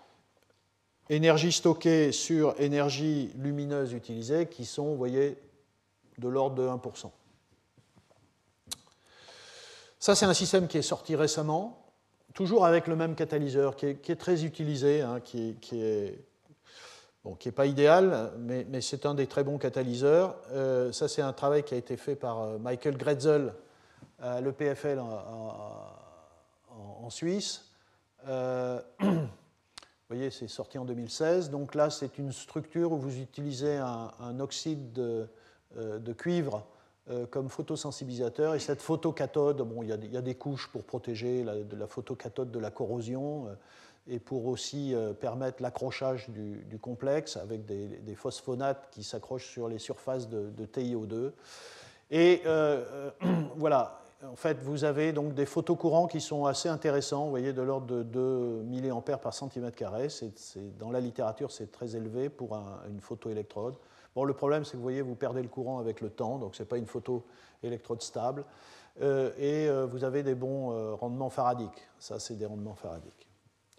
énergie 1.08 1.52
stockée 1.52 2.10
sur 2.10 2.58
énergie 2.60 3.30
lumineuse 3.36 3.92
utilisée 3.92 4.46
qui 4.46 4.64
sont, 4.64 4.86
vous 4.86 4.96
voyez, 4.96 5.36
de 6.18 6.28
l'ordre 6.28 6.56
de 6.56 6.66
1%. 6.66 7.10
Ça, 9.98 10.14
c'est 10.14 10.26
un 10.26 10.34
système 10.34 10.68
qui 10.68 10.78
est 10.78 10.82
sorti 10.82 11.16
récemment, 11.16 11.82
toujours 12.34 12.66
avec 12.66 12.86
le 12.86 12.96
même 12.96 13.14
catalyseur, 13.14 13.76
qui 13.76 13.86
est, 13.86 14.20
très 14.20 14.44
utilisé, 14.44 15.00
hein, 15.00 15.20
qui, 15.20 15.56
est 15.72 16.18
Bon, 17.26 17.34
qui 17.34 17.48
n'est 17.48 17.52
pas 17.52 17.66
idéal, 17.66 18.30
mais, 18.38 18.80
c'est 18.80 19.04
un 19.04 19.12
des 19.12 19.26
très 19.26 19.42
bons 19.42 19.58
catalyseurs. 19.58 20.36
Euh, 20.52 20.92
ça, 20.92 21.08
c'est 21.08 21.22
un 21.22 21.32
travail 21.32 21.64
qui 21.64 21.74
a 21.74 21.76
été 21.76 21.96
fait 21.96 22.14
par 22.14 22.40
euh, 22.40 22.58
Michael 22.58 22.96
Gretzel 22.96 23.52
à 24.20 24.40
l'EPFL 24.40 25.00
en, 25.00 25.90
Suisse. 27.10 27.72
Euh, 28.28 28.80
vous 29.00 29.26
voyez, 30.08 30.30
c'est 30.30 30.46
sorti 30.46 30.78
en 30.78 30.84
2016. 30.84 31.50
Donc 31.50 31.74
là, 31.74 31.90
c'est 31.90 32.16
une 32.16 32.30
structure 32.30 32.92
où 32.92 32.96
vous 32.96 33.18
utilisez 33.18 33.76
un, 33.76 34.38
oxyde 34.38 34.92
de 34.92 36.12
cuivre 36.12 36.64
comme 37.30 37.48
photosensibilisateur. 37.48 38.54
Et 38.54 38.58
cette 38.58 38.82
photocathode, 38.82 39.62
bon, 39.62 39.82
il, 39.82 39.88
y 39.88 40.16
a, 40.16 40.22
des 40.22 40.34
couches 40.34 40.68
pour 40.68 40.82
protéger 40.82 41.44
la 41.44 41.86
photocathode 41.86 42.50
de 42.50 42.58
la 42.58 42.70
corrosion 42.70 43.46
euh, 43.46 43.54
et 44.08 44.18
pour 44.18 44.46
aussi 44.46 44.94
euh, 44.94 45.12
permettre 45.12 45.62
l'accrochage 45.62 46.28
du, 46.30 46.78
complexe 46.80 47.36
avec 47.36 47.64
des, 47.64 48.14
phosphonates 48.14 48.88
qui 48.90 49.04
s'accrochent 49.04 49.48
sur 49.48 49.68
les 49.68 49.78
surfaces 49.78 50.28
de, 50.28 50.66
TiO2. 50.66 51.32
Et 52.10 52.42
voilà, 53.56 54.00
en 54.24 54.36
fait, 54.36 54.62
vous 54.62 54.84
avez 54.84 55.12
donc 55.12 55.34
des 55.34 55.46
photocourants 55.46 56.06
qui 56.06 56.20
sont 56.20 56.46
assez 56.46 56.68
intéressants, 56.68 57.24
vous 57.24 57.30
voyez, 57.30 57.52
de 57.52 57.62
l'ordre 57.62 57.86
de 57.86 58.02
2 58.02 58.62
mA 58.62 59.18
par 59.18 59.34
centimètre 59.34 59.76
carré. 59.76 60.08
Dans 60.78 60.90
la 60.90 61.00
littérature, 61.00 61.50
c'est 61.50 61.70
très 61.70 61.96
élevé 61.96 62.28
pour 62.28 62.54
une 62.88 63.00
photoélectrode. 63.00 63.74
Bon, 64.16 64.24
le 64.24 64.32
problème, 64.32 64.64
c'est 64.64 64.72
que 64.72 64.76
vous 64.78 64.82
voyez, 64.82 65.02
vous 65.02 65.14
perdez 65.14 65.42
le 65.42 65.48
courant 65.48 65.78
avec 65.78 66.00
le 66.00 66.08
temps, 66.08 66.38
donc 66.38 66.56
ce 66.56 66.62
n'est 66.62 66.66
pas 66.66 66.78
une 66.78 66.86
photo 66.86 67.26
électrode 67.62 68.00
stable. 68.00 68.46
Euh, 69.02 69.30
et 69.36 69.68
euh, 69.68 69.84
vous 69.84 70.04
avez 70.04 70.22
des 70.22 70.34
bons 70.34 70.72
euh, 70.72 70.94
rendements 70.94 71.28
faradiques. 71.28 71.86
Ça, 71.98 72.18
c'est 72.18 72.34
des 72.34 72.46
rendements 72.46 72.74
faradiques. 72.74 73.28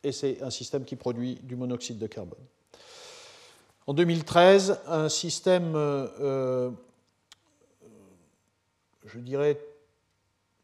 Et 0.03 0.11
c'est 0.11 0.43
un 0.43 0.51
système 0.51 0.85
qui 0.85 0.95
produit 0.95 1.39
du 1.41 1.55
monoxyde 1.55 1.97
de 1.97 2.05
carbone. 2.05 2.37
En 3.87 3.95
2013, 3.95 4.79
un 4.85 5.09
système, 5.09 5.73
je 5.73 6.69
dirais, 9.15 9.59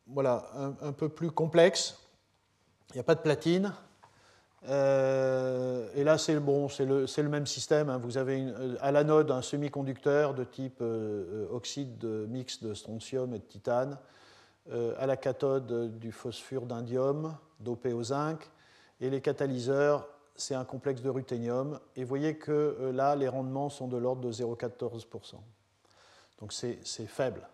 voilà, 0.06 0.52
un, 0.82 0.92
peu 0.92 1.10
plus 1.10 1.32
complexe. 1.32 1.98
Il 2.92 2.98
n'y 2.98 3.00
a 3.00 3.04
pas 3.04 3.16
de 3.16 3.22
platine, 3.22 3.74
euh, 4.70 5.88
et 5.96 6.04
là, 6.04 6.18
c'est 6.18 6.40
bon, 6.40 6.68
le, 6.80 7.06
le, 7.06 7.30
même 7.30 7.46
système. 7.46 7.90
Hein. 7.90 7.98
Vous 7.98 8.18
avez 8.18 8.42
euh, 8.42 8.76
à 8.80 8.92
l'anode 8.92 9.32
un 9.32 9.42
semi-conducteur 9.42 10.34
de 10.34 10.44
type 10.44 10.80
euh, 10.82 11.48
oxyde 11.52 11.98
de 11.98 12.26
mix 12.30 12.64
de 12.64 12.74
strontium 12.74 13.34
et 13.34 13.40
de 13.40 13.44
titane. 13.44 13.98
à 14.98 15.06
la 15.06 15.18
cathode, 15.18 16.00
du 16.00 16.12
phosphure 16.12 16.66
d'indium 16.66 17.36
dopé 17.60 17.92
au 17.92 18.04
zinc. 18.04 18.50
Et 19.02 19.10
les 19.10 19.20
catalyseurs, 19.20 20.08
c'est 20.36 20.56
un 20.56 20.64
complexe 20.64 21.02
de 21.02 21.10
ruthénium. 21.10 21.80
Et 21.98 22.06
voyez 22.06 22.38
que 22.38 22.92
là, 22.94 23.16
les 23.16 23.28
rendements 23.28 23.70
sont 23.70 23.88
de 23.88 23.98
l'ordre 23.98 24.22
de 24.22 24.32
0,14%. 24.32 25.36
Donc 26.40 26.54
c'est 26.54 27.06
faible. 27.08 27.48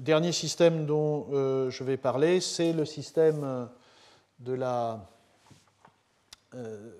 Dernier 0.00 0.32
système 0.32 0.86
dont 0.86 1.26
euh, 1.30 1.68
je 1.68 1.84
vais 1.84 1.98
parler, 1.98 2.40
c'est 2.40 2.72
le 2.72 2.86
système 2.86 3.44
euh, 3.44 3.66
de 4.38 4.54
la, 4.54 5.06
euh, 6.54 6.90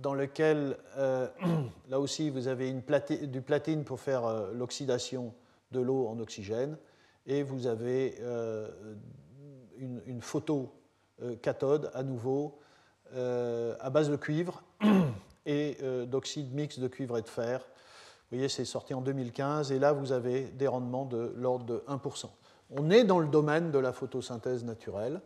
dans 0.00 0.14
lequel, 0.14 0.76
là 1.88 2.00
aussi, 2.00 2.30
vous 2.30 2.48
avez 2.48 2.72
du 2.72 3.42
platine 3.42 3.84
pour 3.84 4.00
faire 4.00 4.24
l'oxydation 4.54 5.32
de 5.70 5.78
l'eau 5.78 6.08
en 6.08 6.18
oxygène, 6.18 6.76
et 7.26 7.44
vous 7.44 7.68
avez 7.68 8.18
une, 9.78 10.02
une, 10.06 10.20
photo 10.20 10.74
cathode 11.42 11.92
à 11.94 12.02
nouveau 12.02 12.58
à 13.14 13.90
base 13.90 14.10
de 14.10 14.16
cuivre 14.16 14.64
et 15.46 15.76
d'oxyde 16.08 16.52
mixte 16.52 16.80
de 16.80 16.88
cuivre 16.88 17.18
et 17.18 17.22
de 17.22 17.28
fer 17.28 17.64
vous 18.32 18.38
voyez, 18.38 18.48
c'est 18.48 18.64
sorti 18.64 18.94
en 18.94 19.02
2015 19.02 19.72
et 19.72 19.78
là, 19.78 19.92
vous 19.92 20.10
avez 20.10 20.44
des 20.44 20.66
rendements 20.66 21.04
de 21.04 21.34
l'ordre 21.36 21.66
de 21.66 21.84
1%. 21.86 22.30
On 22.70 22.88
est 22.88 23.04
dans 23.04 23.18
le 23.18 23.28
domaine 23.28 23.70
de 23.70 23.78
la 23.78 23.92
photosynthèse 23.92 24.64
naturelle. 24.64 25.20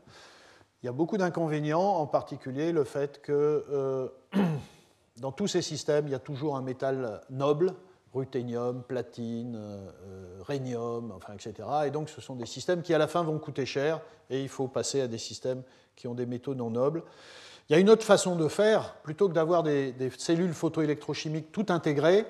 Il 0.83 0.87
y 0.87 0.89
a 0.89 0.93
beaucoup 0.93 1.17
d'inconvénients, 1.17 1.81
en 1.81 2.09
particulier 2.09 2.73
le 2.73 2.83
fait 2.83 3.23
que 3.23 3.65
euh, 3.71 4.09
dans 5.21 5.31
tous 5.31 5.47
ces 5.47 5.63
systèmes, 5.63 6.09
il 6.09 6.11
y 6.11 6.17
a 6.17 6.19
toujours 6.19 6.57
un 6.57 6.63
métal 6.63 7.21
noble, 7.31 7.75
ruthénium, 8.13 8.83
platine, 8.83 9.55
euh, 9.57 10.43
rhénium, 10.43 11.13
enfin, 11.15 11.35
etc. 11.35 11.69
Et 11.87 11.91
donc 11.93 12.09
ce 12.09 12.21
sont 12.21 12.35
des 12.35 12.45
systèmes 12.45 12.83
qui 12.83 12.93
à 12.93 12.99
la 12.99 13.07
fin 13.07 13.23
vont 13.23 13.39
coûter 13.39 13.67
cher 13.67 14.01
et 14.31 14.43
il 14.43 14.49
faut 14.49 14.67
passer 14.67 15.01
à 15.01 15.07
des 15.07 15.19
systèmes 15.19 15.63
qui 15.95 16.09
ont 16.09 16.15
des 16.15 16.27
métaux 16.27 16.57
non 16.57 16.71
nobles. 16.71 17.05
Il 17.71 17.73
y 17.73 17.77
a 17.77 17.79
une 17.79 17.89
autre 17.89 18.05
façon 18.05 18.35
de 18.35 18.49
faire, 18.49 18.95
plutôt 19.05 19.29
que 19.29 19.35
d'avoir 19.35 19.63
des, 19.63 19.93
des 19.93 20.11
cellules 20.11 20.55
photoélectrochimiques 20.55 21.53
tout 21.53 21.67
intégrées, 21.69 22.27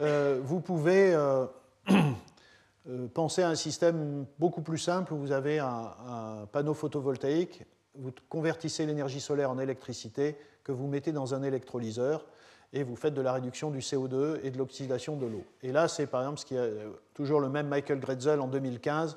euh, 0.00 0.40
vous 0.42 0.60
pouvez 0.60 1.14
euh, 1.14 1.46
pensez 3.14 3.42
à 3.42 3.48
un 3.48 3.54
système 3.54 4.26
beaucoup 4.38 4.62
plus 4.62 4.78
simple 4.78 5.14
où 5.14 5.18
vous 5.18 5.32
avez 5.32 5.58
un, 5.58 6.46
panneau 6.52 6.74
photovoltaïque, 6.74 7.64
vous 7.94 8.12
convertissez 8.28 8.86
l'énergie 8.86 9.20
solaire 9.20 9.50
en 9.50 9.58
électricité 9.58 10.36
que 10.64 10.72
vous 10.72 10.86
mettez 10.86 11.12
dans 11.12 11.34
un 11.34 11.42
électrolyseur 11.42 12.26
et 12.72 12.82
vous 12.82 12.96
faites 12.96 13.14
de 13.14 13.22
la 13.22 13.32
réduction 13.32 13.70
du 13.70 13.78
CO2 13.78 14.40
et 14.42 14.50
de 14.50 14.58
l'oxydation 14.58 15.16
de 15.16 15.26
l'eau. 15.26 15.44
Et 15.62 15.72
là, 15.72 15.88
c'est 15.88 16.06
par 16.06 16.20
exemple 16.20 16.40
ce 16.40 16.44
qui 16.44 16.58
a 16.58 16.66
toujours 17.14 17.40
le 17.40 17.48
même 17.48 17.68
Michael 17.68 18.00
Gretzel 18.00 18.40
en 18.40 18.48
2015 18.48 19.16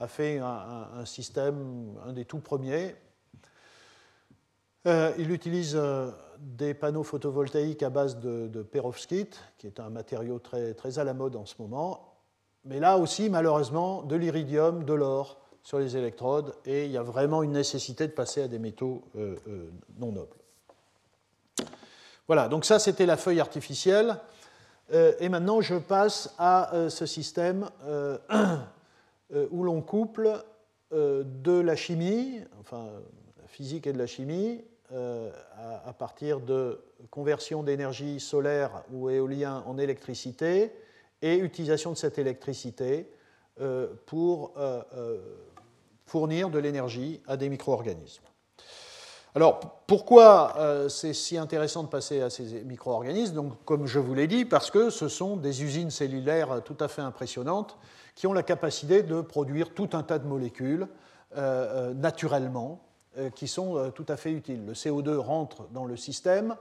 a 0.00 0.08
fait 0.08 0.38
un, 0.38 1.04
système, 1.04 1.94
un 2.06 2.12
des 2.12 2.24
tout 2.24 2.40
premiers. 2.40 2.96
Euh, 4.88 5.12
il 5.18 5.30
utilise 5.32 5.74
euh, 5.76 6.10
des 6.38 6.72
panneaux 6.72 7.02
photovoltaïques 7.02 7.82
à 7.82 7.90
base 7.90 8.18
de, 8.20 8.62
perovskite, 8.62 9.38
qui 9.58 9.66
est 9.66 9.80
un 9.80 9.90
matériau 9.90 10.38
très, 10.38 10.98
à 10.98 11.04
la 11.04 11.12
mode 11.12 11.36
en 11.36 11.44
ce 11.44 11.56
moment. 11.58 12.14
Mais 12.64 12.80
là 12.80 12.96
aussi, 12.96 13.28
malheureusement, 13.28 14.02
de 14.02 14.16
l'iridium, 14.16 14.84
de 14.84 14.94
l'or 14.94 15.40
sur 15.62 15.78
les 15.78 15.98
électrodes, 15.98 16.54
et 16.64 16.86
il 16.86 16.90
y 16.90 16.96
a 16.96 17.02
vraiment 17.02 17.42
une 17.42 17.52
nécessité 17.52 18.06
de 18.06 18.12
passer 18.12 18.42
à 18.42 18.48
des 18.48 18.58
métaux 18.58 19.02
euh, 19.16 19.36
non 19.98 20.12
nobles. 20.12 20.36
Voilà, 22.26 22.48
donc 22.48 22.64
ça 22.64 22.78
c'était 22.78 23.04
la 23.04 23.18
feuille 23.18 23.40
artificielle. 23.40 24.16
et 24.92 25.28
maintenant 25.28 25.60
je 25.60 25.76
passe 25.76 26.34
à 26.38 26.70
ce 26.90 27.06
système 27.06 27.68
où 29.50 29.64
l'on 29.64 29.80
couple 29.80 30.44
de 30.92 31.60
la 31.60 31.74
chimie, 31.74 32.40
enfin 32.60 32.86
la 33.40 33.48
physique 33.48 33.86
et 33.86 33.94
de 33.94 33.98
la 33.98 34.06
chimie, 34.06 34.62
euh, 34.94 35.30
à, 35.84 35.92
partir 35.92 36.40
de 36.40 36.80
conversion 37.10 37.62
d'énergie 37.62 38.20
solaire 38.20 38.84
ou 38.90 39.10
éolien 39.10 39.62
en 39.66 39.76
électricité 39.76 40.72
et 41.20 41.36
utilisation 41.36 41.92
de 41.92 41.96
cette 41.98 42.18
électricité 42.18 43.06
euh, 43.60 43.88
pour 44.06 44.54
euh, 44.56 44.82
fournir 46.06 46.48
de 46.48 46.58
l'énergie 46.58 47.20
à 47.26 47.36
des 47.36 47.50
micro-organismes. 47.50 48.22
Alors, 49.34 49.60
pourquoi 49.86 50.86
c'est 50.88 51.12
si 51.12 51.36
intéressant 51.36 51.82
de 51.82 51.88
passer 51.88 52.22
à 52.22 52.30
ces 52.30 52.64
micro-organismes? 52.64 53.50
Comme 53.66 53.86
je 53.86 53.98
vous 53.98 54.14
l'ai 54.14 54.26
dit, 54.26 54.46
parce 54.46 54.70
que 54.70 54.88
ce 54.88 55.08
sont 55.08 55.36
des 55.36 55.62
usines 55.62 55.90
cellulaires 55.90 56.62
tout 56.64 56.78
à 56.80 56.88
fait 56.88 57.02
impressionnantes 57.02 57.76
qui 58.14 58.26
ont 58.26 58.32
la 58.32 58.42
capacité 58.42 59.02
de 59.02 59.20
produire 59.20 59.74
tout 59.74 59.90
un 59.92 60.02
tas 60.02 60.18
de 60.18 60.26
molécules 60.26 60.88
naturellement 61.36 62.87
qui 63.34 63.48
sont 63.48 63.76
euh, 63.76 63.90
tout 63.90 64.06
à 64.08 64.16
fait 64.16 64.32
utiles. 64.32 64.64
Le 64.66 64.72
CO2 64.72 65.16
rentre 65.16 65.68
dans 65.70 65.84
le 65.84 65.96
système 65.96 66.56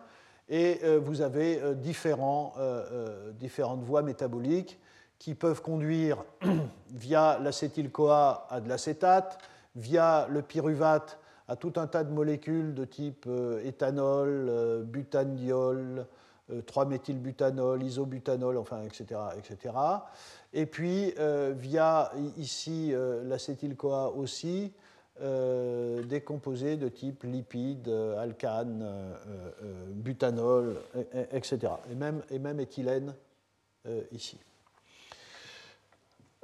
et 0.49 0.79
euh, 0.83 0.99
vous 0.99 1.21
avez 1.21 1.61
différents, 1.75 2.53
différentes 3.39 3.83
voies 3.83 4.01
métaboliques 4.01 4.79
qui 5.19 5.35
peuvent 5.35 5.61
conduire 5.61 6.23
via 6.91 7.39
l'acétyl-CoA 7.39 8.47
à 8.49 8.61
de 8.61 8.69
l'acétate, 8.69 9.39
via 9.75 10.27
le 10.29 10.41
pyruvate 10.41 11.19
à 11.47 11.55
tout 11.55 11.73
un 11.77 11.87
tas 11.87 12.03
de 12.03 12.11
molécules 12.11 12.73
de 12.73 12.85
type 12.85 13.27
éthanol, 13.63 14.83
butandiol, 14.85 16.05
3-méthylbutanol, 16.51 17.83
isobutanol, 17.83 18.57
enfin, 18.57 18.83
etc., 18.83 19.19
etc. 19.37 19.73
Et 20.53 20.65
puis, 20.65 21.13
via 21.55 22.11
ici 22.37 22.93
l'acétyl-CoA 23.23 24.09
aussi, 24.09 24.73
euh, 25.19 26.03
des 26.03 26.21
composés 26.21 26.77
de 26.77 26.89
type 26.89 27.23
lipide, 27.23 27.89
alcane, 28.19 28.83
euh, 28.83 29.13
euh, 29.63 29.85
butanol, 29.89 30.75
etc. 31.31 31.73
Et 31.91 31.95
même, 31.95 32.59
éthylène 32.59 33.15
ici. 34.11 34.37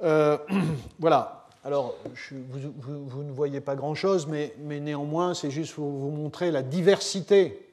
voilà. 0.98 1.46
Alors, 1.62 1.94
vous, 2.50 3.22
ne 3.22 3.32
voyez 3.32 3.60
pas 3.60 3.76
grand-chose, 3.76 4.26
mais, 4.26 4.54
néanmoins, 4.58 5.34
c'est 5.34 5.52
juste 5.52 5.74
pour 5.74 5.88
vous 5.88 6.10
montrer 6.10 6.50
la 6.50 6.62
diversité 6.62 7.72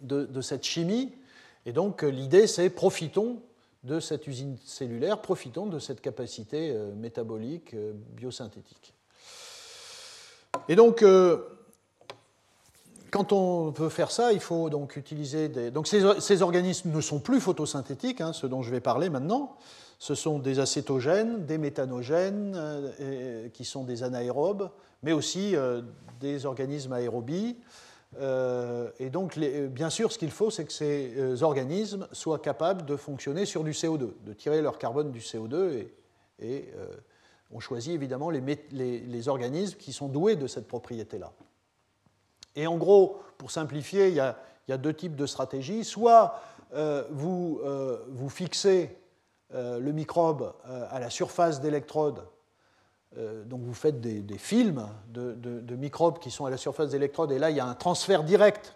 de 0.00 0.40
cette 0.40 0.64
chimie. 0.64 1.12
Et 1.66 1.72
donc, 1.72 2.02
l'idée, 2.02 2.46
c'est 2.46 2.70
profitons 2.70 3.42
de 3.82 3.98
cette 3.98 4.28
usine 4.28 4.56
cellulaire, 4.64 5.20
profitons 5.20 5.66
de 5.66 5.80
cette 5.80 6.00
capacité 6.00 6.72
métabolique 6.94 7.74
biosynthétique. 8.14 8.94
Et 10.68 10.76
donc, 10.76 11.02
euh, 11.02 11.38
quand 13.10 13.32
on 13.32 13.70
veut 13.70 13.88
faire 13.88 14.10
ça, 14.10 14.32
il 14.32 14.40
faut 14.40 14.70
donc 14.70 14.96
utiliser 14.96 15.48
des. 15.48 15.70
Donc, 15.70 15.86
ces, 15.86 16.42
organismes 16.42 16.90
ne 16.90 17.00
sont 17.00 17.20
plus 17.20 17.40
photosynthétiques, 17.40 18.20
hein, 18.20 18.32
ceux 18.32 18.48
dont 18.48 18.62
je 18.62 18.70
vais 18.70 18.80
parler 18.80 19.10
maintenant. 19.10 19.56
Ce 19.98 20.14
sont 20.14 20.38
des 20.38 20.60
acétogènes, 20.60 21.44
des 21.44 21.58
méthanogènes, 21.58 22.52
euh, 22.56 23.48
qui 23.48 23.64
sont 23.64 23.82
des 23.82 24.04
anaérobes, 24.04 24.70
mais 25.02 25.12
aussi 25.12 25.56
euh, 25.56 25.82
des 26.20 26.46
organismes 26.46 26.92
aérobies. 26.92 27.56
et 29.00 29.10
donc, 29.10 29.38
bien 29.38 29.90
sûr, 29.90 30.12
ce 30.12 30.18
qu'il 30.18 30.30
faut, 30.30 30.50
c'est 30.50 30.64
que 30.64 30.72
ces 30.72 31.42
organismes 31.42 32.06
soient 32.12 32.38
capables 32.38 32.84
de 32.86 32.96
fonctionner 32.96 33.44
sur 33.44 33.64
du 33.64 33.72
CO2, 33.72 34.10
de 34.24 34.32
tirer 34.32 34.62
leur 34.62 34.78
carbone 34.78 35.10
du 35.10 35.20
CO2 35.20 35.86
et 36.40 36.72
on 37.50 37.60
choisit 37.60 37.94
évidemment 37.94 38.30
les, 38.30 39.28
organismes 39.28 39.78
qui 39.78 39.92
sont 39.92 40.08
doués 40.08 40.36
de 40.36 40.46
cette 40.46 40.68
propriété-là. 40.68 41.32
Et 42.56 42.66
en 42.66 42.76
gros, 42.76 43.20
pour 43.38 43.50
simplifier, 43.50 44.08
il 44.08 44.14
y 44.14 44.20
a, 44.20 44.36
deux 44.76 44.92
types 44.92 45.16
de 45.16 45.26
stratégies. 45.26 45.84
Soit 45.84 46.40
euh, 46.74 47.04
vous, 47.10 47.60
euh, 47.64 48.04
vous, 48.08 48.28
fixez 48.28 48.98
euh, 49.54 49.78
le 49.78 49.92
microbe 49.92 50.52
à 50.90 51.00
la 51.00 51.10
surface 51.10 51.60
d'électrode, 51.60 52.24
donc 53.46 53.62
vous 53.62 53.74
faites 53.74 54.02
des, 54.02 54.38
films 54.38 54.86
de, 55.08 55.76
microbes 55.76 56.18
qui 56.18 56.30
sont 56.30 56.44
à 56.44 56.50
la 56.50 56.58
surface 56.58 56.90
d'électrode, 56.90 57.32
et 57.32 57.38
là 57.38 57.48
il 57.48 57.56
y 57.56 57.60
a 57.60 57.64
un 57.64 57.74
transfert 57.74 58.22
direct, 58.22 58.74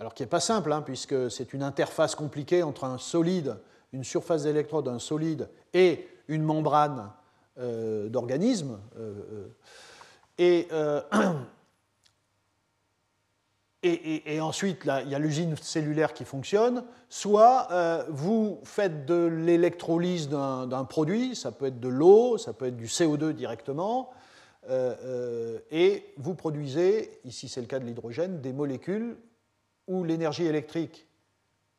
alors 0.00 0.12
qui 0.12 0.24
n'est 0.24 0.28
pas 0.28 0.40
simple, 0.40 0.72
hein, 0.72 0.82
puisque 0.82 1.30
c'est 1.30 1.52
une 1.52 1.62
interface 1.62 2.16
compliquée 2.16 2.64
entre 2.64 2.82
un 2.82 2.98
solide, 2.98 3.58
une 3.92 4.02
surface 4.02 4.42
d'électrode, 4.42 4.88
un 4.88 4.98
solide, 4.98 5.48
et 5.72 6.08
une 6.26 6.42
membrane 6.42 7.12
d'organismes. 7.56 8.78
Euh, 8.98 9.48
euh, 10.40 11.00
et, 13.82 14.32
et, 14.34 14.40
ensuite, 14.40 14.78
il 15.04 15.10
y 15.10 15.14
a 15.14 15.18
l'usine 15.18 15.56
cellulaire 15.56 16.12
qui 16.12 16.24
fonctionne. 16.24 16.84
Soit 17.08 17.68
vous 18.08 18.60
faites 18.64 19.06
de 19.06 19.26
l'électrolyse 19.26 20.28
d'un 20.28 20.84
produit, 20.84 21.34
ça 21.34 21.52
peut 21.52 21.66
être 21.66 21.80
de 21.80 21.88
l'eau, 21.88 22.38
ça 22.38 22.52
peut 22.52 22.66
être 22.66 22.76
du 22.76 22.86
CO2 22.86 23.32
directement, 23.32 24.10
et 24.70 26.04
vous 26.16 26.34
produisez, 26.34 27.20
ici 27.24 27.48
c'est 27.48 27.60
le 27.60 27.66
cas 27.66 27.80
de 27.80 27.84
l'hydrogène, 27.84 28.40
des 28.40 28.52
molécules 28.52 29.16
l'énergie 30.04 30.46
électrique, 30.46 31.06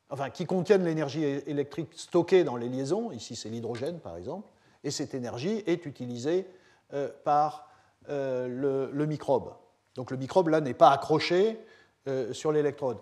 enfin 0.09 0.29
qui 0.29 0.45
contiennent 0.45 0.83
l'énergie 0.83 1.23
électrique 1.23 1.89
stockée 1.95 2.43
dans 2.43 2.57
les 2.57 2.69
liaisons, 2.69 3.11
ici 3.11 3.35
c'est 3.35 3.49
l'hydrogène 3.49 3.99
par 3.99 4.17
exemple, 4.17 4.47
et 4.83 4.91
cette 4.91 5.13
énergie 5.13 5.63
est 5.65 5.85
utilisée 5.85 6.47
euh, 6.93 7.09
par 7.23 7.69
euh, 8.09 8.89
le, 8.91 9.05
microbe. 9.05 9.53
Donc 9.95 10.11
le 10.11 10.17
microbe, 10.17 10.49
là, 10.49 10.61
n'est 10.61 10.73
pas 10.73 10.91
accroché 10.91 11.59
euh, 12.07 12.33
sur 12.33 12.51
l'électrode. 12.51 12.97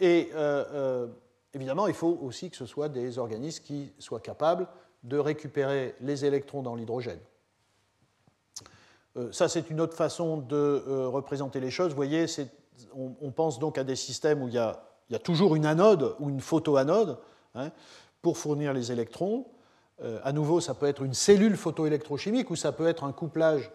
Et 0.00 0.30
évidemment, 1.52 1.86
il 1.86 1.94
faut 1.94 2.18
aussi 2.22 2.48
que 2.48 2.56
ce 2.56 2.64
soit 2.64 2.88
des 2.88 3.18
organismes 3.18 3.62
qui 3.62 3.92
soient 3.98 4.20
capables 4.20 4.66
de 5.02 5.18
récupérer 5.18 5.94
les 6.00 6.24
électrons 6.24 6.62
dans 6.62 6.74
l'hydrogène. 6.74 7.18
ça, 9.32 9.48
c'est 9.48 9.68
une 9.68 9.80
autre 9.80 9.94
façon 9.94 10.38
de 10.38 11.04
représenter 11.06 11.60
les 11.60 11.70
choses. 11.70 11.90
Vous 11.90 11.96
voyez, 11.96 12.24
on, 12.94 13.30
pense 13.30 13.58
donc 13.58 13.76
à 13.76 13.84
des 13.84 13.96
systèmes 13.96 14.42
où 14.42 14.48
il 14.48 14.54
y 14.54 14.58
a, 14.58 14.80
toujours 15.22 15.54
une 15.54 15.66
anode 15.66 16.14
ou 16.18 16.30
une 16.30 16.40
photoanode 16.40 17.18
hein, 17.54 17.72
pour 18.22 18.38
fournir 18.38 18.72
les 18.72 18.90
électrons. 18.90 19.44
Euh, 20.02 20.18
à 20.22 20.32
nouveau, 20.32 20.60
ça 20.60 20.74
peut 20.74 20.86
être 20.86 21.02
une 21.02 21.14
cellule 21.14 21.56
photoélectrochimique 21.56 22.50
ou 22.50 22.56
ça 22.56 22.72
peut 22.72 22.88
être 22.88 23.04
un 23.04 23.12
couplage 23.12 23.70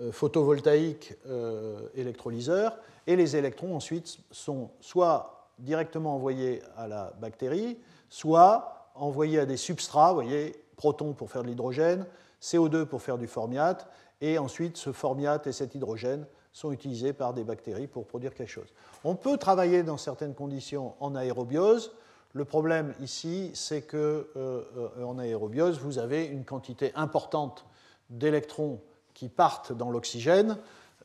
euh, 0.00 0.12
photovoltaïque 0.12 1.14
euh, 1.26 1.88
électrolyseur. 1.94 2.78
Et 3.06 3.16
les 3.16 3.36
électrons 3.36 3.74
ensuite 3.74 4.18
sont 4.30 4.70
soit 4.80 5.50
directement 5.58 6.14
envoyés 6.14 6.62
à 6.76 6.88
la 6.88 7.12
bactérie, 7.20 7.78
soit 8.08 8.90
envoyés 8.94 9.40
à 9.40 9.46
des 9.46 9.56
substrats, 9.56 10.08
vous 10.08 10.22
voyez, 10.22 10.64
protons 10.76 11.12
pour 11.12 11.30
faire 11.30 11.42
de 11.42 11.48
l'hydrogène, 11.48 12.06
CO2 12.40 12.84
pour 12.84 13.02
faire 13.02 13.18
du 13.18 13.26
formiate, 13.26 13.86
et 14.20 14.38
ensuite 14.38 14.76
ce 14.76 14.92
formiate 14.92 15.46
et 15.46 15.52
cet 15.52 15.74
hydrogène 15.74 16.26
sont 16.52 16.72
utilisés 16.72 17.12
par 17.12 17.34
des 17.34 17.44
bactéries 17.44 17.86
pour 17.86 18.06
produire 18.06 18.34
quelque 18.34 18.50
chose. 18.50 18.72
On 19.04 19.14
peut 19.14 19.36
travailler 19.36 19.82
dans 19.82 19.96
certaines 19.96 20.34
conditions 20.34 20.94
en 21.00 21.14
aérobiose, 21.14 21.92
le 22.34 22.44
problème 22.46 22.94
ici, 23.00 23.50
c'est 23.54 23.82
qu'en 23.82 23.96
euh, 23.96 24.64
euh, 24.76 25.18
aérobiose, 25.18 25.78
vous 25.80 25.98
avez 25.98 26.24
une 26.24 26.44
quantité 26.44 26.92
importante 26.94 27.66
d'électrons 28.08 28.80
qui 29.12 29.28
partent 29.28 29.72
dans 29.72 29.90
l'oxygène, 29.90 30.56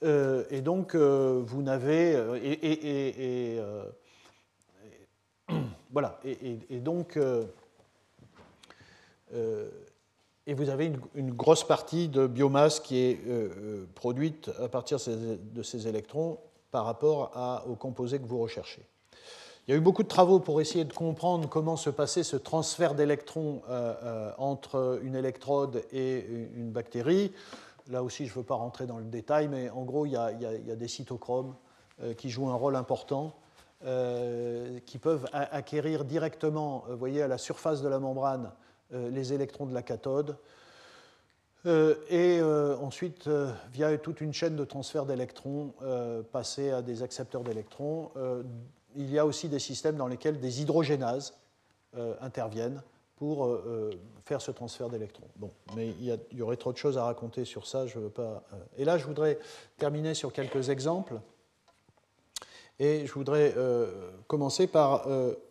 euh, 0.03 0.45
et 0.49 0.61
donc 0.61 0.95
vous 0.95 1.61
n'avez. 1.61 2.13
Et, 2.43 3.59
voilà. 5.91 6.19
Et, 6.23 6.79
donc. 6.79 7.19
et 9.33 10.53
vous 10.53 10.69
avez 10.69 10.93
une, 11.15 11.31
grosse 11.31 11.65
partie 11.65 12.07
de 12.07 12.25
biomasse 12.25 12.79
qui 12.79 12.99
est 12.99 13.19
produite 13.95 14.49
à 14.61 14.69
partir 14.69 14.97
de 15.05 15.63
ces 15.63 15.87
électrons 15.89 16.39
par 16.71 16.85
rapport 16.85 17.65
aux 17.67 17.75
composés 17.75 18.19
que 18.19 18.25
vous 18.25 18.39
recherchez. 18.39 18.85
Il 19.67 19.71
y 19.71 19.73
a 19.73 19.77
eu 19.77 19.81
beaucoup 19.81 20.03
de 20.03 20.07
travaux 20.07 20.39
pour 20.39 20.61
essayer 20.61 20.85
de 20.85 20.93
comprendre 20.93 21.49
comment 21.49 21.75
se 21.75 21.89
passait 21.89 22.23
ce 22.23 22.37
transfert 22.37 22.95
d'électrons 22.95 23.61
entre 24.37 25.01
une 25.03 25.13
électrode 25.13 25.83
et 25.91 26.25
une 26.55 26.71
bactérie. 26.71 27.33
Là 27.89 28.03
aussi, 28.03 28.25
je 28.25 28.31
ne 28.31 28.35
veux 28.35 28.43
pas 28.43 28.55
rentrer 28.55 28.85
dans 28.85 28.97
le 28.97 29.05
détail, 29.05 29.47
mais 29.47 29.69
en 29.69 29.83
gros, 29.83 30.05
il 30.05 30.11
y 30.11 30.15
a, 30.15 30.31
des 30.31 30.87
cytochromes 30.87 31.55
euh, 32.01 32.13
qui 32.13 32.29
jouent 32.29 32.49
un 32.49 32.55
rôle 32.55 32.75
important, 32.75 33.35
euh, 33.85 34.79
qui 34.85 34.97
peuvent 34.97 35.25
acquérir 35.31 36.03
directement, 36.03 36.83
vous 36.87 36.93
euh, 36.93 36.95
voyez, 36.95 37.21
à 37.21 37.27
la 37.27 37.37
surface 37.37 37.81
de 37.81 37.87
la 37.87 37.99
membrane, 37.99 38.51
les 38.91 39.33
électrons 39.33 39.65
de 39.65 39.73
la 39.73 39.81
cathode. 39.81 40.37
et 41.65 42.41
ensuite, 42.41 43.29
via 43.73 43.97
toute 43.97 44.21
une 44.21 44.31
chaîne 44.31 44.55
de 44.55 44.63
transfert 44.63 45.05
d'électrons, 45.05 45.73
passer 46.31 46.71
à 46.71 46.81
des 46.81 47.03
accepteurs 47.03 47.43
d'électrons. 47.43 48.11
Il 48.97 49.09
y 49.11 49.17
a 49.17 49.25
aussi 49.25 49.47
des 49.47 49.59
systèmes 49.59 49.95
dans 49.95 50.07
lesquels 50.07 50.39
des 50.39 50.61
hydrogénases 50.61 51.37
interviennent 52.19 52.81
pour 53.17 53.45
euh, 53.45 53.63
euh, 53.67 53.91
faire 54.23 54.41
ce 54.41 54.51
transfert 54.51 54.89
d'électrons. 54.89 55.27
Bon, 55.35 55.51
mais 55.75 55.89
il 55.99 56.19
y, 56.31 56.41
aurait 56.41 56.55
trop 56.55 56.71
de 56.71 56.77
choses 56.77 56.97
à 56.97 57.03
raconter 57.03 57.45
sur 57.45 57.67
ça, 57.67 57.87
je 57.87 57.99
veux 57.99 58.09
pas. 58.09 58.43
Euh. 58.53 58.57
Et 58.77 58.85
là, 58.85 58.97
je 58.97 59.05
voudrais 59.05 59.39
terminer 59.77 60.13
sur 60.13 60.31
quelques 60.31 60.69
exemples. 60.69 61.19
Et 62.79 63.07
je 63.07 63.13
voudrais 63.13 63.55
commencer 64.27 64.67
par, 64.67 65.07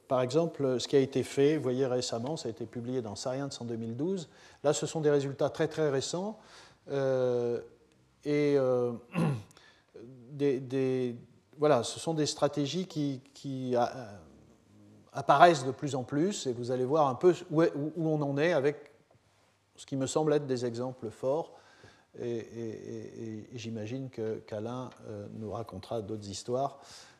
par 0.06 0.22
exemple, 0.22 0.78
ce 0.78 0.86
qui 0.86 0.94
a 0.94 1.00
été 1.00 1.24
fait, 1.24 1.56
vous 1.56 1.62
voyez 1.64 1.84
récemment, 1.84 2.36
ça 2.36 2.46
a 2.46 2.52
été 2.52 2.66
publié 2.66 3.02
dans 3.02 3.16
Science 3.16 3.60
en 3.60 3.64
2012. 3.64 4.28
Là, 4.62 4.72
ce 4.72 4.86
sont 4.86 5.00
des 5.00 5.10
résultats 5.10 5.50
très 5.50 5.66
très 5.66 5.90
récents. 5.90 6.38
et 6.88 8.56
des, 10.30 11.16
voilà, 11.58 11.82
ce 11.82 11.98
sont 11.98 12.14
des 12.14 12.26
stratégies 12.26 12.86
qui, 12.86 13.20
qui 13.34 13.74
apparaissent 15.16 15.64
de 15.64 15.70
plus 15.70 15.94
en 15.94 16.04
plus 16.04 16.46
et 16.46 16.52
vous 16.52 16.70
allez 16.70 16.84
voir 16.84 17.08
un 17.08 17.14
peu 17.14 17.34
où, 17.50 17.62
on 17.96 18.20
en 18.22 18.36
est 18.36 18.52
avec 18.52 18.92
ce 19.74 19.86
qui 19.86 19.96
me 19.96 20.06
semble 20.06 20.32
être 20.34 20.46
des 20.46 20.64
exemples 20.64 21.10
forts. 21.10 21.52
Et, 22.20 23.48
j'imagine 23.54 24.08
qu'Alain 24.46 24.90
euh, 25.08 25.26
nous 25.32 25.50
racontera 25.50 26.02
d'autres 26.02 26.28
histoires 26.28 26.78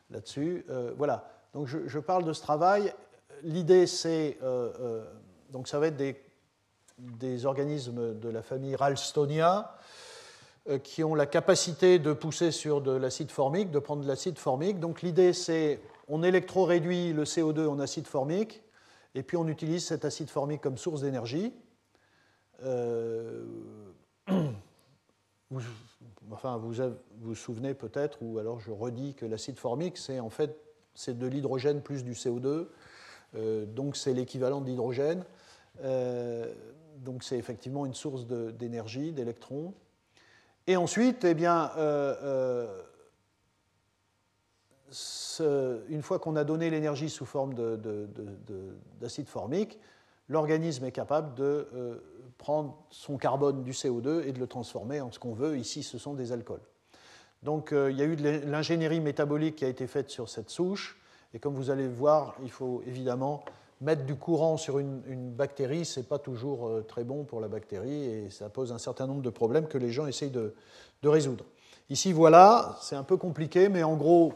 là-dessus. 0.09 0.65
Euh, 0.69 0.93
voilà, 0.97 1.29
donc 1.53 1.67
je, 1.67 1.99
parle 1.99 2.23
de 2.23 2.33
ce 2.33 2.41
travail. 2.41 2.93
L'idée, 3.43 3.85
c'est. 3.85 4.37
Euh, 4.41 5.05
donc 5.51 5.67
ça 5.67 5.79
va 5.79 5.87
être 5.87 5.97
des, 6.97 7.45
organismes 7.45 8.17
de 8.17 8.29
la 8.29 8.41
famille 8.41 8.75
Ralstonia 8.75 9.75
qui 10.83 11.03
ont 11.03 11.15
la 11.15 11.25
capacité 11.25 11.97
de 11.97 12.11
pousser 12.13 12.51
sur 12.51 12.81
de 12.81 12.91
l'acide 12.91 13.31
formique, 13.31 13.71
de 13.71 13.79
prendre 13.79 14.03
de 14.03 14.07
l'acide 14.07 14.37
formique. 14.37 14.79
Donc 14.79 15.01
l'idée, 15.01 15.31
c'est 15.33 15.79
on 16.07 16.23
électroréduit 16.23 17.13
le 17.13 17.23
CO2 17.23 17.67
en 17.67 17.79
acide 17.79 18.07
formique, 18.07 18.63
et 19.15 19.23
puis 19.23 19.37
on 19.37 19.47
utilise 19.47 19.85
cet 19.85 20.05
acide 20.05 20.29
formique 20.29 20.61
comme 20.61 20.77
source 20.77 21.01
d'énergie. 21.01 21.53
Euh, 22.63 23.45
vous, 25.49 25.61
enfin, 26.31 26.57
vous 26.57 26.75
vous 27.19 27.35
souvenez 27.35 27.73
peut-être, 27.73 28.19
ou 28.21 28.39
alors 28.39 28.59
je 28.59 28.71
redis 28.71 29.13
que 29.15 29.25
l'acide 29.25 29.57
formique, 29.57 29.97
c'est 29.97 30.19
en 30.19 30.29
fait 30.29 30.57
c'est 30.93 31.17
de 31.17 31.27
l'hydrogène 31.27 31.81
plus 31.81 32.03
du 32.03 32.13
CO2, 32.13 32.67
euh, 33.35 33.65
donc 33.65 33.95
c'est 33.95 34.13
l'équivalent 34.13 34.61
d'hydrogène. 34.61 35.23
Euh, 35.83 36.51
donc 36.97 37.23
c'est 37.23 37.37
effectivement 37.37 37.85
une 37.85 37.93
source 37.93 38.25
d'énergie, 38.25 39.11
d'électrons. 39.11 39.73
Et 40.67 40.75
ensuite, 40.75 41.23
eh 41.23 41.33
bien, 41.33 41.71
une 45.89 46.01
fois 46.01 46.19
qu'on 46.19 46.35
a 46.35 46.43
donné 46.43 46.69
l'énergie 46.69 47.09
sous 47.09 47.25
forme 47.25 47.53
d'acide 48.99 49.29
formique, 49.29 49.79
l'organisme 50.29 50.85
est 50.85 50.91
capable 50.91 51.35
de 51.35 51.67
euh, 51.73 51.95
prendre 52.37 52.77
son 52.89 53.17
carbone 53.17 53.63
du 53.63 53.71
CO2 53.71 54.23
et 54.25 54.31
de 54.31 54.39
le 54.39 54.47
transformer 54.47 55.01
en 55.01 55.11
ce 55.11 55.19
qu'on 55.19 55.33
veut. 55.33 55.57
Ici, 55.57 55.83
ce 55.83 55.97
sont 55.97 56.13
des 56.13 56.31
alcools. 56.31 56.61
Donc 57.43 57.71
euh, 57.71 57.91
il 57.91 57.97
y 57.97 58.01
a 58.01 58.05
eu 58.05 58.15
de 58.15 58.41
l'ingénierie 58.45 58.99
métabolique 58.99 59.57
qui 59.57 59.65
a 59.65 59.67
été 59.67 59.87
faite 59.87 60.09
sur 60.09 60.29
cette 60.29 60.49
souche. 60.49 60.99
Et 61.33 61.39
comme 61.39 61.53
vous 61.53 61.69
allez 61.69 61.87
voir, 61.87 62.35
il 62.43 62.51
faut 62.51 62.81
évidemment 62.85 63.43
mettre 63.81 64.05
du 64.05 64.15
courant 64.15 64.57
sur 64.57 64.79
une, 64.79 65.31
bactérie. 65.31 65.85
Ce 65.85 65.99
n'est 65.99 66.05
pas 66.05 66.19
toujours 66.19 66.67
euh, 66.67 66.85
très 66.87 67.03
bon 67.03 67.23
pour 67.23 67.39
la 67.39 67.47
bactérie 67.47 68.05
et 68.05 68.29
ça 68.29 68.49
pose 68.49 68.71
un 68.71 68.77
certain 68.77 69.07
nombre 69.07 69.21
de 69.21 69.29
problèmes 69.29 69.67
que 69.67 69.77
les 69.77 69.91
gens 69.91 70.07
essayent 70.07 70.31
de 70.31 70.53
résoudre. 71.03 71.45
Ici, 71.89 72.11
voilà, 72.11 72.77
c'est 72.81 72.97
un 72.97 73.03
peu 73.03 73.15
compliqué, 73.15 73.69
mais 73.69 73.81
en 73.83 73.95
gros, 73.95 74.33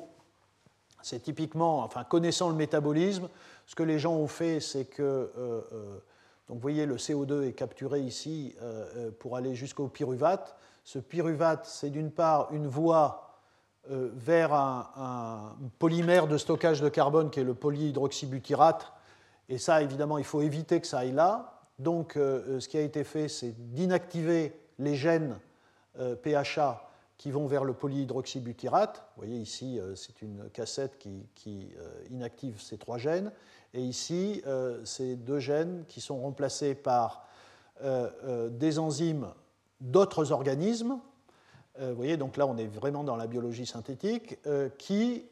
c'est 1.01 1.19
typiquement, 1.19 1.79
enfin 1.79 2.05
connaissant 2.05 2.49
le 2.49 2.55
métabolisme, 2.55 3.27
ce 3.65 3.75
que 3.75 3.83
les 3.83 3.99
gens 3.99 4.13
ont 4.13 4.27
fait, 4.27 4.61
c'est 4.61 4.85
que, 4.85 5.01
euh, 5.03 5.61
euh, 5.73 5.97
donc 6.47 6.57
vous 6.57 6.61
voyez, 6.61 6.85
le 6.85 6.95
CO2 6.95 7.43
est 7.43 7.53
capturé 7.53 7.99
ici 8.01 8.55
pour 9.19 9.37
aller 9.37 9.55
jusqu'au 9.55 9.87
pyruvate. 9.87 10.57
Ce 10.83 10.99
pyruvate, 10.99 11.65
c'est 11.65 11.89
d'une 11.89 12.11
part 12.11 12.49
une 12.51 12.67
voie 12.67 13.39
vers 13.87 14.53
un, 14.53 15.55
polymère 15.79 16.27
de 16.27 16.37
stockage 16.37 16.81
de 16.81 16.89
carbone 16.89 17.29
qui 17.29 17.39
est 17.39 17.45
le 17.45 17.53
polyhydroxybutyrate. 17.53 18.91
Et 19.52 19.60
ça, 19.60 19.84
évidemment, 19.84 20.18
il 20.18 20.24
faut 20.24 20.41
éviter 20.41 20.82
que 20.82 20.88
ça 20.88 20.99
aille 20.99 21.12
là. 21.12 21.62
Donc, 21.78 22.14
ce 22.16 22.68
qui 22.68 22.78
a 22.78 22.82
été 22.82 23.04
fait, 23.04 23.28
c'est 23.28 23.52
d'inactiver 23.74 24.54
les 24.80 24.95
gènes 24.95 25.38
PHA 25.95 26.91
qui 27.22 27.30
vont 27.30 27.45
vers 27.45 27.64
le 27.64 27.74
polyhydroxybutyrate. 27.74 28.97
Vous 29.16 29.24
voyez 29.24 29.38
ici, 29.39 29.80
euh, 29.80 29.93
c'est 29.93 30.24
une 30.24 30.49
cassette 30.49 30.97
qui, 30.97 31.70
euh, 31.78 32.04
inactive 32.10 32.60
ces 32.60 32.80
trois 32.80 32.97
gènes. 32.97 33.32
Et 33.76 33.82
ici, 33.82 34.41
euh, 34.47 34.82
c'est 34.86 35.18
deux 35.18 35.38
gènes 35.38 35.86
qui 35.88 36.02
sont 36.02 36.20
remplacés 36.20 36.74
par 36.74 37.28
des 38.52 38.78
enzymes 38.78 39.28
d'autres 39.80 40.32
organismes. 40.32 40.99
Vous 41.80 41.95
voyez, 41.95 42.16
donc 42.16 42.38
là, 42.38 42.45
on 42.45 42.56
est 42.58 42.68
vraiment 42.68 43.04
dans 43.04 43.16
la 43.16 43.26
biologie 43.26 43.66
synthétique, 43.66 44.38
qui, 44.78 45.26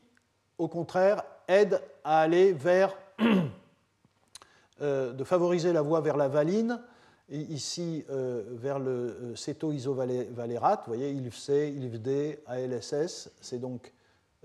au 0.57 0.67
contraire, 0.67 1.21
aident 1.47 1.79
à 2.03 2.21
aller 2.21 2.51
vers, 2.53 2.97
de 4.81 5.23
favoriser 5.23 5.73
la 5.73 5.81
voie 5.81 6.01
vers 6.01 6.17
la 6.17 6.27
valine 6.27 6.79
ici 7.31 8.03
euh, 8.09 8.43
vers 8.51 8.79
le 8.79 8.91
euh, 8.91 9.35
céto-isovalérate, 9.35 10.81
vous 10.87 10.93
voyez, 10.93 11.11
ILFC, 11.11 11.73
ILFD, 11.75 12.39
ALSS, 12.45 13.29
c'est 13.39 13.59
donc 13.59 13.93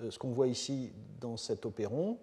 euh, 0.01 0.11
ce 0.11 0.18
qu'on 0.18 0.30
voit 0.30 0.49
ici 0.49 0.93
dans 1.20 1.37
cet 1.37 1.64
opéron. 1.66 2.18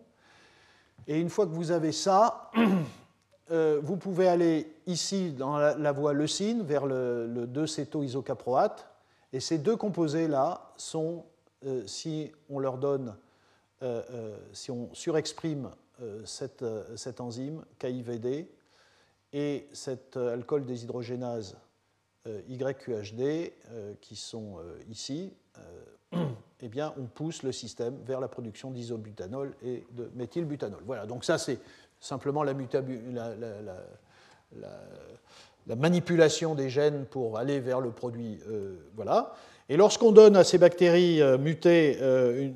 Et 1.07 1.19
une 1.19 1.29
fois 1.29 1.45
que 1.45 1.51
vous 1.51 1.71
avez 1.71 1.91
ça, 1.91 2.51
vous 3.49 3.97
pouvez 3.97 4.27
aller 4.29 4.71
ici 4.85 5.31
dans 5.31 5.57
la, 5.57 5.91
voie 5.91 6.13
leucine 6.13 6.61
vers 6.61 6.85
le, 6.85 7.27
le 7.27 7.47
2-céto-isocaproate. 7.47 8.87
Et 9.33 9.39
ces 9.39 9.57
deux 9.57 9.75
composés-là 9.75 10.71
sont, 10.77 11.25
si 11.85 12.31
on 12.49 12.59
leur 12.59 12.77
donne, 12.77 13.15
si 14.53 14.71
on 14.71 14.93
surexprime 14.93 15.69
cette, 16.25 16.65
cette 16.95 17.21
enzyme 17.21 17.63
KIVD, 17.79 18.47
et 19.33 19.67
cet 19.71 20.17
euh, 20.17 20.33
alcool 20.33 20.65
déshydrogénase 20.65 21.57
euh, 22.27 22.41
YQHD, 22.49 23.21
euh, 23.21 23.93
qui 24.01 24.15
sont 24.15 24.57
ici, 24.89 25.33
eh 26.61 26.67
bien, 26.67 26.93
on 26.97 27.05
pousse 27.05 27.43
le 27.43 27.51
système 27.51 27.95
vers 28.05 28.19
la 28.19 28.27
production 28.27 28.71
d'isobutanol 28.71 29.55
et 29.63 29.85
de 29.91 30.11
méthylbutanol. 30.15 30.81
Voilà, 30.85 31.05
donc 31.05 31.23
ça 31.23 31.37
c'est 31.37 31.59
simplement 31.99 32.43
la, 32.43 32.53
la, 35.67 35.75
manipulation 35.75 36.55
des 36.55 36.69
gènes 36.69 37.05
pour 37.05 37.37
aller 37.37 37.59
vers 37.59 37.79
le 37.79 37.91
produit. 37.91 38.39
voilà. 38.95 39.33
Et 39.69 39.77
lorsqu'on 39.77 40.11
donne 40.11 40.35
à 40.35 40.43
ces 40.43 40.57
bactéries 40.57 41.21
mutées 41.39 41.97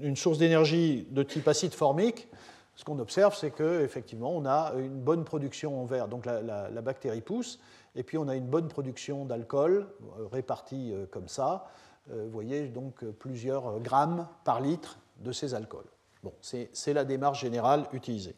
une, 0.02 0.18
source 0.18 0.38
d'énergie 0.38 1.08
de 1.12 1.24
type 1.24 1.48
acide 1.48 1.74
formique, 1.74 2.28
ce 2.76 2.84
qu'on 2.84 3.00
observe, 3.00 3.36
c'est 3.36 3.52
qu'effectivement, 3.52 4.36
on 4.36 4.46
a 4.46 4.74
une 4.78 5.00
bonne 5.00 5.24
production 5.24 5.82
en 5.82 5.86
verre. 5.86 6.08
Donc 6.08 6.26
la, 6.26 6.82
bactérie 6.82 7.22
pousse, 7.22 7.60
et 7.96 8.04
puis 8.04 8.18
on 8.18 8.28
a 8.28 8.36
une 8.36 8.48
bonne 8.48 8.68
production 8.68 9.26
d'alcool 9.26 9.88
euh, 10.20 10.28
répartie 10.28 10.92
euh, 10.92 11.06
comme 11.10 11.30
ça. 11.30 11.68
Euh, 12.12 12.24
vous 12.26 12.32
voyez 12.32 12.68
donc 12.68 13.06
plusieurs 13.20 13.80
grammes 13.80 14.28
par 14.44 14.60
litre 14.60 15.00
de 15.20 15.32
ces 15.32 15.54
alcools. 15.54 15.86
Bon, 16.22 16.34
c'est 16.42 16.94
la 16.94 17.06
démarche 17.06 17.42
générale 17.42 17.86
utilisée. 17.94 18.36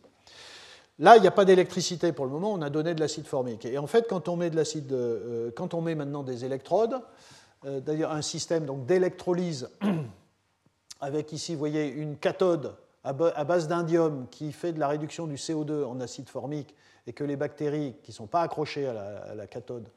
Là, 0.99 1.15
il 1.15 1.21
n'y 1.21 1.27
a 1.27 1.31
pas 1.31 1.45
d'électricité 1.45 2.11
pour 2.11 2.25
le 2.25 2.31
moment, 2.31 2.51
on 2.53 2.61
a 2.61 2.69
donné 2.69 2.93
de 2.93 2.99
l'acide 2.99 3.25
formique. 3.25 3.65
Et 3.65 3.77
en 3.77 3.88
fait, 3.88 4.07
quand 4.09 4.27
on 4.27 4.35
met, 4.35 4.49
de 4.49 5.53
quand 5.55 5.73
on 5.73 5.81
met 5.81 5.95
maintenant 5.95 6.23
des 6.23 6.43
électrodes, 6.43 6.99
d'ailleurs 7.63 8.11
un 8.11 8.21
système 8.21 8.65
d'électrolyse 8.85 9.69
avec 10.99 11.31
ici, 11.31 11.53
vous 11.53 11.59
voyez, 11.59 11.88
une 11.88 12.17
cathode 12.17 12.75
à 13.08 13.43
base 13.43 13.68
d'indium 13.68 14.28
qui 14.30 14.51
fait 14.51 14.74
de 14.74 14.80
la 14.80 14.88
réduction 14.88 15.28
du 15.28 15.36
CO2 15.36 15.86
en 15.86 15.99
acide 16.01 16.30
formique 16.30 16.76
et 17.05 17.14
que 17.14 17.24
les 17.24 17.38
bactéries 17.38 17.95
qui 18.03 18.12
ne 18.12 18.16
sont 18.16 18.28
pas 18.28 18.41
accrochées 18.41 18.86
à 18.88 19.34
la, 19.34 19.47
cathode 19.47 19.89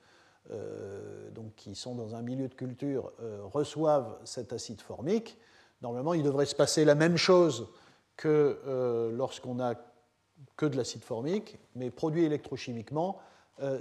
donc 1.33 1.55
qui 1.57 1.75
sont 1.75 1.95
dans 1.95 2.15
un 2.15 2.23
milieu 2.23 2.49
de 2.49 2.55
culture, 2.55 3.13
reçoivent 3.53 4.17
cet 4.25 4.53
acide 4.53 4.81
formique, 4.81 5.39
normalement 5.83 6.15
il 6.15 6.23
devrait 6.23 6.47
se 6.47 6.55
passer 6.55 6.85
la 6.85 6.95
même 6.95 7.17
chose 7.17 7.69
que 8.17 9.11
lorsqu'on 9.13 9.61
a 9.61 9.75
que 10.57 10.67
de 10.67 10.77
l'acide 10.77 11.03
formique, 11.03 11.59
mais 11.75 11.91
produit 11.91 12.25
électrochimiquement, 12.25 13.19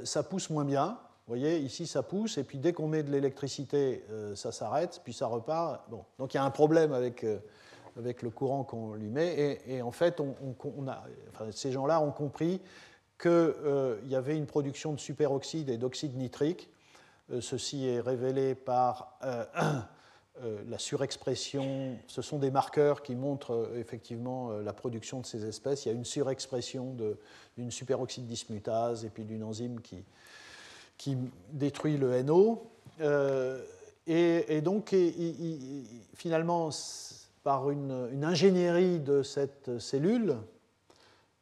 ça 0.04 0.24
pousse 0.24 0.50
moins 0.50 0.66
bien. 0.66 1.00
Vous 1.28 1.36
voyez, 1.36 1.60
ici 1.60 1.86
ça 1.86 2.02
pousse, 2.02 2.38
et 2.38 2.44
puis 2.44 2.58
dès 2.58 2.74
qu'on 2.74 2.88
met 2.88 3.04
de 3.04 3.12
l'électricité, 3.12 4.04
ça 4.36 4.52
s'arrête, 4.52 5.02
puis 5.04 5.14
ça 5.14 5.28
repart. 5.28 5.90
Bon. 5.90 6.04
Donc 6.18 6.34
il 6.34 6.38
y 6.38 6.40
a 6.40 6.44
un 6.44 6.52
problème 6.52 6.94
avec 6.94 7.26
avec 8.00 8.22
le 8.22 8.30
courant 8.30 8.64
qu'on 8.64 8.94
lui 8.94 9.10
met. 9.10 9.60
Et, 9.68 9.82
en 9.82 9.92
fait, 9.92 10.22
ces 11.52 11.72
gens-là 11.72 12.02
ont 12.02 12.12
compris 12.12 12.60
qu'il 13.22 13.30
euh, 13.32 13.98
y 14.06 14.16
avait 14.16 14.38
une 14.38 14.46
production 14.46 14.94
de 14.94 15.00
superoxyde 15.00 15.70
et 15.70 15.78
d'oxyde 15.78 16.16
nitrique. 16.16 16.70
Euh, 17.32 17.42
ceci 17.42 17.86
est 17.86 18.00
révélé 18.00 18.56
par 18.56 19.20
euh, 19.24 19.44
la 20.68 20.80
surexpression. 20.80 21.98
Ce 22.08 22.22
sont 22.22 22.40
des 22.40 22.50
marqueurs 22.50 23.04
qui 23.04 23.16
montrent 23.16 23.72
effectivement 23.76 24.52
la 24.52 24.72
production 24.72 25.20
de 25.20 25.26
ces 25.26 25.46
espèces. 25.46 25.86
Il 25.86 25.90
y 25.90 25.92
a 25.92 25.96
une 25.96 26.06
surexpression 26.06 26.96
d'une 27.58 27.72
superoxyde 27.72 28.26
dismutase 28.26 29.04
et 29.04 29.10
puis 29.10 29.26
d'une 29.26 29.44
enzyme 29.44 29.82
qui, 29.82 30.06
qui 30.98 31.18
détruit 31.52 31.98
le 31.98 32.24
NO. 32.24 32.72
Et, 34.08 34.62
donc, 34.62 34.96
finalement, 36.16 36.72
par 37.44 37.70
une, 37.70 38.24
ingénierie 38.24 39.00
de 39.00 39.24
cette 39.24 39.80
cellule, 39.80 40.38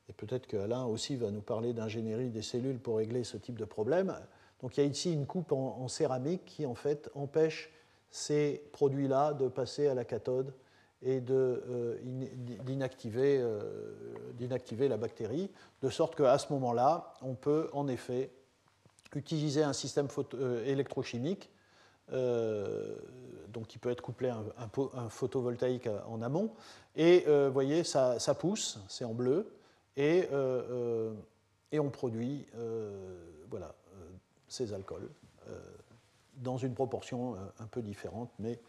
et 0.09 0.13
peut-être 0.13 0.47
qu'Alain 0.47 0.85
aussi 0.85 1.15
va 1.15 1.31
nous 1.31 1.41
parler 1.41 1.73
d'ingénierie 1.73 2.29
des 2.29 2.41
cellules 2.41 2.79
pour 2.79 2.97
régler 2.97 3.23
ce 3.23 3.37
type 3.37 3.59
de 3.59 3.65
problème. 3.65 4.15
Donc 4.61 4.77
il 4.77 4.83
y 4.83 4.83
a 4.83 4.89
ici 4.89 5.11
une 5.11 5.25
coupe 5.25 5.51
en, 5.51 5.87
céramique 5.87 6.45
qui 6.45 6.65
en 6.65 6.75
fait 6.75 7.09
empêche 7.13 7.71
ces 8.09 8.63
produits-là 8.71 9.33
de 9.33 9.47
passer 9.47 9.87
à 9.87 9.93
la 9.93 10.05
cathode 10.05 10.53
et 11.03 11.21
euh, 11.29 11.99
euh, 12.09 12.65
d'inactiver 14.33 14.87
la 14.87 14.97
bactérie, 14.97 15.51
de 15.81 15.89
sorte 15.89 16.15
qu'à 16.15 16.37
ce 16.37 16.51
moment-là, 16.53 17.13
on 17.21 17.35
peut 17.35 17.69
en 17.73 17.87
effet 17.87 18.31
utiliser 19.15 19.63
un 19.63 19.73
système 19.73 20.07
euh, 20.35 20.65
électrochimique 20.65 21.49
donc 22.11 23.67
qui 23.67 23.77
peut 23.77 23.89
être 23.89 24.01
couplé 24.01 24.29
à 24.29 24.37
un, 24.93 25.09
photovoltaïque 25.09 25.89
en 26.07 26.21
amont. 26.21 26.51
Et 26.95 27.23
euh, 27.27 27.47
vous 27.47 27.53
voyez, 27.53 27.83
ça, 27.83 28.17
pousse, 28.37 28.79
c'est 28.87 29.05
en 29.05 29.13
bleu, 29.13 29.51
et, 29.95 30.27
euh, 30.31 30.61
euh, 30.69 31.13
et 31.71 31.79
on 31.79 31.89
produit 31.89 32.45
voilà, 33.49 33.73
ces 34.47 34.73
alcools 34.73 35.09
dans 36.37 36.57
une 36.57 36.75
proportion 36.75 37.35
un 37.59 37.65
peu 37.65 37.81
différente, 37.81 38.29
mais 38.37 38.59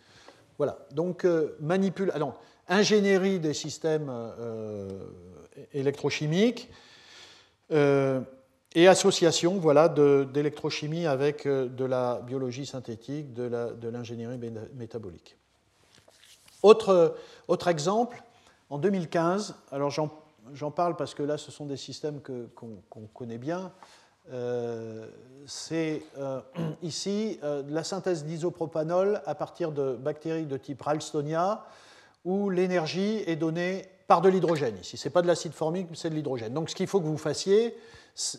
voilà. 0.57 0.78
Donc, 0.93 1.26
manipule, 1.61 2.11
alors, 2.12 2.41
ingénierie 2.66 3.41
des 3.41 3.55
systèmes 3.55 4.11
électrochimiques 5.72 6.70
et 8.75 8.87
association 8.87 9.59
voilà, 9.59 9.89
d'électrochimie 9.89 11.07
avec 11.07 11.47
euh, 11.47 11.69
de 11.69 11.85
la 11.85 12.21
biologie 12.27 12.66
synthétique, 12.66 13.33
de 13.33 13.89
l'ingénierie 13.89 14.39
métabolique. 14.75 15.37
Autre, 16.62 17.16
autre, 17.47 17.69
exemple, 17.69 18.23
en 18.69 18.79
2015, 18.79 19.55
alors 19.71 19.91
j'en 19.91 20.71
parle 20.71 20.97
parce 20.97 21.14
que 21.14 21.23
là 21.23 21.39
ce 21.39 21.53
sont 21.53 21.66
des 21.66 21.77
systèmes 21.77 22.21
qu'on 22.21 23.07
connaît 23.14 23.39
bien, 23.39 23.73
euh, 24.33 25.09
c'est 25.47 26.03
euh, 26.19 26.41
ici 26.83 27.39
la 27.69 27.85
synthèse 27.85 28.25
d'isopropanol 28.25 29.23
à 29.25 29.35
partir 29.35 29.73
de 29.73 29.95
bactéries 29.95 30.47
de 30.47 30.57
type 30.57 30.83
Ralstonia, 30.83 31.64
où 32.25 32.51
l'énergie 32.51 33.23
est 33.27 33.37
donnée 33.37 33.87
par 34.09 34.21
de 34.21 34.29
l'hydrogène. 34.29 34.77
Ici, 34.81 34.97
ce 34.97 35.09
n'est 35.09 35.12
pas 35.12 35.23
de 35.23 35.29
l'acide 35.29 35.53
formique, 35.53 35.87
c'est 35.95 36.11
de 36.11 36.14
l'hydrogène. 36.14 36.53
Donc 36.53 36.71
ce 36.71 36.75
qu'il 36.75 36.89
faut 36.89 37.01
que 37.01 37.07
vous 37.07 37.19
fassiez, 37.19 37.77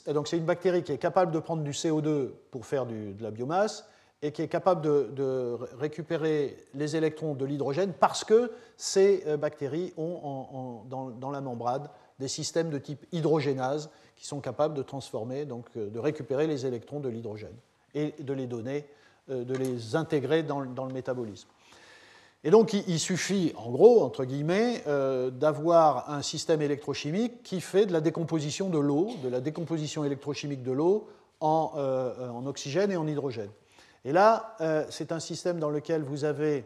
donc 0.08 0.28
c'est 0.28 0.38
une 0.38 0.46
bactérie 0.46 0.84
qui 0.84 0.92
est 0.92 0.98
capable 0.98 1.32
de 1.32 1.40
prendre 1.40 1.64
du 1.64 1.72
CO2 1.72 2.32
pour 2.52 2.66
faire 2.66 2.86
de 2.86 3.14
la 3.22 3.32
biomasse 3.32 3.86
et 4.22 4.32
qui 4.32 4.42
est 4.42 4.48
capable 4.48 4.82
de, 4.82 5.58
récupérer 5.78 6.58
les 6.74 6.96
électrons 6.96 7.36
de 7.36 7.46
l'hydrogène 7.46 7.94
parce 7.94 8.26
que 8.26 8.52
ces 8.76 9.24
euh, 9.28 9.38
bactéries 9.38 9.94
ont 9.98 10.84
dans, 10.90 11.32
la 11.32 11.42
membrane 11.42 11.88
des 12.20 12.28
systèmes 12.28 12.70
de 12.70 12.78
type 12.78 13.06
hydrogénase 13.14 13.90
qui 14.18 14.26
sont 14.26 14.42
capables 14.42 14.74
de 14.74 14.84
transformer, 14.84 15.46
donc 15.46 15.66
euh, 15.78 15.90
de 15.90 16.00
récupérer 16.00 16.48
les 16.48 16.66
électrons 16.66 17.00
de 17.00 17.08
l'hydrogène 17.08 17.56
et 17.96 18.14
de 18.20 18.34
les 18.34 18.48
donner, 18.48 18.86
euh, 19.30 19.46
de 19.46 19.56
les 19.56 19.96
intégrer 19.96 20.44
dans 20.44 20.60
le 20.60 20.94
métabolisme. 20.94 21.48
Et 22.46 22.52
donc 22.52 22.74
il 22.74 23.00
suffit, 23.00 23.54
en 23.58 23.70
gros, 23.70 24.02
entre 24.02 24.24
guillemets, 24.24 24.82
euh, 24.88 25.30
d'avoir 25.30 26.10
un 26.10 26.22
système 26.22 26.62
électrochimique 26.62 27.44
qui 27.44 27.60
fait 27.60 27.86
de 27.86 27.92
la 27.92 28.00
décomposition 28.00 28.70
de 28.70 28.80
l'eau, 28.80 29.10
de 29.24 29.28
la 29.28 29.42
décomposition 29.42 30.06
électrochimique 30.06 30.64
de 30.64 30.72
l'eau 30.72 31.10
en, 31.42 31.74
euh, 31.76 32.32
oxygène 32.46 32.92
et 32.92 32.98
en 32.98 33.08
hydrogène. 33.08 33.52
Et 34.06 34.14
là, 34.14 34.56
euh, 34.62 34.86
c'est 34.90 35.12
un 35.12 35.20
système 35.20 35.60
dans 35.60 35.70
lequel 35.70 36.04
vous 36.04 36.24
avez 36.24 36.66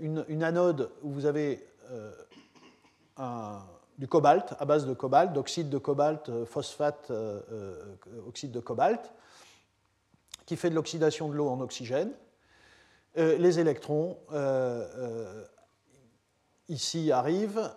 une, 0.00 0.42
anode 0.42 0.90
où 1.02 1.10
vous 1.10 1.24
avez 1.24 1.64
du 3.96 4.08
cobalt 4.08 4.54
à 4.58 4.64
base 4.66 4.84
de 4.84 4.92
cobalt, 4.92 5.32
d'oxyde 5.32 5.70
de 5.70 5.78
cobalt, 5.78 6.44
phosphate, 6.44 7.10
oxyde 8.26 8.50
de 8.50 8.60
cobalt, 8.60 9.00
qui 10.44 10.56
fait 10.56 10.68
de 10.68 10.74
l'oxydation 10.74 11.28
de 11.28 11.34
l'eau 11.34 11.48
en 11.48 11.60
oxygène. 11.60 12.10
Euh, 13.18 13.36
les 13.38 13.58
électrons 13.58 14.18
euh, 14.32 14.86
euh, 14.96 15.44
ici 16.68 17.10
arrivent 17.10 17.68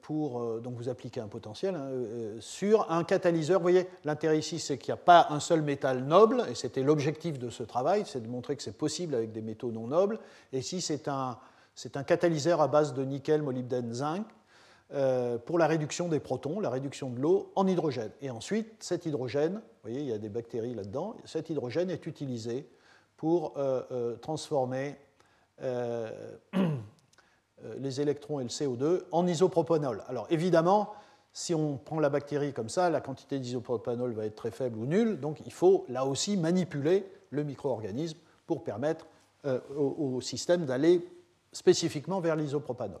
pour 0.00 0.60
donc 0.62 0.74
vous 0.76 0.88
appliquer 0.88 1.20
un 1.20 1.28
potentiel 1.28 1.74
hein, 1.74 1.90
sur 2.40 2.90
un 2.90 3.04
catalyseur. 3.04 3.58
Vous 3.58 3.64
voyez, 3.64 3.86
l'intérêt 4.06 4.38
ici, 4.38 4.58
c'est 4.58 4.78
qu'il 4.78 4.92
n'y 4.92 4.98
a 4.98 5.02
pas 5.02 5.26
un 5.28 5.40
seul 5.40 5.60
métal 5.60 6.04
noble, 6.04 6.44
et 6.50 6.54
c'était 6.54 6.82
l'objectif 6.82 7.38
de 7.38 7.50
ce 7.50 7.62
travail, 7.62 8.04
c'est 8.06 8.22
de 8.22 8.28
montrer 8.28 8.56
que 8.56 8.62
c'est 8.62 8.78
possible 8.78 9.14
avec 9.14 9.32
des 9.32 9.42
métaux 9.42 9.70
non 9.70 9.88
nobles. 9.88 10.18
Et 10.54 10.60
ici, 10.60 10.80
c'est 10.80 11.08
un, 11.08 11.38
catalyseur 12.06 12.62
à 12.62 12.68
base 12.68 12.94
de 12.94 13.04
nickel, 13.04 13.42
molybdène, 13.42 13.92
zinc. 13.92 14.26
pour 15.44 15.58
la 15.58 15.66
réduction 15.66 16.08
des 16.08 16.20
protons, 16.20 16.58
la 16.58 16.70
réduction 16.70 17.10
de 17.10 17.20
l'eau 17.20 17.52
en 17.54 17.66
hydrogène. 17.66 18.12
Et 18.22 18.30
ensuite, 18.30 18.82
cet 18.82 19.04
hydrogène, 19.04 19.56
vous 19.56 19.90
voyez, 19.90 20.00
il 20.00 20.08
y 20.08 20.12
a 20.14 20.18
des 20.18 20.30
bactéries 20.30 20.74
là-dedans, 20.74 21.16
cet 21.26 21.50
hydrogène 21.50 21.90
est 21.90 22.06
utilisé 22.06 22.66
pour 23.16 23.54
euh, 23.56 23.82
euh, 23.90 24.16
transformer 24.16 24.96
euh, 25.62 26.10
les 27.78 28.00
électrons 28.00 28.40
et 28.40 28.44
le 28.44 28.50
CO2 28.50 29.02
en 29.10 29.26
isopropanol. 29.26 30.02
Alors 30.08 30.26
évidemment, 30.30 30.92
si 31.32 31.54
on 31.54 31.76
prend 31.78 32.00
la 32.00 32.10
bactérie 32.10 32.52
comme 32.52 32.68
ça, 32.68 32.90
la 32.90 33.00
quantité 33.00 33.38
d'isopropanol 33.38 34.12
va 34.12 34.26
être 34.26 34.36
très 34.36 34.50
faible 34.50 34.78
ou 34.78 34.86
nulle, 34.86 35.20
donc 35.20 35.40
il 35.44 35.52
faut 35.52 35.84
là 35.88 36.04
aussi 36.04 36.36
manipuler 36.36 37.06
le 37.30 37.44
micro-organisme 37.44 38.18
pour 38.46 38.62
permettre 38.64 39.06
au, 39.76 40.20
système 40.20 40.66
d'aller 40.66 41.06
spécifiquement 41.52 42.20
vers 42.20 42.34
l'isopropanol. 42.34 43.00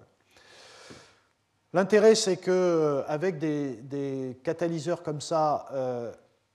L'intérêt, 1.72 2.14
c'est 2.14 2.36
qu'avec 2.36 3.38
des, 3.38 3.76
des, 3.76 4.38
catalyseurs 4.44 5.02
comme 5.02 5.20
ça, 5.20 5.66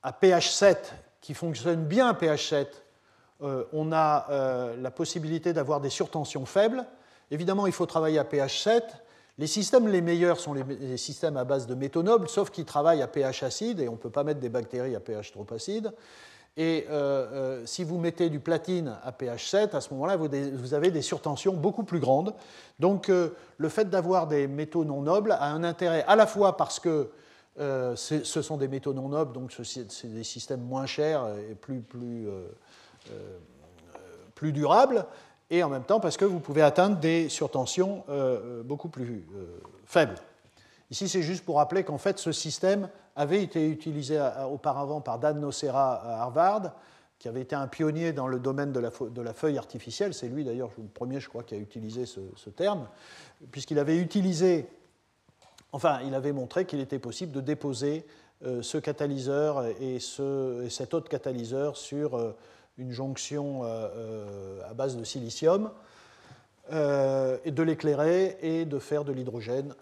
à 0.01 0.13
pH 0.13 0.51
7, 0.51 0.93
qui 1.19 1.33
fonctionnent 1.33 1.85
bien 1.85 2.07
à 2.07 2.13
pH 2.13 2.49
7, 2.49 2.83
euh, 3.43 3.63
on 3.73 3.91
a 3.91 4.27
euh, 4.29 4.75
la 4.79 4.91
possibilité 4.91 5.51
d'avoir 5.51 5.81
des 5.81 5.89
surtensions 5.89 6.45
faibles. 6.45 6.85
Évidemment, 7.31 7.65
il 7.65 7.73
faut 7.73 7.87
travailler 7.87 8.19
à 8.19 8.23
pH 8.23 8.61
7. 8.61 8.83
Les 9.39 9.47
systèmes 9.47 9.87
les 9.87 10.01
meilleurs 10.01 10.39
sont 10.39 10.53
les, 10.53 10.97
systèmes 10.97 11.37
à 11.37 11.43
base 11.43 11.65
de 11.65 11.73
métaux 11.73 12.03
nobles, 12.03 12.29
sauf 12.29 12.51
qu'ils 12.51 12.65
travaillent 12.65 13.01
à 13.01 13.07
pH 13.07 13.41
acide, 13.41 13.79
et 13.79 13.89
on 13.89 13.93
ne 13.93 13.97
peut 13.97 14.11
pas 14.11 14.23
mettre 14.23 14.39
des 14.39 14.49
bactéries 14.49 14.95
à 14.95 14.99
pH 14.99 15.31
trop 15.31 15.47
acide. 15.55 15.91
Et 16.55 16.85
euh, 16.91 17.65
si 17.65 17.83
vous 17.83 17.97
mettez 17.97 18.29
du 18.29 18.39
platine 18.39 18.95
à 19.03 19.11
pH 19.11 19.49
7, 19.49 19.73
à 19.73 19.81
ce 19.81 19.91
moment-là, 19.93 20.17
vous, 20.17 20.73
avez 20.73 20.91
des 20.91 21.01
surtensions 21.01 21.53
beaucoup 21.53 21.83
plus 21.83 21.99
grandes. 21.99 22.35
Donc 22.79 23.07
le 23.07 23.69
fait 23.69 23.89
d'avoir 23.89 24.27
des 24.27 24.47
métaux 24.47 24.83
non 24.83 25.01
nobles 25.01 25.31
a 25.31 25.45
un 25.45 25.63
intérêt 25.63 26.03
à 26.07 26.17
la 26.17 26.27
fois 26.27 26.57
parce 26.57 26.79
que 26.79 27.09
ce 27.57 28.41
sont 28.41 28.57
des 28.57 28.67
métaux 28.67 28.93
non 28.93 29.07
nobles, 29.07 29.31
donc 29.31 29.53
c'est 29.63 30.13
des 30.13 30.25
systèmes 30.25 30.61
moins 30.61 30.85
chers 30.85 31.25
et 31.49 31.55
plus, 31.55 31.79
plus 31.79 32.27
plus 34.35 34.51
durable, 34.51 35.05
et 35.51 35.61
en 35.61 35.69
même 35.69 35.83
temps 35.83 35.99
parce 35.99 36.17
que 36.17 36.25
vous 36.25 36.39
pouvez 36.39 36.63
atteindre 36.63 36.97
des 36.97 37.29
surtensions 37.29 38.03
euh, 38.09 38.63
beaucoup 38.63 38.89
plus 38.89 39.23
euh, 39.35 39.45
faibles. 39.85 40.15
Ici, 40.89 41.07
c'est 41.07 41.21
juste 41.21 41.45
pour 41.45 41.57
rappeler 41.57 41.83
qu'en 41.83 41.99
fait, 41.99 42.17
ce 42.17 42.31
système 42.31 42.89
avait 43.15 43.43
été 43.43 43.69
utilisé 43.69 44.19
auparavant 44.49 44.99
par 44.99 45.19
Dan 45.19 45.39
Nocera 45.39 45.93
à 45.93 46.21
Harvard, 46.23 46.73
qui 47.19 47.27
avait 47.27 47.41
été 47.41 47.55
un 47.55 47.67
pionnier 47.67 48.13
dans 48.13 48.27
le 48.27 48.39
domaine 48.39 48.71
de 48.71 48.79
la, 48.79 49.33
feuille 49.33 49.57
artificielle. 49.57 50.13
C'est 50.13 50.27
lui 50.27 50.43
d'ailleurs 50.43 50.71
le 50.77 50.87
premier, 50.87 51.19
je 51.19 51.29
crois, 51.29 51.43
qui 51.43 51.53
a 51.53 51.57
utilisé 51.57 52.05
ce, 52.05 52.49
terme, 52.49 52.87
puisqu'il 53.51 53.79
avait 53.79 53.97
utilisé, 53.97 54.65
enfin, 55.71 55.99
il 56.05 56.15
avait 56.15 56.33
montré 56.33 56.65
qu'il 56.65 56.79
était 56.79 56.99
possible 56.99 57.31
de 57.31 57.41
déposer 57.41 58.05
ce 58.61 58.77
catalyseur 58.77 59.65
et, 59.79 59.99
cet 60.69 60.93
autre 60.93 61.09
catalyseur 61.09 61.77
sur 61.77 62.33
une 62.77 62.91
jonction 62.91 63.63
à 63.63 64.73
base 64.73 64.97
de 64.97 65.03
silicium, 65.03 65.71
et 66.71 67.51
de 67.51 67.63
l'éclairer 67.63 68.37
et 68.41 68.65
de 68.65 68.79
faire 68.79 69.03
de 69.03 69.11
l'hydrogène. 69.11 69.73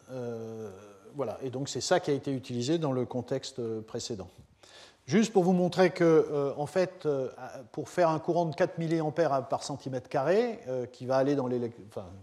voilà, 1.15 1.37
et 1.43 1.49
donc 1.49 1.69
c'est 1.69 1.81
ça 1.81 1.99
qui 1.99 2.11
a 2.11 2.13
été 2.13 2.31
utilisé 2.31 2.77
dans 2.77 2.91
le 2.91 3.05
contexte 3.05 3.61
précédent. 3.81 4.29
Juste 5.09 5.33
pour 5.33 5.43
vous 5.43 5.53
montrer 5.53 5.89
que, 5.89 6.03
euh, 6.03 6.51
en 6.55 6.67
fait, 6.67 7.07
euh, 7.07 7.29
pour 7.71 7.89
faire 7.89 8.09
un 8.09 8.19
courant 8.19 8.45
de 8.45 8.53
4 8.53 8.77
mA 8.77 9.41
par 9.41 9.63
centimètre 9.63 10.07
carré, 10.07 10.59
euh, 10.67 10.85
qui 10.85 11.07
va 11.07 11.17
aller 11.17 11.33
dans 11.33 11.49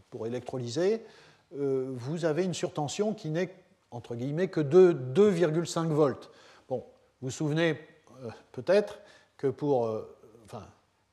pour 0.08 0.24
électrolyser, 0.28 1.04
vous 1.50 2.24
avez 2.24 2.44
une 2.44 2.54
surtension 2.54 3.12
qui 3.12 3.30
n'est, 3.30 3.52
entre 3.90 4.14
guillemets, 4.14 4.46
que 4.46 4.60
de 4.60 4.92
2,5 4.92 5.88
volts. 5.88 6.30
Bon, 6.68 6.84
vous 7.20 7.26
vous 7.26 7.30
souvenez 7.30 7.76
peut-être 8.52 9.00
que 9.36 9.48
pour 9.48 9.90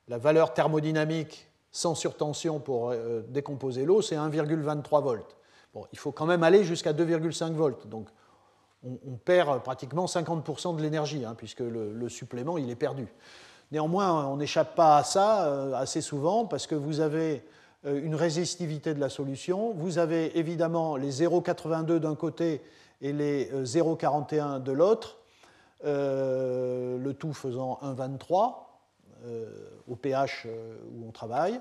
la 0.07 0.17
valeur 0.17 0.53
thermodynamique 0.53 1.49
sans 1.71 1.95
surtension 1.95 2.59
pour 2.59 2.93
décomposer 3.29 3.83
l'eau, 3.85 4.01
c'est 4.01 4.15
1,23 4.15 5.01
volts. 5.01 5.35
Bon, 5.73 5.85
il 5.91 5.97
faut 5.97 6.11
quand 6.11 6.27
même 6.27 6.43
aller 6.43 6.63
jusqu'à 6.63 6.93
2,5 6.93 7.53
volts. 7.53 7.87
Donc, 7.87 8.07
on, 8.85 9.15
perd 9.15 9.63
pratiquement 9.63 10.05
50% 10.05 10.75
de 10.75 10.81
l'énergie, 10.81 11.25
hein, 11.25 11.35
puisque 11.37 11.61
le, 11.61 12.09
supplément, 12.09 12.57
il 12.57 12.69
est 12.69 12.75
perdu. 12.75 13.07
Néanmoins, 13.71 14.27
on 14.27 14.37
n'échappe 14.37 14.75
pas 14.75 14.97
à 14.97 15.03
ça 15.03 15.47
euh, 15.47 15.73
assez 15.73 16.01
souvent, 16.01 16.45
parce 16.45 16.67
que 16.67 16.75
vous 16.75 16.99
avez 16.99 17.43
euh, 17.85 18.03
une 18.03 18.15
résistivité 18.15 18.93
de 18.93 18.99
la 18.99 19.09
solution, 19.09 19.73
vous 19.73 19.97
avez 19.97 20.37
évidemment 20.37 20.95
les 20.95 21.11
0,82 21.11 21.97
d'un 21.97 22.15
côté 22.15 22.61
et 23.01 23.13
les 23.13 23.49
0,41 23.63 24.33
euh, 24.33 24.59
de 24.59 24.71
l'autre, 24.71 25.17
le 25.85 27.11
tout 27.13 27.33
faisant 27.33 27.79
1,23 27.83 28.53
au 29.88 29.95
pH 29.95 30.47
où 30.47 31.07
on 31.07 31.11
travaille. 31.11 31.59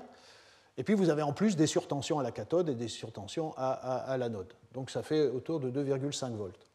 Et 0.77 0.83
puis 0.83 0.95
vous 0.95 1.09
avez 1.09 1.21
en 1.21 1.33
plus 1.33 1.55
des 1.55 1.67
surtensions 1.67 2.19
à 2.19 2.23
la 2.23 2.31
cathode 2.31 2.69
et 2.69 2.75
des 2.75 2.87
surtensions 2.87 3.53
à, 3.57 3.71
à 3.71 4.17
l'anode. 4.17 4.53
Donc 4.73 4.89
ça 4.89 5.03
fait 5.03 5.27
autour 5.27 5.59
de 5.59 5.69
2,5 5.69 6.31
volts. 6.33 6.67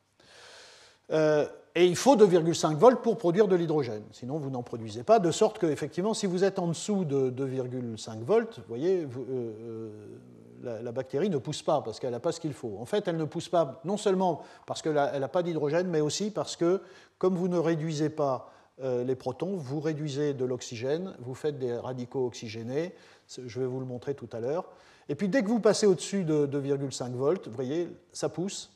Euh, 1.12 1.46
et 1.74 1.86
il 1.86 1.96
faut 1.96 2.16
2,5 2.16 2.76
volts 2.76 3.02
pour 3.02 3.18
produire 3.18 3.48
de 3.48 3.56
l'hydrogène, 3.56 4.02
sinon 4.12 4.38
vous 4.38 4.50
n'en 4.50 4.62
produisez 4.62 5.04
pas, 5.04 5.18
de 5.18 5.30
sorte 5.30 5.58
que, 5.58 5.66
effectivement, 5.66 6.12
si 6.12 6.26
vous 6.26 6.44
êtes 6.44 6.58
en 6.58 6.66
dessous 6.68 7.04
de 7.04 7.30
2,5 7.30 8.22
volts, 8.24 8.58
vous 8.58 8.64
voyez, 8.68 9.04
euh, 9.04 9.06
euh, 9.30 10.82
la, 10.82 10.92
bactérie 10.92 11.30
ne 11.30 11.38
pousse 11.38 11.62
pas 11.62 11.80
parce 11.82 12.00
qu'elle 12.00 12.10
n'a 12.10 12.20
pas 12.20 12.32
ce 12.32 12.40
qu'il 12.40 12.52
faut. 12.52 12.76
En 12.80 12.84
fait, 12.84 13.06
elle 13.06 13.16
ne 13.16 13.24
pousse 13.24 13.48
pas 13.48 13.80
non 13.84 13.96
seulement 13.96 14.42
parce 14.66 14.82
qu'elle 14.82 14.94
n'a 14.94 15.28
pas 15.28 15.42
d'hydrogène, 15.42 15.86
mais 15.88 16.00
aussi 16.00 16.30
parce 16.30 16.56
que, 16.56 16.82
comme 17.16 17.36
vous 17.36 17.48
ne 17.48 17.58
réduisez 17.58 18.10
pas 18.10 18.50
les 18.82 19.14
protons, 19.16 19.56
vous 19.56 19.80
réduisez 19.80 20.34
de 20.34 20.44
l'oxygène, 20.44 21.14
vous 21.20 21.34
faites 21.34 21.58
des 21.58 21.76
radicaux 21.76 22.26
oxygénés, 22.26 22.94
je 23.28 23.60
vais 23.60 23.66
vous 23.66 23.80
le 23.80 23.86
montrer 23.86 24.14
tout 24.14 24.28
à 24.32 24.40
l'heure. 24.40 24.68
Et 25.08 25.14
puis 25.14 25.28
dès 25.28 25.42
que 25.42 25.48
vous 25.48 25.60
passez 25.60 25.86
au-dessus 25.86 26.24
de 26.24 26.46
2,5 26.46 27.12
volts, 27.12 27.48
vous 27.48 27.54
voyez, 27.54 27.88
ça 28.12 28.28
pousse, 28.28 28.70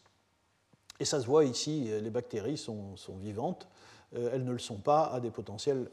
et 0.99 1.05
ça 1.05 1.21
se 1.21 1.27
voit 1.27 1.45
ici, 1.45 1.91
les 2.01 2.11
bactéries 2.11 2.57
sont, 2.57 2.95
vivantes, 3.21 3.67
euh, 4.15 4.31
elles 4.33 4.45
ne 4.45 4.53
le 4.53 4.59
sont 4.59 4.77
pas 4.77 5.05
à 5.07 5.21
des 5.21 5.31
potentiels, 5.31 5.89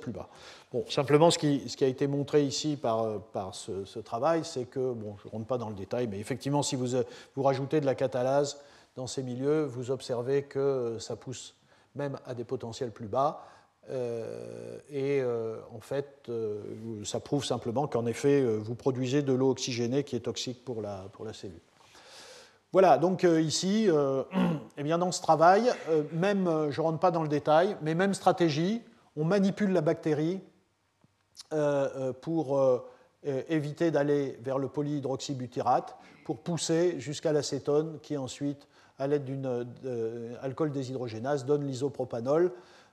plus 0.00 0.12
bas. 0.12 0.28
Bon, 0.72 0.84
simplement, 0.88 1.30
ce 1.30 1.38
qui, 1.38 1.84
a 1.84 1.86
été 1.86 2.06
montré 2.06 2.44
ici 2.44 2.76
par, 2.76 3.20
par 3.20 3.54
ce, 3.54 3.98
travail, 3.98 4.44
c'est 4.44 4.64
que, 4.64 4.92
bon, 4.92 5.16
je 5.22 5.28
ne 5.28 5.32
rentre 5.32 5.46
pas 5.46 5.58
dans 5.58 5.68
le 5.68 5.74
détail, 5.74 6.06
mais 6.06 6.18
effectivement, 6.18 6.62
si 6.62 6.76
vous, 6.76 6.96
vous 7.34 7.42
rajoutez 7.42 7.80
de 7.80 7.86
la 7.86 7.94
catalase 7.94 8.60
dans 8.96 9.06
ces 9.06 9.22
milieux, 9.22 9.64
vous 9.64 9.90
observez 9.90 10.44
que 10.44 10.96
ça 10.98 11.16
pousse 11.16 11.54
même 11.94 12.18
à 12.26 12.34
des 12.34 12.44
potentiels 12.44 12.90
plus 12.90 13.08
bas. 13.08 13.44
Euh, 13.90 14.78
et 14.90 15.20
euh, 15.20 15.58
en 15.74 15.80
fait, 15.80 16.30
ça 17.04 17.20
prouve 17.20 17.44
simplement 17.44 17.86
qu'en 17.86 18.06
effet, 18.06 18.44
vous 18.44 18.74
produisez 18.74 19.22
de 19.22 19.32
l'eau 19.32 19.50
oxygénée 19.50 20.04
qui 20.04 20.16
est 20.16 20.20
toxique 20.20 20.64
pour 20.64 20.82
la, 20.82 21.06
pour 21.12 21.24
la 21.24 21.32
cellule. 21.32 21.60
Voilà, 22.72 22.96
donc 22.96 23.24
euh, 23.24 23.38
ici, 23.38 23.84
euh, 23.90 24.22
eh 24.78 24.82
bien 24.82 24.96
dans 24.96 25.12
ce 25.12 25.20
travail, 25.20 25.70
euh, 25.90 26.04
même, 26.12 26.70
je 26.70 26.80
ne 26.80 26.86
rentre 26.86 26.98
pas 26.98 27.10
dans 27.10 27.22
le 27.22 27.28
détail, 27.28 27.76
mais 27.82 27.94
même 27.94 28.14
stratégie, 28.14 28.80
on 29.14 29.24
manipule 29.24 29.72
la 29.72 29.82
bactérie 29.82 30.40
pour 32.22 32.82
éviter 33.48 33.90
d'aller 33.90 34.38
vers 34.40 34.58
le 34.58 34.68
polyhydroxybutyrate, 34.68 35.96
pour 36.24 36.38
pousser 36.38 36.98
jusqu'à 36.98 37.32
l'acétone 37.32 37.98
qui 38.02 38.16
ensuite, 38.16 38.66
à 39.02 39.06
l'aide 39.06 39.24
d'une 39.24 39.66
alcool 40.42 40.72
déshydrogénase, 40.72 41.44
donne 41.44 41.66
l'isopropanol. 41.66 42.52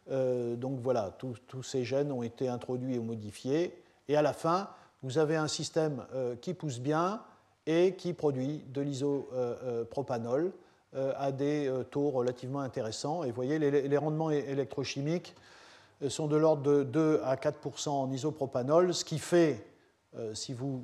donc 0.09 0.79
voilà, 0.81 1.15
tous 1.17 1.63
ces 1.63 1.83
gènes 1.83 2.11
ont 2.11 2.23
été 2.23 2.47
introduits 2.47 2.95
et 2.95 2.99
modifiés. 2.99 3.81
Et 4.07 4.15
à 4.15 4.21
la 4.21 4.33
fin, 4.33 4.69
vous 5.03 5.17
avez 5.17 5.35
un 5.35 5.47
système 5.47 6.03
qui 6.41 6.53
pousse 6.53 6.79
bien, 6.79 7.21
et 7.69 7.93
qui 7.93 8.13
produit 8.13 8.63
de 8.73 8.81
l'isopropanol 8.81 10.51
euh, 10.95 11.13
à 11.17 11.31
des 11.31 11.67
euh, 11.67 11.83
taux 11.83 12.09
relativement 12.09 12.61
intéressants. 12.61 13.23
Et 13.23 13.27
vous 13.27 13.35
voyez, 13.35 13.59
les, 13.59 13.97
rendements 13.97 14.31
électrochimiques 14.31 15.35
euh, 16.01 16.09
sont 16.09 16.25
de 16.25 16.35
l'ordre 16.35 16.63
de 16.63 16.83
2 16.83 17.21
à 17.23 17.37
4 17.37 17.87
en 17.89 18.11
isopropanol, 18.11 18.91
ce 18.93 19.05
qui 19.05 19.19
fait, 19.19 19.63
si 20.33 20.55
vous 20.55 20.83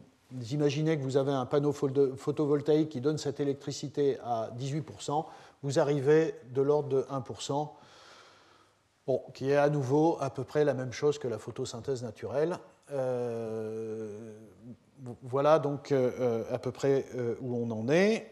imaginez 0.52 0.98
que 0.98 1.04
vous 1.04 1.18
avez 1.18 1.32
un 1.32 1.46
panneau 1.46 1.72
photovoltaïque 1.72 2.90
qui 2.90 3.02
donne 3.02 3.18
cette 3.18 3.40
électricité 3.40 4.18
à 4.24 4.50
18% 4.60 5.26
vous 5.64 5.80
arrivez 5.80 6.36
de 6.54 6.62
l'ordre 6.62 6.90
de 6.90 7.02
1% 7.04 7.70
Bon, 9.08 9.22
qui 9.36 9.52
est 9.52 9.56
à 9.56 9.70
nouveau 9.70 10.18
à 10.20 10.32
peu 10.32 10.44
près 10.44 10.66
la 10.66 10.74
même 10.74 10.92
chose 10.92 11.20
que 11.20 11.28
la 11.28 11.38
photosynthèse 11.38 12.02
naturelle 12.02 12.58
voilà 15.24 15.60
donc 15.60 15.92
euh, 15.92 16.12
euh, 16.20 16.54
à 16.54 16.58
peu 16.58 16.72
près 16.72 17.06
euh, 17.16 17.36
où 17.42 17.56
on 17.56 17.72
en 17.72 17.90
est. 17.90 18.32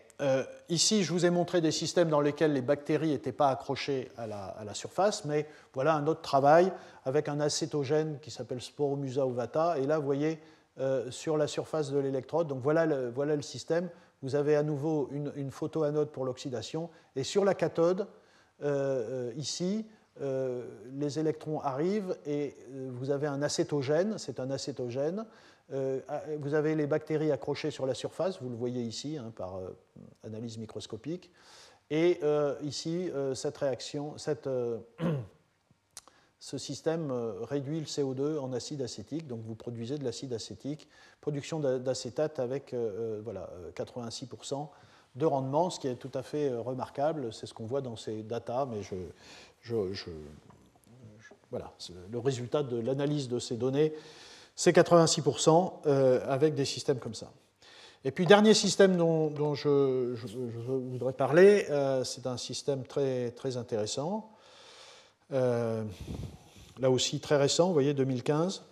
ici, 0.69 1.03
je 1.03 1.11
vous 1.11 1.25
ai 1.25 1.29
montré 1.29 1.59
des 1.59 1.71
systèmes 1.71 2.07
dans 2.07 2.21
lesquels 2.21 2.53
les 2.53 2.61
bactéries 2.61 3.09
n'étaient 3.09 3.33
pas 3.33 3.49
accrochées 3.49 4.09
à 4.15 4.25
la, 4.25 4.73
surface, 4.73 5.25
mais 5.25 5.47
voilà 5.73 5.95
un 5.95 6.07
autre 6.07 6.21
travail 6.21 6.71
avec 7.03 7.27
un 7.27 7.41
acétogène 7.41 8.19
qui 8.21 8.31
s'appelle 8.31 8.61
Sporomusa 8.61 9.27
ovata. 9.27 9.77
Et 9.79 9.85
là, 9.85 9.99
vous 9.99 10.05
voyez 10.05 10.39
sur 11.09 11.38
la 11.38 11.47
surface 11.47 11.91
de 11.91 11.99
l'électrode, 11.99 12.47
donc 12.47 12.61
voilà 12.61 12.86
le, 12.86 13.09
voilà 13.09 13.36
le 13.36 13.41
système. 13.41 13.89
Vous 14.21 14.36
avez 14.36 14.55
à 14.55 14.63
nouveau 14.63 15.09
une, 15.11 15.51
photoanode 15.51 16.09
pour 16.09 16.26
l'oxydation. 16.26 16.89
Et 17.15 17.24
sur 17.24 17.45
la 17.45 17.53
cathode, 17.53 18.07
ici, 19.36 19.86
les 20.19 21.19
électrons 21.19 21.59
arrivent 21.59 22.17
et 22.26 22.55
vous 22.89 23.11
avez 23.11 23.28
un 23.28 23.43
acétogène, 23.43 24.17
c'est 24.17 24.39
un 24.39 24.49
acétogène 24.49 25.26
euh, 25.71 26.01
ah, 26.09 26.21
vous 26.39 26.53
avez 26.53 26.76
les 26.76 26.88
bactéries 26.88 27.32
accrochées 27.32 27.71
sur 27.71 27.86
la 27.86 27.93
surface, 27.93 28.41
vous 28.41 28.49
le 28.49 28.55
voyez 28.55 28.82
ici 28.82 29.17
hein, 29.17 29.32
par 29.36 29.55
euh, 29.55 29.69
analyse 30.24 30.57
microscopique. 30.57 31.32
Et 31.89 32.19
euh, 32.24 32.55
ici, 32.63 33.09
cette 33.36 33.57
réaction, 33.57 34.17
cette, 34.17 34.49
ce 36.45 36.57
système 36.57 37.09
réduit 37.43 37.79
le 37.79 37.85
CO2 37.85 38.37
en 38.37 38.51
acide 38.51 38.81
acétique, 38.81 39.27
donc 39.27 39.39
vous 39.45 39.55
produisez 39.55 39.97
de 39.97 40.03
l'acide 40.03 40.33
acétique, 40.33 40.89
production 41.21 41.61
d'acétate 41.61 42.37
avec 42.39 42.75
voilà, 43.23 43.49
86% 43.77 44.67
de 45.15 45.25
rendement, 45.25 45.69
ce 45.69 45.79
qui 45.79 45.87
est 45.87 45.95
tout 45.95 46.11
à 46.13 46.21
fait 46.21 46.53
remarquable. 46.53 47.31
C'est 47.31 47.45
ce 47.45 47.53
qu'on 47.53 47.65
voit 47.65 47.79
dans 47.79 47.95
ces 47.95 48.23
datas, 48.23 48.65
mais 48.65 48.81
voilà, 51.49 51.71
le 52.11 52.19
résultat 52.19 52.61
de 52.61 52.77
l'analyse 52.77 53.29
de 53.29 53.39
ces 53.39 53.55
données 53.55 53.93
c'est 54.55 54.75
86% 54.75 55.73
euh, 55.85 56.19
avec 56.27 56.55
des 56.55 56.65
systèmes 56.65 56.99
comme 56.99 57.13
ça. 57.13 57.31
Et 58.05 58.11
puis, 58.11 58.25
dernier 58.25 58.53
système 58.53 58.97
dont, 58.97 59.55
je, 59.55 60.13
voudrais 60.91 61.13
parler, 61.13 61.65
euh, 61.69 62.03
c'est 62.03 62.27
un 62.27 62.37
système 62.37 62.83
très, 62.83 63.31
très 63.31 63.55
intéressant. 63.55 64.29
Euh, 65.32 65.84
là 66.80 66.89
aussi, 66.91 67.19
très 67.19 67.38
récent, 67.38 67.67
vous 67.67 67.74
voyez, 67.74 67.93
2015. 67.93 68.63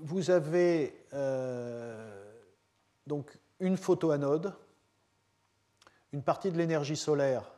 vous 0.00 0.30
avez 0.30 0.94
donc 3.06 3.38
une 3.60 3.76
photoanode, 3.76 4.52
une 6.12 6.22
partie 6.22 6.50
de 6.50 6.58
l'énergie 6.58 6.96
solaire. 6.96 7.50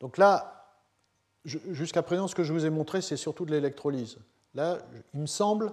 Donc 0.00 0.18
là, 0.18 0.62
jusqu'à 1.44 2.02
présent, 2.02 2.28
ce 2.28 2.34
que 2.34 2.44
je 2.44 2.52
vous 2.52 2.66
ai 2.66 2.70
montré, 2.70 3.00
c'est 3.00 3.16
surtout 3.16 3.44
de 3.44 3.50
l'électrolyse. 3.50 4.18
Là, 4.54 4.78
il 5.14 5.20
me 5.20 5.26
semble, 5.26 5.72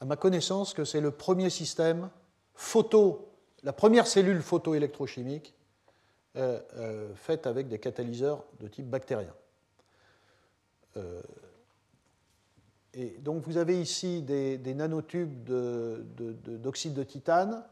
à 0.00 0.04
ma 0.04 0.16
connaissance, 0.16 0.74
que 0.74 0.84
c'est 0.84 1.00
le 1.00 1.10
premier 1.10 1.50
système 1.50 2.10
photo, 2.54 3.28
la 3.62 3.72
première 3.72 4.06
cellule 4.06 4.42
photoélectrochimique 4.42 5.54
euh, 6.36 6.60
euh, 6.76 7.12
faite 7.16 7.48
avec 7.48 7.66
des 7.66 7.80
catalyseurs 7.80 8.44
de 8.60 8.68
type 8.68 8.88
bactérien. 8.88 9.34
Euh, 10.96 11.20
et 12.94 13.18
donc 13.18 13.42
vous 13.42 13.56
avez 13.56 13.80
ici 13.80 14.22
des, 14.22 14.58
nanotubes 14.74 15.42
d'oxyde 15.44 16.94
de, 16.94 17.02
titane. 17.02 17.64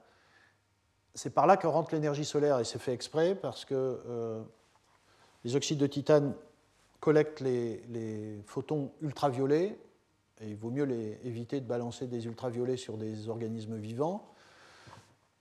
c'est 1.14 1.30
par 1.30 1.46
là 1.46 1.56
que 1.56 1.68
rentre 1.68 1.94
l'énergie 1.94 2.24
solaire 2.24 2.58
et 2.58 2.64
c'est 2.64 2.80
fait 2.80 2.92
exprès 2.92 3.36
parce 3.36 3.64
que 3.64 4.44
les 5.44 5.54
oxydes 5.54 5.78
de 5.78 5.86
titane 5.86 6.34
collectent 6.98 7.40
les, 7.40 8.42
photons 8.44 8.90
ultraviolets 9.02 9.78
et 10.40 10.48
il 10.48 10.56
vaut 10.56 10.70
mieux 10.70 10.84
les, 10.84 11.20
éviter 11.22 11.60
de 11.60 11.66
balancer 11.66 12.08
des 12.08 12.26
ultraviolets 12.26 12.76
sur 12.76 12.96
des 12.96 13.28
organismes 13.28 13.76
vivants. 13.76 14.32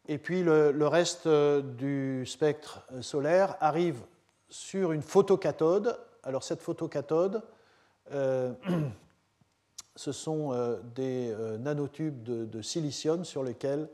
Et 0.10 0.18
puis 0.18 0.42
le, 0.42 0.88
reste 0.88 1.28
du 1.28 2.26
spectre 2.26 2.86
solaire 3.02 3.58
arrive 3.60 4.00
sur 4.50 4.94
une 4.94 5.02
photocathode. 5.02 6.00
Alors 6.24 6.44
cette 6.44 6.62
photocathode, 6.62 7.42
euh, 8.12 8.54
ce 9.96 10.12
sont 10.14 10.54
euh, 10.54 10.78
des 10.96 11.30
euh, 11.32 11.58
nanotubes 11.58 12.24
de, 12.24 12.62
silicium 12.62 13.26
sur 13.26 13.44
lesquels 13.44 13.88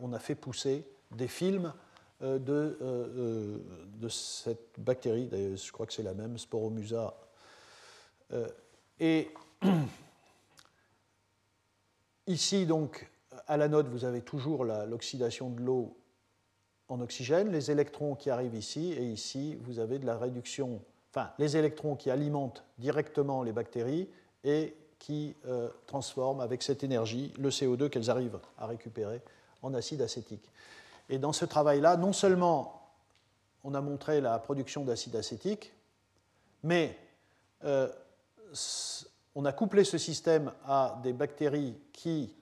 on 0.00 0.12
a 0.12 0.20
fait 0.20 0.36
pousser 0.36 0.84
des 1.10 1.26
films 1.26 1.72
de, 2.20 2.78
de, 2.78 4.08
cette 4.08 4.78
bactérie. 4.78 5.28
Je 5.32 5.72
crois 5.72 5.84
que 5.84 5.92
c'est 5.92 6.04
la 6.04 6.14
même, 6.14 6.38
Sporomusa. 6.38 7.12
et 9.00 9.30
ici, 12.28 12.66
donc, 12.66 13.10
à 13.46 13.56
l'anode, 13.56 13.88
vous 13.88 14.04
avez 14.04 14.20
toujours 14.20 14.64
l'oxydation 14.64 15.50
de 15.50 15.60
l'eau 15.60 15.96
en 16.88 17.00
oxygène, 17.00 17.50
les 17.50 17.70
électrons 17.70 18.14
qui 18.14 18.30
arrivent 18.30 18.54
ici, 18.54 18.92
et 18.92 19.04
ici, 19.04 19.58
vous 19.62 19.78
avez 19.78 19.98
de 19.98 20.06
la 20.06 20.18
réduction, 20.18 20.80
enfin, 21.10 21.30
les 21.38 21.56
électrons 21.56 21.96
qui 21.96 22.10
alimentent 22.10 22.64
directement 22.78 23.42
les 23.42 23.52
bactéries 23.52 24.08
et 24.44 24.74
qui 24.98 25.34
euh, 25.46 25.68
transforment 25.86 26.40
avec 26.40 26.62
cette 26.62 26.84
énergie 26.84 27.32
le 27.38 27.50
CO2 27.50 27.88
qu'elles 27.88 28.10
arrivent 28.10 28.38
à 28.58 28.66
récupérer 28.66 29.20
en 29.62 29.74
acide 29.74 30.02
acétique. 30.02 30.48
Et 31.08 31.18
dans 31.18 31.32
ce 31.32 31.44
travail-là, 31.44 31.96
non 31.96 32.12
seulement 32.12 32.80
on 33.64 33.74
a 33.74 33.80
montré 33.80 34.20
la 34.20 34.38
production 34.38 34.84
d'acide 34.84 35.16
acétique, 35.16 35.72
mais 36.62 36.98
euh, 37.64 37.88
on 39.34 39.44
a 39.44 39.52
couplé 39.52 39.84
ce 39.84 39.98
système 39.98 40.52
à 40.66 41.00
des 41.02 41.12
bactéries 41.12 41.74
qui, 41.92 42.34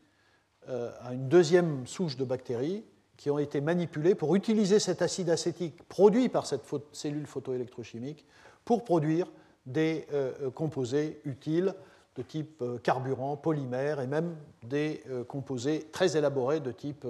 à 0.69 1.13
une 1.13 1.29
deuxième 1.29 1.87
souche 1.87 2.17
de 2.17 2.25
bactéries, 2.25 2.85
qui 3.23 3.31
ont 3.31 3.39
été 3.39 3.61
manipulés 3.61 4.17
pour 4.17 4.35
utiliser 4.35 4.81
cet 4.81 5.01
acide 5.01 5.31
acétique 5.31 5.87
produit 5.89 6.29
par 6.29 6.45
cette 6.45 6.63
cellule 6.91 7.29
photoélectrochimique 7.29 8.27
pour 8.65 8.83
produire 8.83 9.31
des 9.65 10.09
euh, 10.13 10.33
euh, 10.43 10.51
composés 10.51 11.21
utiles 11.25 11.73
de 12.17 12.23
type 12.23 12.61
euh, 12.63 12.79
carburant, 12.79 13.37
polymère 13.37 14.01
et 14.01 14.09
même 14.09 14.35
des 14.65 15.05
composés 15.29 15.89
très 15.93 16.17
élaborés 16.17 16.59
de 16.59 16.73
type 16.73 17.07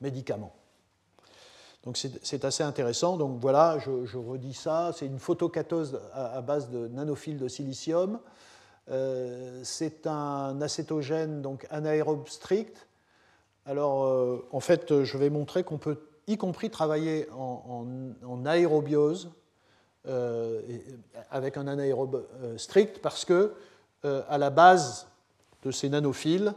médicament. 0.00 0.52
Donc 1.84 1.96
c'est 1.98 2.44
assez 2.44 2.64
intéressant. 2.64 3.16
Donc 3.16 3.38
voilà, 3.40 3.78
je, 3.78 4.18
redis 4.18 4.54
ça. 4.54 4.90
C'est 4.92 5.06
une 5.06 5.20
photocathode 5.20 6.00
à, 6.14 6.40
base 6.40 6.68
de 6.68 6.88
nanophiles 6.88 7.38
de 7.38 7.46
silicium. 7.46 8.18
C'est 8.86 10.06
un 10.06 10.60
acétogène 10.60 11.40
donc 11.40 11.66
anaérobe 11.70 12.28
strict 12.28 12.86
alors, 13.66 14.04
euh, 14.04 14.46
en 14.52 14.60
fait, 14.60 15.04
je 15.04 15.18
vais 15.18 15.30
montrer 15.30 15.64
qu'on 15.64 15.78
peut, 15.78 15.98
y 16.26 16.36
compris, 16.36 16.70
travailler 16.70 17.28
en, 17.32 18.44
aérobiose 18.44 19.30
euh, 20.06 20.60
avec 21.30 21.56
un 21.56 21.66
anaérobe 21.66 22.26
euh, 22.42 22.58
strict, 22.58 23.00
parce 23.00 23.24
que 23.24 23.54
à 24.28 24.36
la 24.36 24.50
base 24.50 25.08
de 25.62 25.70
ces 25.70 25.88
nanophiles, 25.88 26.52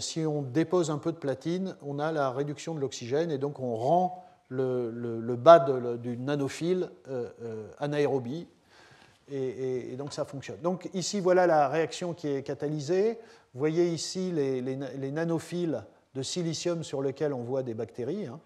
si 0.00 0.26
on 0.26 0.42
dépose 0.42 0.90
un 0.90 0.98
peu 0.98 1.12
de 1.12 1.16
platine, 1.16 1.76
on 1.82 2.00
a 2.00 2.10
la 2.10 2.32
réduction 2.32 2.74
de 2.74 2.80
l'oxygène 2.80 3.30
et 3.30 3.38
donc 3.38 3.60
on 3.60 3.76
rend 3.76 4.24
le, 4.48 5.36
bas 5.36 5.60
du 5.60 6.16
nanophile 6.16 6.90
anaérobie. 7.78 8.48
Et, 9.30 9.96
donc 9.96 10.12
ça 10.12 10.24
fonctionne. 10.24 10.60
Donc 10.60 10.88
ici, 10.94 11.20
voilà 11.20 11.46
la 11.46 11.68
réaction 11.68 12.14
qui 12.14 12.28
est 12.28 12.42
catalysée. 12.42 13.18
Vous 13.54 13.58
voyez 13.58 13.88
ici 13.88 14.30
les, 14.32 14.60
les 14.60 15.10
nanophiles 15.10 15.84
de 16.14 16.22
silicium 16.22 16.84
sur 16.84 17.02
lequel 17.02 17.32
on 17.32 17.42
voit 17.42 17.62
des 17.62 17.74
bactéries. 17.74 18.26
Hein. 18.26 18.40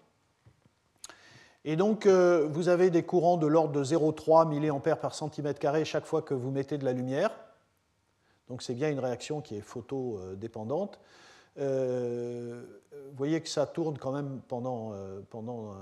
Et 1.65 1.75
donc, 1.75 2.05
euh, 2.05 2.47
vous 2.49 2.69
avez 2.69 2.89
des 2.89 3.03
courants 3.03 3.37
de 3.37 3.47
l'ordre 3.47 3.73
de 3.73 3.83
0,3 3.83 4.47
mA 4.47 4.95
par 4.95 5.13
centimètre 5.13 5.59
carré 5.59 5.83
chaque 5.85 6.05
fois 6.05 6.21
que 6.21 6.33
vous 6.33 6.51
mettez 6.51 6.77
de 6.77 6.85
la 6.85 6.93
lumière. 6.93 7.31
Donc, 8.47 8.63
c'est 8.63 8.73
bien 8.73 8.89
une 8.89 8.99
réaction 8.99 9.41
qui 9.41 9.57
est 9.57 9.61
photodépendante. 9.61 10.99
Euh, 11.59 12.63
vous 12.91 13.17
voyez 13.17 13.41
que 13.41 13.49
ça 13.49 13.65
tourne 13.65 13.97
quand 13.97 14.11
même 14.11 14.39
pendant, 14.47 14.93
euh, 14.93 15.19
pendant 15.29 15.73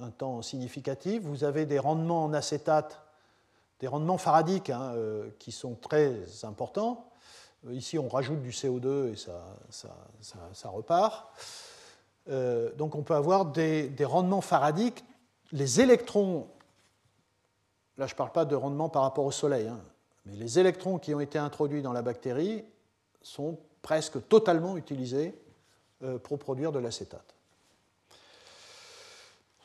un, 0.00 0.10
temps 0.10 0.40
significatif. 0.42 1.22
Vous 1.22 1.42
avez 1.42 1.66
des 1.66 1.78
rendements 1.78 2.24
en 2.24 2.32
acétate, 2.32 3.02
des 3.80 3.88
rendements 3.88 4.18
faradiques 4.18 4.70
hein, 4.70 4.94
qui 5.38 5.52
sont 5.52 5.74
très 5.74 6.44
importants. 6.44 7.06
Euh, 7.66 7.74
ici, 7.74 7.98
on 7.98 8.08
rajoute 8.08 8.42
du 8.42 8.50
CO2 8.50 9.12
et 9.12 9.16
ça, 9.16 10.68
repart. 10.68 11.26
Euh, 12.28 12.74
donc 12.74 12.94
on 12.94 13.02
peut 13.02 13.14
avoir 13.14 13.46
des, 13.46 13.92
rendements 14.02 14.40
faradiques. 14.40 15.04
Les 15.52 15.80
électrons, 15.80 16.48
là 17.98 18.06
je 18.06 18.14
ne 18.14 18.16
parle 18.16 18.32
pas 18.32 18.44
de 18.44 18.56
rendement 18.56 18.88
par 18.88 19.02
rapport 19.02 19.24
au 19.24 19.30
Soleil, 19.30 19.68
hein, 19.68 19.80
mais 20.24 20.34
les 20.34 20.58
électrons 20.58 20.98
qui 20.98 21.14
ont 21.14 21.20
été 21.20 21.38
introduits 21.38 21.82
dans 21.82 21.92
la 21.92 22.02
bactérie 22.02 22.64
sont 23.22 23.58
presque 23.80 24.26
totalement 24.28 24.76
utilisés 24.76 25.40
euh, 26.02 26.18
pour 26.18 26.38
produire 26.38 26.72
de 26.72 26.80
l'acétate. 26.80 27.35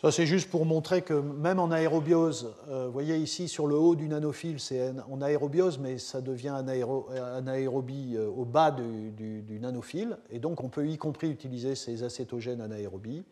Ça, 0.02 0.12
c'est 0.12 0.26
juste 0.26 0.50
pour 0.50 0.66
montrer 0.66 1.04
que 1.04 1.14
même 1.14 1.60
en 1.60 1.70
aérobiose, 1.70 2.56
euh, 2.70 2.88
vous 2.88 2.92
voyez 2.92 3.18
ici 3.18 3.48
sur 3.48 3.68
le 3.68 3.76
haut 3.76 3.94
du 3.94 4.08
nanophile, 4.08 4.60
c'est 4.60 4.92
en 5.08 5.22
aérobiose, 5.22 5.78
mais 5.78 6.00
ça 6.00 6.22
devient 6.22 6.50
un 6.50 7.48
aérobie 7.48 8.16
euh, 8.16 8.28
au 8.28 8.44
bas 8.44 8.72
du, 8.72 9.60
nanophile. 9.62 10.18
Et 10.32 10.40
donc, 10.40 10.64
on 10.64 10.70
peut 10.70 10.88
y 10.88 10.98
compris 10.98 11.30
utiliser 11.30 11.76
ces 11.76 12.02
acétogènes 12.02 12.62
anaérobie. 12.62 13.24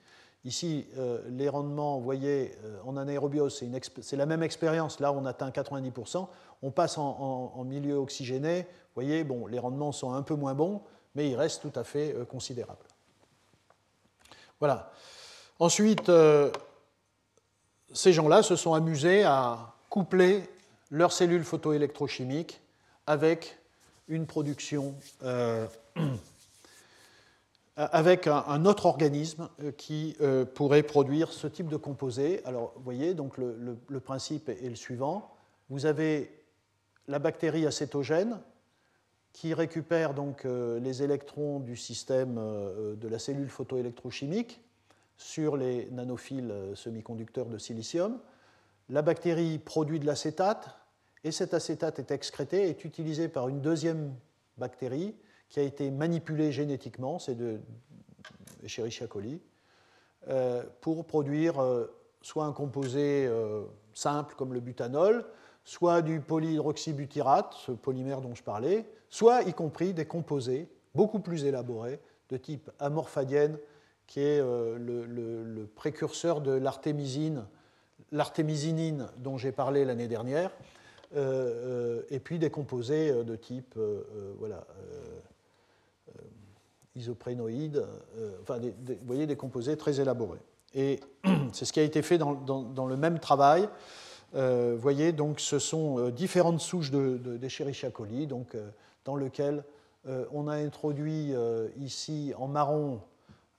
Ici, 0.45 0.85
euh, 0.99 1.23
les 1.31 1.49
rendements, 1.49 1.97
vous 1.97 2.03
voyez, 2.03 2.51
en 2.85 2.97
anaérobiose, 2.97 3.63
c'est 4.01 4.17
la 4.17 4.27
même 4.27 4.43
expérience. 4.43 4.99
Là, 4.99 5.11
on 5.11 5.25
atteint 5.25 5.49
90%. 5.49 6.27
On 6.61 6.69
passe 6.69 6.99
en, 6.99 7.51
en, 7.55 7.63
milieu 7.63 7.95
oxygéné. 7.95 8.61
Vous 8.61 9.01
voyez, 9.01 9.23
bon, 9.23 9.47
les 9.47 9.57
rendements 9.57 9.91
sont 9.91 10.13
un 10.13 10.21
peu 10.21 10.35
moins 10.35 10.53
bons, 10.53 10.83
mais 11.15 11.31
ils 11.31 11.35
restent 11.35 11.63
tout 11.63 11.79
à 11.79 11.83
fait 11.83 12.15
considérables. 12.29 12.85
Voilà. 14.59 14.91
Ensuite, 15.59 16.07
euh, 16.07 16.49
ces 17.93 18.13
gens-là 18.13 18.43
se 18.43 18.55
sont 18.55 18.73
amusés 18.73 19.25
à 19.25 19.73
coupler 19.89 20.43
leurs 20.89 21.11
cellules 21.11 21.43
photoélectrochimiques 21.43 22.61
avec 23.05 23.57
une 24.07 24.25
production, 24.25 24.95
euh, 25.23 25.67
avec 27.75 28.27
un, 28.27 28.63
autre 28.63 28.85
organisme 28.85 29.49
euh, 29.61 29.73
qui 29.73 30.15
pourrait 30.55 30.83
produire 30.83 31.33
ce 31.33 31.47
type 31.47 31.67
de 31.67 31.75
composé. 31.75 32.41
Alors, 32.45 32.71
vous 32.77 32.83
voyez, 32.83 33.13
donc 33.13 33.37
le, 33.37 33.99
principe 33.99 34.47
est, 34.47 34.69
le 34.69 34.75
suivant. 34.75 35.29
Vous 35.69 35.85
avez 35.85 36.31
la 37.09 37.19
bactérie 37.19 37.67
acétogène 37.67 38.39
qui 39.33 39.53
récupère 39.53 40.13
donc 40.13 40.45
les 40.45 41.03
électrons 41.03 41.59
du 41.59 41.75
système 41.75 42.35
de 42.35 43.07
la 43.07 43.19
cellule 43.19 43.49
photoélectrochimique 43.49 44.59
sur 45.19 45.57
les 45.57 45.89
nanophiles 45.91 46.49
euh, 46.49 46.75
semi-conducteurs 46.75 47.47
de 47.47 47.57
silicium. 47.57 48.19
La 48.87 49.01
bactérie 49.01 49.59
produit 49.59 49.99
de 49.99 50.05
l'acétate 50.05 50.69
et 51.25 51.31
cet 51.31 51.53
acétate 51.53 51.99
est 51.99 52.11
excrété 52.11 52.63
et 52.63 52.69
est 52.69 52.85
utilisé 52.85 53.27
par 53.27 53.49
une 53.49 53.59
deuxième 53.59 54.15
bactérie 54.57 55.13
qui 55.49 55.59
a 55.59 55.63
été 55.63 55.91
manipulée 55.91 56.51
génétiquement, 56.51 57.19
c'est 57.19 57.35
de 57.35 57.59
Escherichia 58.63 59.07
coli, 59.07 59.41
euh, 60.29 60.63
pour 60.79 61.05
produire 61.05 61.59
euh, 61.59 61.85
soit 62.21 62.45
un 62.45 62.53
composé 62.53 63.29
simple 63.93 64.35
comme 64.35 64.53
le 64.53 64.59
butanol, 64.61 65.25
soit 65.65 66.01
du 66.01 66.21
polyhydroxybutyrate, 66.21 67.53
ce 67.53 67.71
polymère 67.73 68.21
dont 68.21 68.35
je 68.35 68.43
parlais, 68.43 68.85
soit 69.09 69.43
y 69.43 69.53
compris 69.53 69.93
des 69.93 70.05
composés 70.05 70.69
beaucoup 70.95 71.19
plus 71.19 71.43
élaborés 71.45 71.99
de 72.29 72.37
type 72.37 72.71
amorphadienne 72.79 73.57
qui 74.09 74.21
est 74.21 74.41
euh, 74.41 74.75
le, 74.79 75.65
précurseur 75.67 76.41
de 76.41 76.51
l'artémisine, 76.51 77.45
l'artémisinine 78.11 79.07
dont 79.17 79.37
j'ai 79.37 79.51
parlé 79.51 79.85
l'année 79.85 80.07
dernière, 80.07 80.49
euh, 81.15 81.21
euh, 81.21 82.01
et 82.09 82.19
puis 82.19 82.39
des 82.39 82.49
composés 82.49 83.23
de 83.23 83.35
type 83.35 83.79
voilà, 84.39 84.65
isoprénoïdes, 86.95 87.85
enfin, 88.41 88.57
vous 88.57 88.95
voyez, 89.05 89.27
des 89.27 89.37
composés 89.37 89.77
très 89.77 90.01
élaborés. 90.01 90.41
Et 90.73 90.99
c'est 91.53 91.65
ce 91.65 91.71
qui 91.71 91.79
a 91.79 91.83
été 91.83 92.01
fait 92.01 92.17
dans, 92.17 92.87
le 92.87 92.97
même 92.97 93.19
travail. 93.19 93.69
vous 94.33 94.77
voyez, 94.79 95.11
donc 95.11 95.39
ce 95.39 95.59
sont 95.59 96.09
différentes 96.09 96.61
souches 96.61 96.89
d'Escherichia 96.91 97.89
de, 97.89 97.93
coli, 97.93 98.25
donc, 98.25 98.57
dans 99.05 99.15
lequel 99.15 99.63
on 100.31 100.47
a 100.47 100.55
introduit 100.55 101.33
ici 101.77 102.33
en 102.37 102.47
marron 102.47 103.01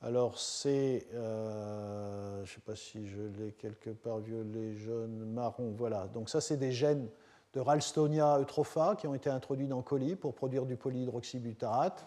Alors 0.02 0.38
c'est, 0.38 1.06
euh, 1.12 2.36
je 2.36 2.40
ne 2.40 2.54
sais 2.54 2.60
pas 2.64 2.74
si 2.74 3.06
je 3.06 3.20
l'ai 3.20 3.52
quelque 3.52 3.90
part, 3.90 4.18
violet, 4.18 4.74
jaune, 4.74 5.30
marron, 5.30 5.74
voilà. 5.76 6.06
Donc 6.08 6.30
ça 6.30 6.40
c'est 6.40 6.56
des 6.56 6.72
gènes 6.72 7.06
de 7.52 7.60
Ralstonia 7.60 8.38
eutropha 8.38 8.96
qui 8.96 9.06
ont 9.06 9.14
été 9.14 9.28
introduits 9.28 9.66
dans 9.66 9.82
colis 9.82 10.16
pour 10.16 10.34
produire 10.34 10.64
du 10.64 10.76
polyhydroxybutarate. 10.76 12.06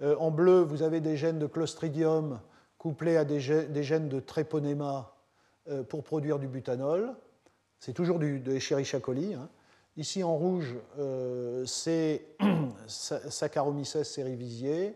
Euh, 0.00 0.16
en 0.18 0.30
bleu, 0.30 0.62
vous 0.62 0.82
avez 0.82 1.00
des 1.00 1.18
gènes 1.18 1.38
de 1.38 1.46
Clostridium 1.46 2.40
couplés 2.78 3.18
à 3.18 3.24
des, 3.26 3.40
gènes 3.40 4.08
de 4.08 4.20
Treponema 4.20 5.14
euh, 5.68 5.82
pour 5.82 6.04
produire 6.04 6.38
du 6.38 6.48
butanol. 6.48 7.14
C'est 7.80 7.92
toujours 7.92 8.18
du, 8.18 8.40
de 8.40 8.52
Escherichia 8.52 9.00
coli. 9.00 9.34
Hein. 9.34 9.50
Ici 9.98 10.24
en 10.24 10.36
rouge, 10.36 10.74
c'est 11.66 12.26
Saccharomyces 12.86 14.02
cerevisiae 14.02 14.70
euh, 14.70 14.90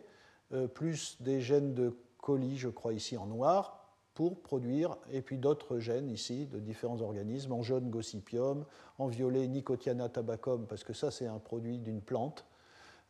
plus 0.75 1.17
des 1.21 1.41
gènes 1.41 1.75
de 1.75 1.97
colis, 2.19 2.57
je 2.59 2.69
crois 2.69 2.93
ici 2.93 3.17
en 3.17 3.27
noir, 3.27 3.79
pour 4.19 4.41
produire, 4.41 4.97
et 5.13 5.23
puis 5.23 5.39
d'autres 5.39 5.79
gènes 5.79 6.11
ici 6.11 6.47
de 6.47 6.59
différents 6.59 7.01
organismes, 7.03 7.53
en 7.53 7.63
jaune 7.63 7.89
Gossypium, 7.89 8.65
en 8.99 9.07
violet 9.07 9.47
Nicotiana 9.47 10.09
tabacum, 10.09 10.67
parce 10.67 10.83
que 10.83 10.93
ça 10.93 11.13
c'est 11.13 11.29
un 11.29 11.39
produit 11.39 11.79
d'une 11.79 12.01
plante, 12.01 12.45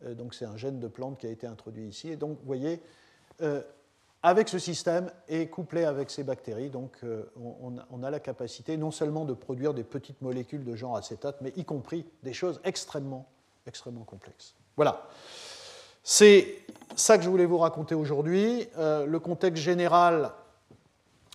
euh, 0.04 0.12
donc 0.12 0.34
c'est 0.34 0.44
un 0.44 0.58
gène 0.58 0.80
de 0.80 0.86
plante 0.86 1.18
qui 1.18 1.26
a 1.26 1.30
été 1.30 1.46
introduit 1.46 1.88
ici. 1.88 2.10
Et 2.10 2.16
donc 2.16 2.38
vous 2.40 2.44
voyez, 2.46 2.82
euh, 3.40 3.62
avec 4.22 4.50
ce 4.50 4.58
système 4.58 5.10
et 5.28 5.48
couplé 5.48 5.84
avec 5.84 6.10
ces 6.10 6.24
bactéries, 6.24 6.68
donc 6.68 7.00
on, 7.40 7.76
on, 7.90 8.02
a 8.02 8.10
la 8.10 8.20
capacité 8.20 8.76
non 8.76 8.90
seulement 8.90 9.24
de 9.24 9.32
produire 9.32 9.72
des 9.72 9.84
petites 9.84 10.20
molécules 10.20 10.64
de 10.64 10.76
genre 10.76 10.94
acétate, 10.94 11.40
mais 11.40 11.54
y 11.56 11.64
compris 11.64 12.04
des 12.22 12.34
choses 12.34 12.60
extrêmement, 12.64 13.26
extrêmement 13.66 14.04
complexes. 14.04 14.56
Voilà. 14.76 15.08
C'est 16.10 16.64
ça 16.96 17.18
que 17.18 17.24
je 17.24 17.28
voulais 17.28 17.44
vous 17.44 17.58
raconter 17.58 17.94
aujourd'hui, 17.94 18.66
euh, 18.78 19.04
le 19.04 19.20
contexte 19.20 19.62
général 19.62 20.32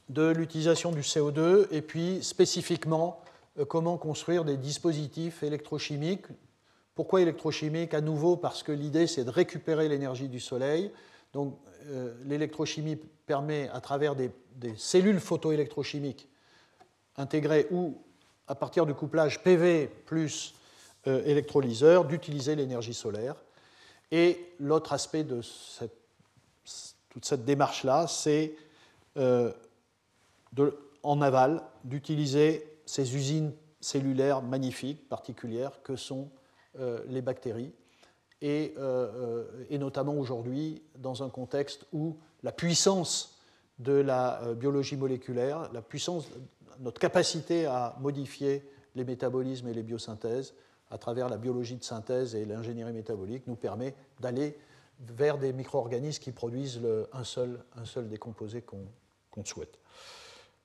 de 0.09 0.29
l'utilisation 0.31 0.91
du 0.91 1.01
CO2 1.01 1.67
et 1.69 1.83
puis 1.83 2.23
spécifiquement 2.23 3.21
euh, 3.59 3.65
comment 3.65 3.99
construire 3.99 4.43
des 4.43 4.57
dispositifs 4.57 5.43
électrochimiques. 5.43 6.25
Pourquoi 6.95 7.21
électrochimiques? 7.21 7.93
À 7.93 8.01
nouveau 8.01 8.35
parce 8.35 8.63
que 8.63 8.71
l'idée 8.71 9.05
c'est 9.05 9.25
de 9.25 9.29
récupérer 9.29 9.87
l'énergie 9.87 10.27
du 10.27 10.39
Soleil. 10.39 10.89
Donc 11.33 11.55
euh, 11.89 12.11
l'électrochimie 12.25 12.97
permet 13.27 13.69
à 13.73 13.79
travers 13.79 14.15
des, 14.15 14.31
cellules 14.77 15.19
photoélectrochimiques 15.19 16.27
intégrées 17.17 17.67
ou 17.69 17.95
à 18.47 18.55
partir 18.55 18.87
du 18.87 18.95
couplage 18.95 19.43
PV 19.43 19.85
plus 20.07 20.55
électrolyseur 21.05 22.05
d'utiliser 22.05 22.55
l'énergie 22.55 22.95
solaire. 22.95 23.35
Et 24.13 24.53
l'autre 24.59 24.93
aspect 24.93 25.23
de 25.23 25.41
toute 27.09 27.25
cette 27.25 27.45
démarche-là, 27.45 28.05
c'est 28.05 28.53
euh, 29.17 29.51
en 31.01 31.19
aval 31.19 31.63
d'utiliser 31.83 32.79
ces 32.85 33.15
usines 33.15 33.53
cellulaires 33.81 34.43
magnifiques, 34.43 35.09
particulières, 35.09 35.81
que 35.81 35.95
sont 35.95 36.29
euh, 36.79 37.03
les 37.07 37.23
bactéries, 37.23 37.73
et, 38.39 38.75
euh, 38.77 39.45
et 39.71 39.79
notamment 39.79 40.13
aujourd'hui 40.13 40.83
dans 40.99 41.23
un 41.23 41.29
contexte 41.29 41.87
où 41.91 42.15
la 42.43 42.51
puissance 42.51 43.39
de 43.79 43.93
la 43.93 44.53
biologie 44.53 44.95
moléculaire, 44.95 45.71
la 45.73 45.81
puissance, 45.81 46.27
notre 46.81 46.99
capacité 46.99 47.65
à 47.65 47.97
modifier 47.99 48.63
les 48.93 49.05
métabolismes 49.05 49.69
et 49.69 49.73
les 49.73 49.81
biosynthèses 49.81 50.53
à 50.93 50.97
travers 50.97 51.27
la 51.27 51.37
biologie 51.37 51.75
de 51.75 51.83
synthèse 51.83 52.35
et 52.35 52.45
l'ingénierie 52.45 52.93
métabolique, 52.93 53.47
nous 53.47 53.55
permet 53.55 53.95
d'aller 54.19 54.55
vers 54.99 55.39
des 55.39 55.51
micro-organismes 55.51 56.21
qui 56.21 56.31
produisent 56.31 56.79
un, 57.11 57.23
seul, 57.23 57.65
un 57.75 57.85
seul 57.85 58.07
des 58.07 58.19
qu'on 58.19 58.35
souhaite. 59.43 59.79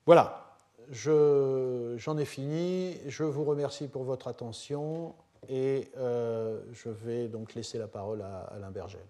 Voilà, 0.05 0.55
j'en 0.91 2.15
ai 2.17 2.25
fini. 2.25 2.97
Je 3.07 3.23
vous 3.23 3.43
remercie 3.43 3.87
pour 3.87 4.03
votre 4.03 4.27
attention 4.27 5.15
et 5.47 5.89
euh, 5.97 6.61
je 6.73 6.89
vais 6.89 7.27
donc 7.27 7.55
laisser 7.55 7.79
la 7.79 7.87
parole 7.87 8.21
à 8.21 8.41
Alain 8.51 8.71
Bergel. 8.71 9.01